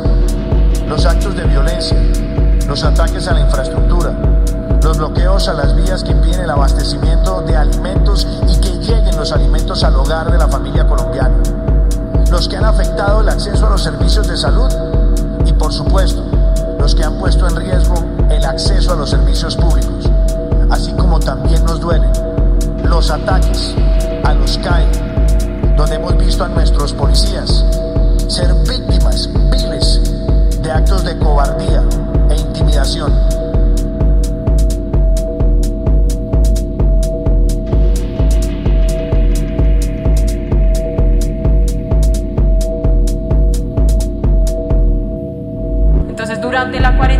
los 0.87 1.03
actos 1.05 1.35
de 1.35 1.45
violencia, 1.45 1.97
los 2.67 2.83
ataques 2.83 3.27
a 3.27 3.33
la 3.33 3.41
infraestructura, 3.41 4.13
los 4.83 4.97
bloqueos 4.99 5.47
a 5.47 5.53
las 5.53 5.75
vías 5.75 6.03
que 6.03 6.11
impiden 6.11 6.41
el 6.41 6.49
abastecimiento 6.51 7.41
de 7.41 7.57
alimentos 7.57 8.27
y 8.47 8.55
que 8.61 8.69
lleguen 8.77 9.17
los 9.17 9.31
alimentos 9.31 9.83
al 9.83 9.95
hogar 9.95 10.31
de 10.31 10.37
la 10.37 10.47
familia 10.47 10.87
colombiana, 10.87 11.35
los 12.29 12.47
que 12.47 12.55
han 12.55 12.65
afectado 12.65 13.21
el 13.21 13.29
acceso 13.29 13.65
a 13.65 13.71
los 13.71 13.81
servicios 13.81 14.27
de 14.27 14.37
salud 14.37 14.71
y 15.43 15.53
por 15.53 15.73
supuesto 15.73 16.23
los 16.79 16.93
que 16.93 17.03
han 17.03 17.17
puesto 17.17 17.47
en 17.47 17.55
riesgo 17.55 17.95
el 18.29 18.45
acceso 18.45 18.93
a 18.93 18.95
los 18.95 19.09
servicios 19.09 19.55
públicos, 19.55 20.09
así 20.69 20.91
como 20.93 21.19
también 21.19 21.63
nos 21.65 21.79
duelen 21.79 22.11
los 22.83 23.09
ataques 23.11 23.75
a 24.23 24.33
los 24.33 24.57
CAI, 24.57 24.85
donde 25.75 25.95
hemos 25.95 26.17
visto 26.17 26.43
a 26.43 26.47
nuestros 26.47 26.93
policías 26.93 27.65
ser 28.27 28.53
víctimas 28.69 29.29
viles 29.51 30.01
de 30.61 30.71
actos 30.71 31.03
de 31.03 31.17
cobardía 31.17 31.83
e 32.29 32.35
intimidación. 32.35 33.11
Entonces, 46.09 46.41
durante 46.41 46.79
la 46.79 46.97
cuarentena, 46.97 47.16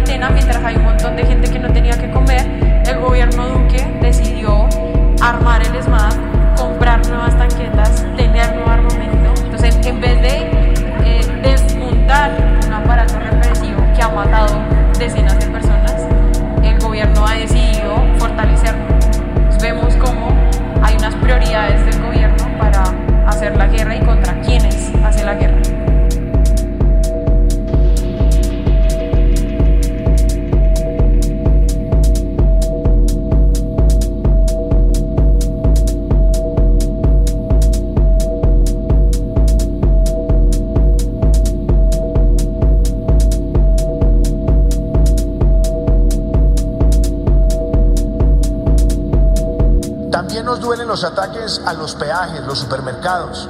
los 53.07 53.37
supermercados, 53.37 53.49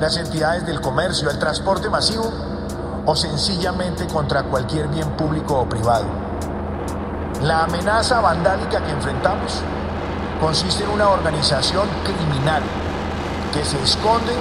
las 0.00 0.16
entidades 0.16 0.66
del 0.66 0.80
comercio, 0.80 1.30
el 1.30 1.38
transporte 1.38 1.88
masivo 1.88 2.32
o 3.04 3.14
sencillamente 3.14 4.06
contra 4.06 4.42
cualquier 4.44 4.88
bien 4.88 5.10
público 5.16 5.60
o 5.60 5.68
privado. 5.68 6.06
La 7.42 7.64
amenaza 7.64 8.20
vandálica 8.20 8.82
que 8.84 8.92
enfrentamos 8.92 9.60
consiste 10.40 10.84
en 10.84 10.90
una 10.90 11.08
organización 11.10 11.86
criminal 12.04 12.62
que 13.52 13.64
se 13.64 13.82
esconde 13.82 14.32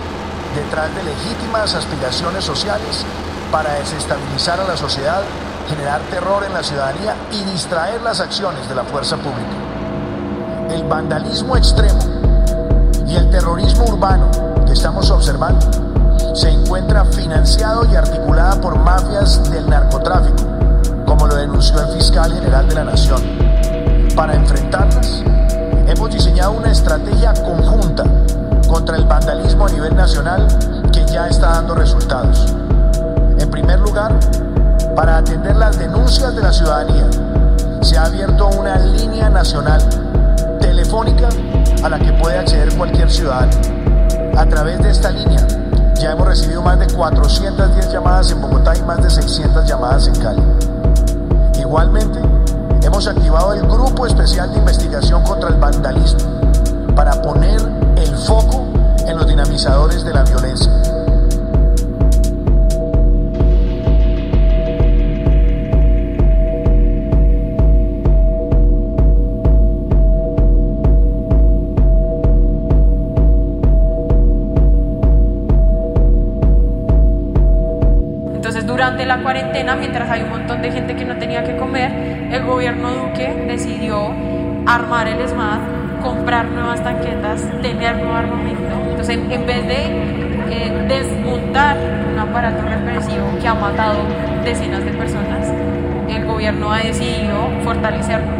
detrás 0.56 0.94
de 0.95 1.03
legítimas 1.03 1.76
aspiraciones 1.76 2.44
sociales 2.44 3.06
para 3.52 3.73
desestabilizar 3.76 4.60
a 4.60 4.64
la 4.64 4.77
sociedad, 4.77 5.22
generar 5.69 6.02
terror 6.10 6.44
en 6.44 6.53
la 6.53 6.64
ciudadanía 6.64 7.15
y 7.32 7.44
distraer 7.52 8.02
las 8.02 8.19
acciones 8.19 8.68
de 8.68 8.76
la 8.76 8.84
fuerza 8.84 9.18
pública 9.18 9.65
el 10.69 10.84
vandalismo 10.86 11.56
extremo 11.56 11.99
y 13.07 13.15
el 13.15 13.30
terrorismo 13.30 13.86
urbano 13.86 14.45
estamos 14.76 15.10
observando 15.10 15.65
se 16.34 16.49
encuentra 16.49 17.06
financiado 17.06 17.85
y 17.89 17.95
articulada 17.95 18.60
por 18.60 18.77
mafias 18.77 19.49
del 19.49 19.69
narcotráfico, 19.69 20.43
como 21.06 21.27
lo 21.27 21.35
denunció 21.35 21.80
el 21.80 21.97
fiscal 21.97 22.34
general 22.34 22.68
de 22.68 22.76
la 22.76 22.84
Nación. 22.84 23.22
Para 24.18 24.35
enfrentarlas, 24.35 25.23
hemos 25.88 26.14
diseñado 26.14 26.52
una 26.52 26.72
estrategia 26.72 27.34
conjunta 27.34 28.03
contra 28.68 28.97
el 28.97 29.06
vandalismo 29.06 29.65
a 29.65 29.69
nivel 29.69 29.95
nacional 29.95 30.45
que 30.91 31.06
ya 31.06 31.27
está 31.27 31.52
dando 31.52 31.73
resultados. 31.73 32.53
lugar, 33.80 34.14
para 34.95 35.18
atender 35.18 35.56
las 35.56 35.77
denuncias 35.77 36.35
de 36.35 36.41
la 36.41 36.52
ciudadanía, 36.52 37.07
se 37.81 37.97
ha 37.97 38.06
abierto 38.06 38.49
una 38.49 38.77
línea 38.77 39.30
nacional 39.30 39.81
telefónica 40.60 41.30
a 41.81 41.89
la 41.89 41.97
que 41.97 42.11
puede 42.14 42.39
acceder 42.39 42.76
cualquier 42.76 43.10
ciudadano. 43.10 43.74
A 44.38 44.45
través 44.45 44.82
de 44.84 44.91
esta 44.91 45.12
línea 45.12 45.48
ya 45.99 46.12
hemos 46.12 46.28
recibido 46.28 46.62
más 46.62 46.78
de 46.78 46.88
410 46.88 47.91
llamadas 47.91 48.32
en 48.32 48.41
Bogotá 48.41 48.76
y 48.76 48.82
más 48.82 49.02
de 49.02 49.10
600 49.10 49.66
llamadas 49.66 50.07
en 50.07 50.16
Cali. 50.16 50.44
Igualmente, 51.57 52.20
hemos 52.84 53.07
activado 53.07 53.53
el 53.53 53.62
Grupo 53.62 54.06
Especial 54.06 54.52
de 54.52 54.57
Investigación 54.60 55.24
contra 55.24 55.49
el 55.49 55.56
Vandalismo 55.56 56.20
para 56.95 57.22
poner 57.22 57.62
el 57.95 58.18
foco 58.18 58.66
en 59.07 59.18
los 59.18 59.26
dinamizadores 59.26 60.03
de 60.03 60.14
la 60.14 60.24
violencia. 60.24 60.72
Mientras 79.64 80.10
hay 80.10 80.22
un 80.22 80.30
montón 80.30 80.61
de 80.61 80.72
gente 80.72 80.95
que 80.95 81.06
no 81.06 81.15
tenía 81.18 81.44
que 81.44 81.56
comer, 81.56 81.91
el 82.32 82.44
gobierno 82.44 82.90
Duque 82.91 83.45
decidió 83.48 84.11
armar 84.68 85.07
el 85.07 85.27
SMAD, 85.27 86.02
comprar 86.03 86.45
nuevas 86.45 86.84
tanquetas, 86.84 87.41
tener 87.61 87.95
nuevo 87.95 88.14
armamento. 88.14 88.76
Entonces, 88.90 89.18
en 89.30 89.45
vez 89.45 89.68
de 89.68 89.86
eh, 90.52 90.86
desmontar 90.88 91.77
un 92.11 92.19
aparato 92.19 92.61
represivo 92.64 93.26
que 93.41 93.48
ha 93.48 93.53
matado 93.53 93.99
decenas 94.44 94.84
de 94.84 94.91
personas, 94.91 95.52
el 96.10 96.26
gobierno 96.26 96.72
ha 96.72 96.80
decidido 96.80 97.49
fortalecerlo. 97.64 98.32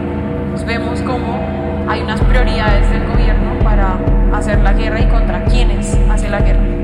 Entonces, 0.45 0.67
vemos 0.67 1.01
cómo 1.01 1.39
hay 1.87 2.01
unas 2.01 2.19
prioridades 2.21 2.89
del 2.91 3.07
gobierno 3.07 3.57
para 3.63 3.97
hacer 4.33 4.59
la 4.59 4.73
guerra 4.73 4.99
y 4.99 5.05
contra 5.07 5.43
quienes 5.45 5.97
hace 6.09 6.29
la 6.29 6.39
guerra. 6.39 6.74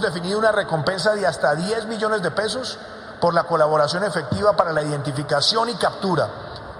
Hemos 0.00 0.14
definido 0.14 0.38
una 0.38 0.50
recompensa 0.52 1.12
de 1.14 1.26
hasta 1.26 1.54
10 1.54 1.84
millones 1.86 2.22
de 2.22 2.30
pesos 2.30 2.78
por 3.20 3.34
la 3.34 3.44
colaboración 3.44 4.02
efectiva 4.02 4.54
para 4.56 4.72
la 4.72 4.82
identificación 4.82 5.68
y 5.68 5.74
captura 5.74 6.26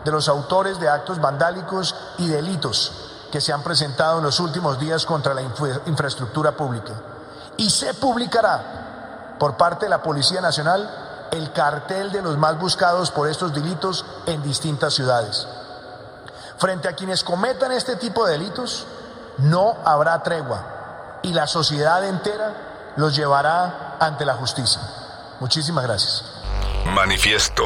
de 0.02 0.10
los 0.10 0.26
autores 0.28 0.80
de 0.80 0.88
actos 0.88 1.20
vandálicos 1.20 1.94
y 2.16 2.28
delitos 2.28 2.92
que 3.30 3.42
se 3.42 3.52
han 3.52 3.62
presentado 3.62 4.18
en 4.18 4.24
los 4.24 4.40
últimos 4.40 4.78
días 4.78 5.04
contra 5.04 5.34
la 5.34 5.42
infra- 5.42 5.82
infraestructura 5.84 6.52
pública. 6.52 6.94
Y 7.58 7.68
se 7.68 7.92
publicará 7.92 9.34
por 9.38 9.58
parte 9.58 9.84
de 9.84 9.90
la 9.90 10.02
Policía 10.02 10.40
Nacional 10.40 11.28
el 11.30 11.52
cartel 11.52 12.10
de 12.12 12.22
los 12.22 12.38
más 12.38 12.58
buscados 12.58 13.10
por 13.10 13.28
estos 13.28 13.52
delitos 13.52 14.04
en 14.24 14.42
distintas 14.42 14.94
ciudades. 14.94 15.46
Frente 16.56 16.88
a 16.88 16.94
quienes 16.94 17.22
cometan 17.22 17.70
este 17.72 17.96
tipo 17.96 18.24
de 18.24 18.32
delitos, 18.32 18.86
no 19.38 19.76
habrá 19.84 20.22
tregua 20.22 21.18
y 21.22 21.34
la 21.34 21.46
sociedad 21.46 22.02
entera 22.04 22.68
los 22.96 23.16
llevará 23.16 23.96
ante 24.00 24.24
la 24.24 24.34
justicia. 24.34 24.80
Muchísimas 25.40 25.84
gracias. 25.84 26.24
Manifiesto. 26.86 27.64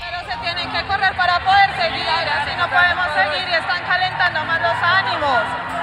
Pero 0.00 0.18
se 0.30 0.36
tienen 0.42 0.72
que 0.72 0.86
correr 0.86 1.16
para 1.16 1.40
poder 1.44 1.76
seguir, 1.76 2.06
así 2.08 2.56
no 2.56 2.68
podemos 2.68 3.06
seguir 3.14 3.48
y 3.48 3.54
están 3.54 3.82
calentando 3.84 4.44
más 4.44 4.60
los 4.62 4.82
ánimos. 4.82 5.79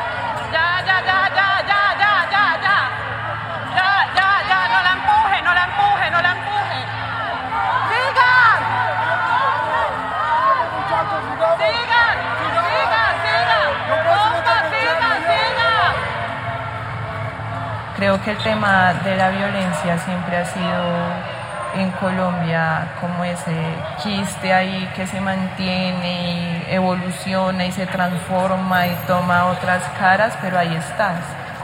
Creo 17.98 18.22
que 18.22 18.32
el 18.32 18.38
tema 18.38 18.94
de 19.03 19.15
la 19.15 19.30
violencia 19.30 19.98
siempre 19.98 20.38
ha 20.38 20.45
sido 20.45 21.82
en 21.82 21.90
Colombia 21.91 22.90
como 23.02 23.24
ese 23.24 23.56
quiste 24.03 24.53
ahí 24.53 24.88
que 24.95 25.07
se 25.07 25.19
mantiene 25.19 26.22
y 26.22 26.65
evoluciona 26.69 27.65
y 27.65 27.72
se 27.72 27.88
transforma 27.88 28.86
y 28.88 28.95
toma 29.07 29.45
otras 29.48 29.82
caras, 29.99 30.38
pero 30.41 30.60
ahí 30.60 30.76
estás. 30.76 31.19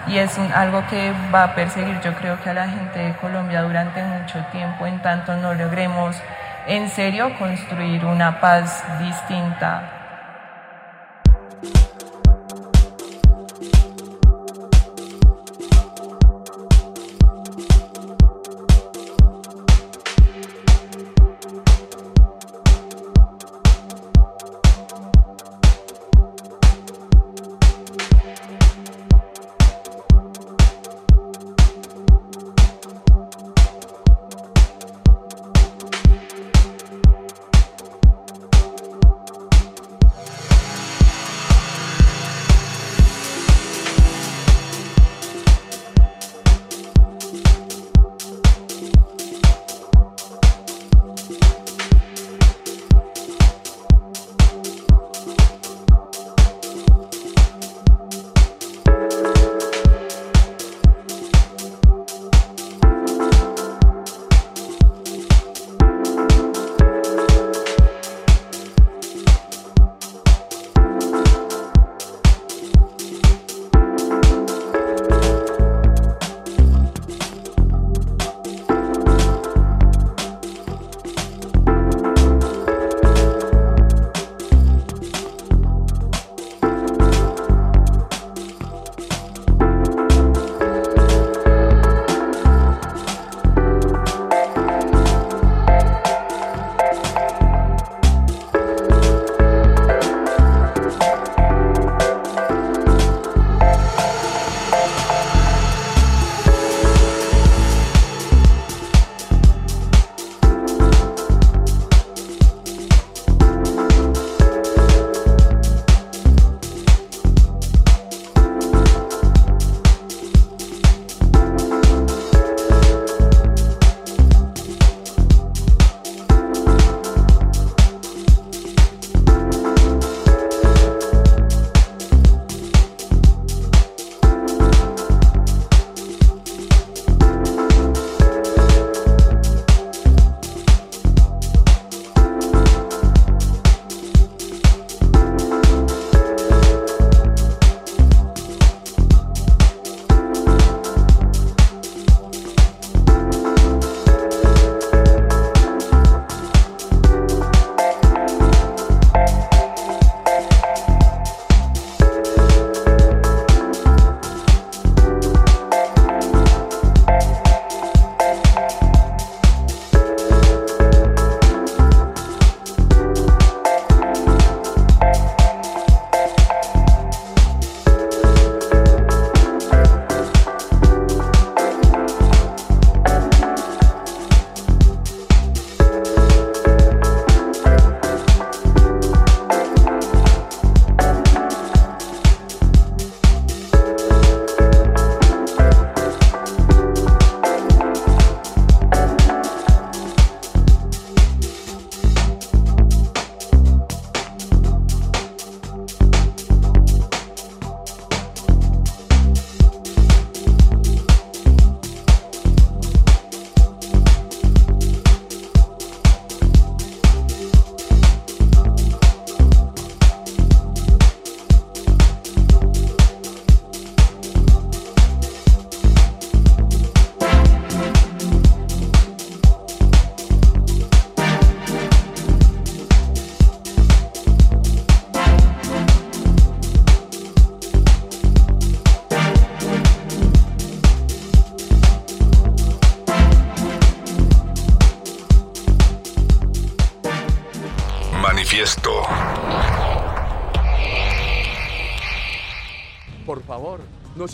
Y 0.07 0.17
es 0.17 0.37
un- 0.37 0.51
algo 0.51 0.83
que 0.87 1.13
va 1.33 1.43
a 1.43 1.55
perseguir 1.55 1.99
yo 2.01 2.13
creo 2.15 2.41
que 2.41 2.49
a 2.49 2.53
la 2.53 2.67
gente 2.67 2.99
de 2.99 3.13
Colombia 3.17 3.61
durante 3.61 4.03
mucho 4.03 4.39
tiempo, 4.51 4.85
en 4.87 4.99
tanto 5.01 5.35
no 5.35 5.53
logremos 5.53 6.15
en 6.65 6.89
serio 6.89 7.37
construir 7.37 8.03
una 8.05 8.39
paz 8.39 8.83
distinta 8.99 10.02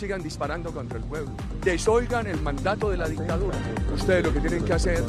sigan 0.00 0.22
disparando 0.22 0.72
contra 0.72 0.96
el 0.96 1.04
pueblo. 1.04 1.30
Desoigan 1.62 2.26
el 2.26 2.40
mandato 2.40 2.88
de 2.88 2.96
la 2.96 3.06
dictadura. 3.06 3.58
Ustedes 3.94 4.24
lo 4.24 4.32
que 4.32 4.40
tienen 4.40 4.64
que 4.64 4.72
hacer 4.72 5.04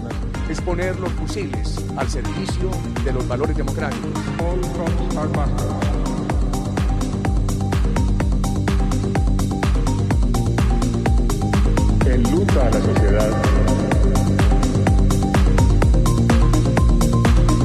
es 0.50 0.60
poner 0.60 1.00
los 1.00 1.10
fusiles 1.14 1.78
al 1.96 2.10
servicio 2.10 2.70
de 3.06 3.14
los 3.14 3.26
valores 3.26 3.56
democráticos. 3.56 4.12
Enluta 12.06 12.68
a 12.68 12.70
la 12.70 12.82
sociedad. 12.82 13.44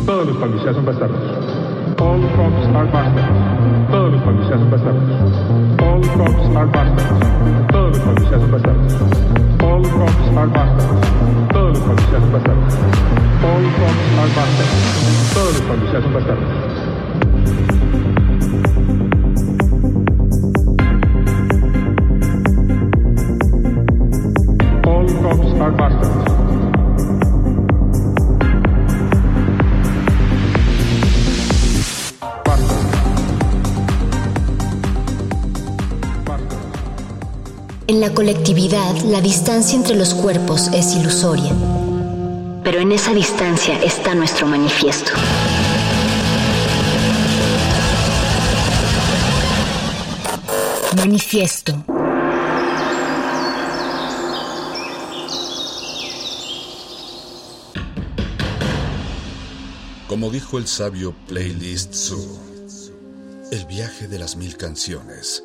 Todos 0.07 0.27
los 0.29 0.37
policías 0.37 0.77
son 0.77 0.87
bastardos. 0.87 1.56
All 1.99 2.21
cops 2.37 2.67
are 2.77 2.87
bastards. 2.93 3.91
Todos 3.91 4.13
los 4.13 4.23
policías 4.23 4.71
bastardos. 4.71 5.11
All 5.81 6.03
cops 6.03 6.57
are 6.57 6.67
bastards. 6.67 7.73
Todos 7.73 7.97
los 7.97 8.01
policías 8.01 8.51
bastardos. 8.51 8.95
All 9.63 9.83
cops 9.83 10.37
are 10.37 10.47
bastards. 10.47 11.09
Todos 11.53 11.73
los 11.73 11.83
policías 11.87 12.33
bastardos. 12.33 12.75
All 13.45 13.65
cops 13.77 14.05
are 14.21 14.31
bastards. 14.37 15.35
Todos 15.35 15.53
los 15.55 15.63
policías 15.63 16.05
bastardos. 16.13 17.76
En 37.89 38.01
la 38.01 38.13
colectividad, 38.13 38.97
la 39.05 39.21
distancia 39.21 39.77
entre 39.77 39.95
los 39.95 40.13
cuerpos 40.13 40.67
es 40.75 40.97
ilusoria. 40.97 41.55
Pero 42.65 42.81
en 42.81 42.91
esa 42.91 43.15
distancia 43.15 43.81
está 43.81 44.13
nuestro 44.13 44.49
manifiesto. 44.49 45.13
Manifiesto. 50.97 51.85
Como 60.09 60.31
dijo 60.31 60.59
el 60.59 60.67
sabio 60.67 61.15
Playlist 61.29 61.95
Zoo, 61.95 62.41
el 63.53 63.65
viaje 63.67 64.09
de 64.09 64.19
las 64.19 64.35
mil 64.35 64.57
canciones 64.57 65.45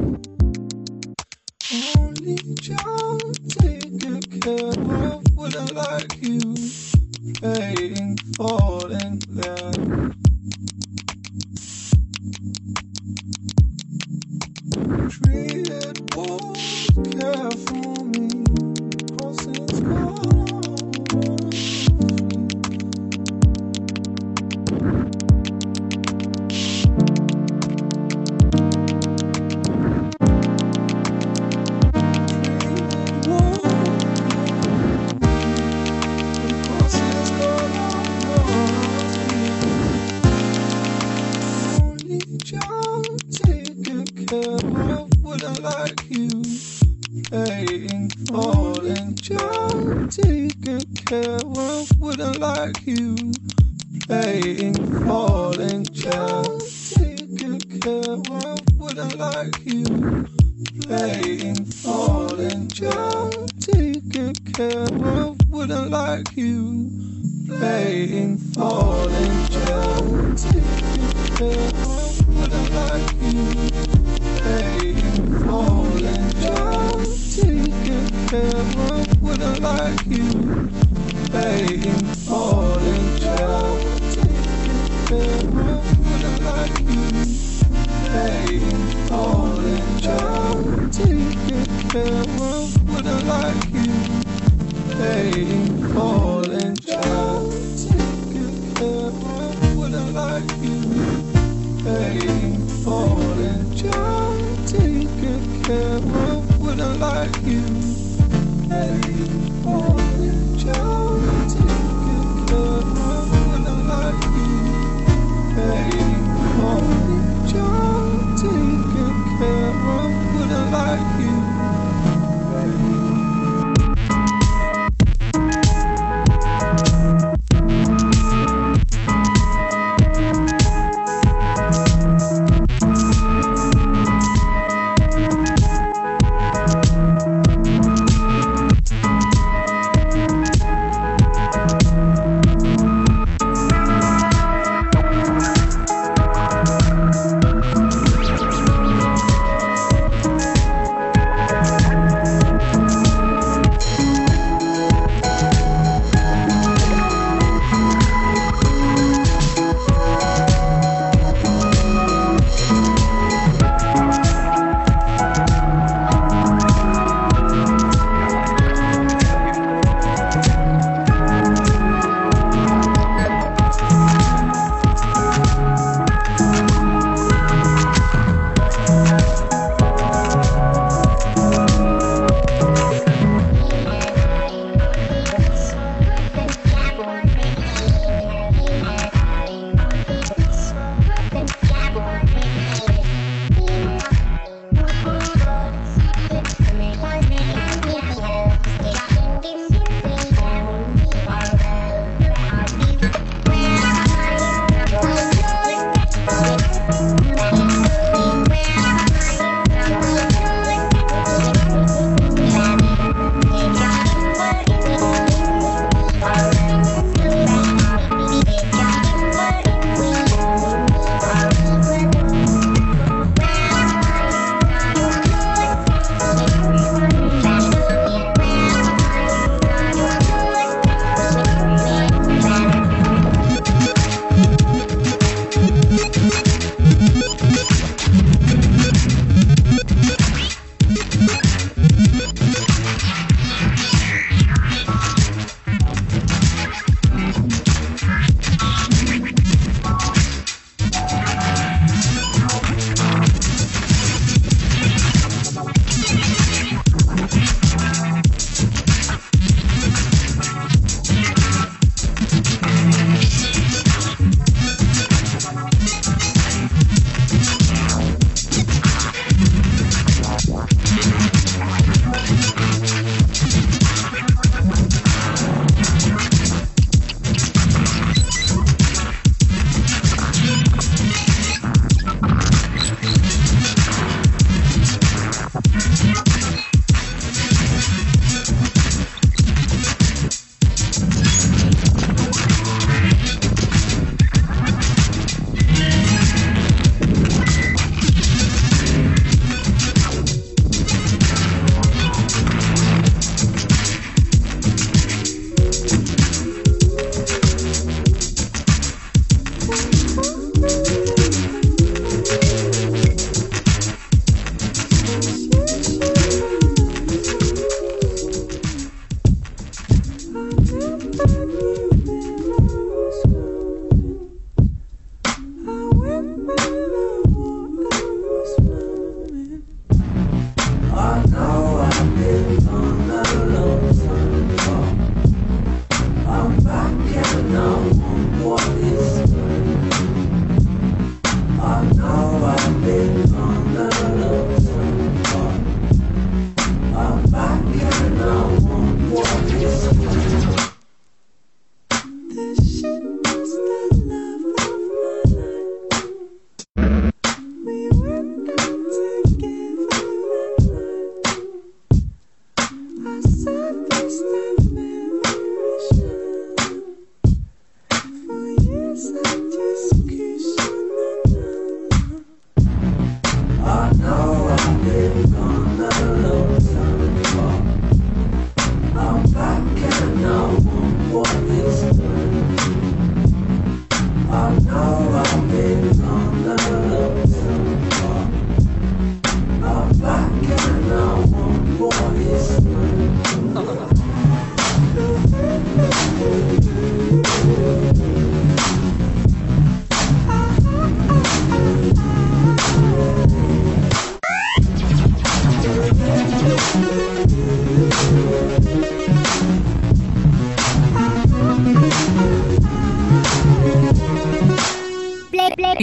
the 4.43 4.70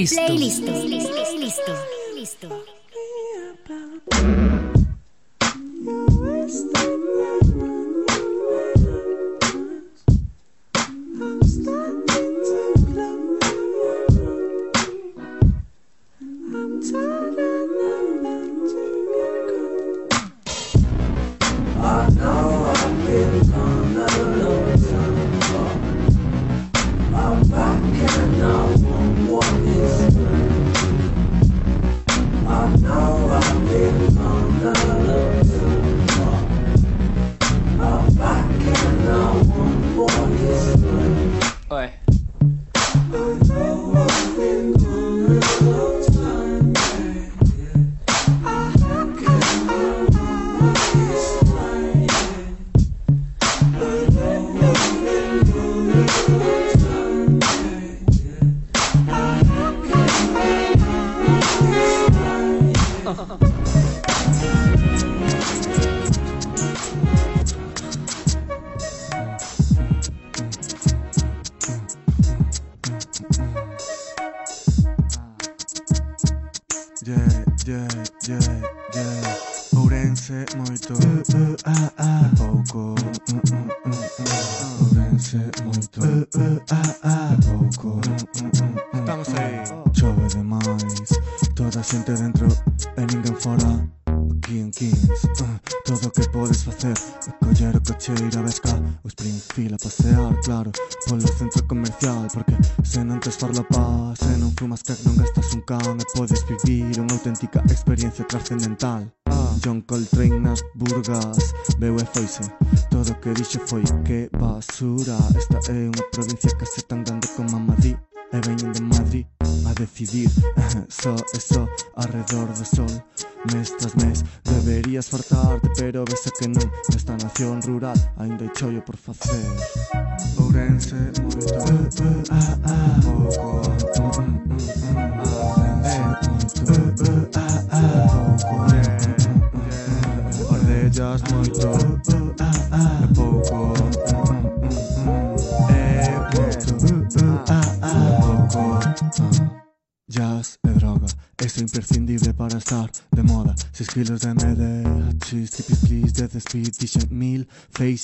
Playlist. 0.09 0.78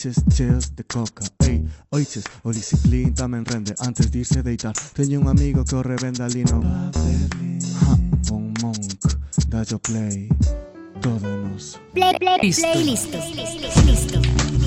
Oiches, 0.04 0.76
de 0.76 0.84
coca, 0.84 1.24
ey, 1.46 1.64
oiches, 1.88 2.24
Olise 2.42 2.76
Clean 2.82 3.14
también 3.14 3.46
rende 3.46 3.74
antes 3.78 4.12
de 4.12 4.18
irse 4.18 4.42
de 4.42 4.42
deitar. 4.42 4.74
Tenía 4.92 5.18
un 5.18 5.28
amigo 5.28 5.64
que 5.64 5.82
revendalino. 5.82 6.60
Ja, 6.60 7.98
un 8.30 8.52
monk, 8.60 9.00
da 9.48 9.62
yo 9.62 9.78
play, 9.78 10.28
todo 11.00 11.38
nos. 11.38 11.80
Play, 11.94 12.12
play, 12.18 12.38
play, 12.38 12.84
listo. 12.84 13.16
listo. 13.16 13.18
listo. 13.86 14.63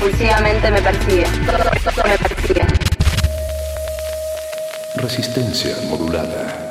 Compulsivamente 0.00 0.70
me 0.70 0.80
persigue. 0.80 1.26
Me 2.04 2.18
persigue. 2.18 2.66
Resistencia 4.96 5.76
modulada. 5.88 6.70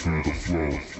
Feel 0.00 0.22
the 0.22 0.32
flow. 0.32 0.99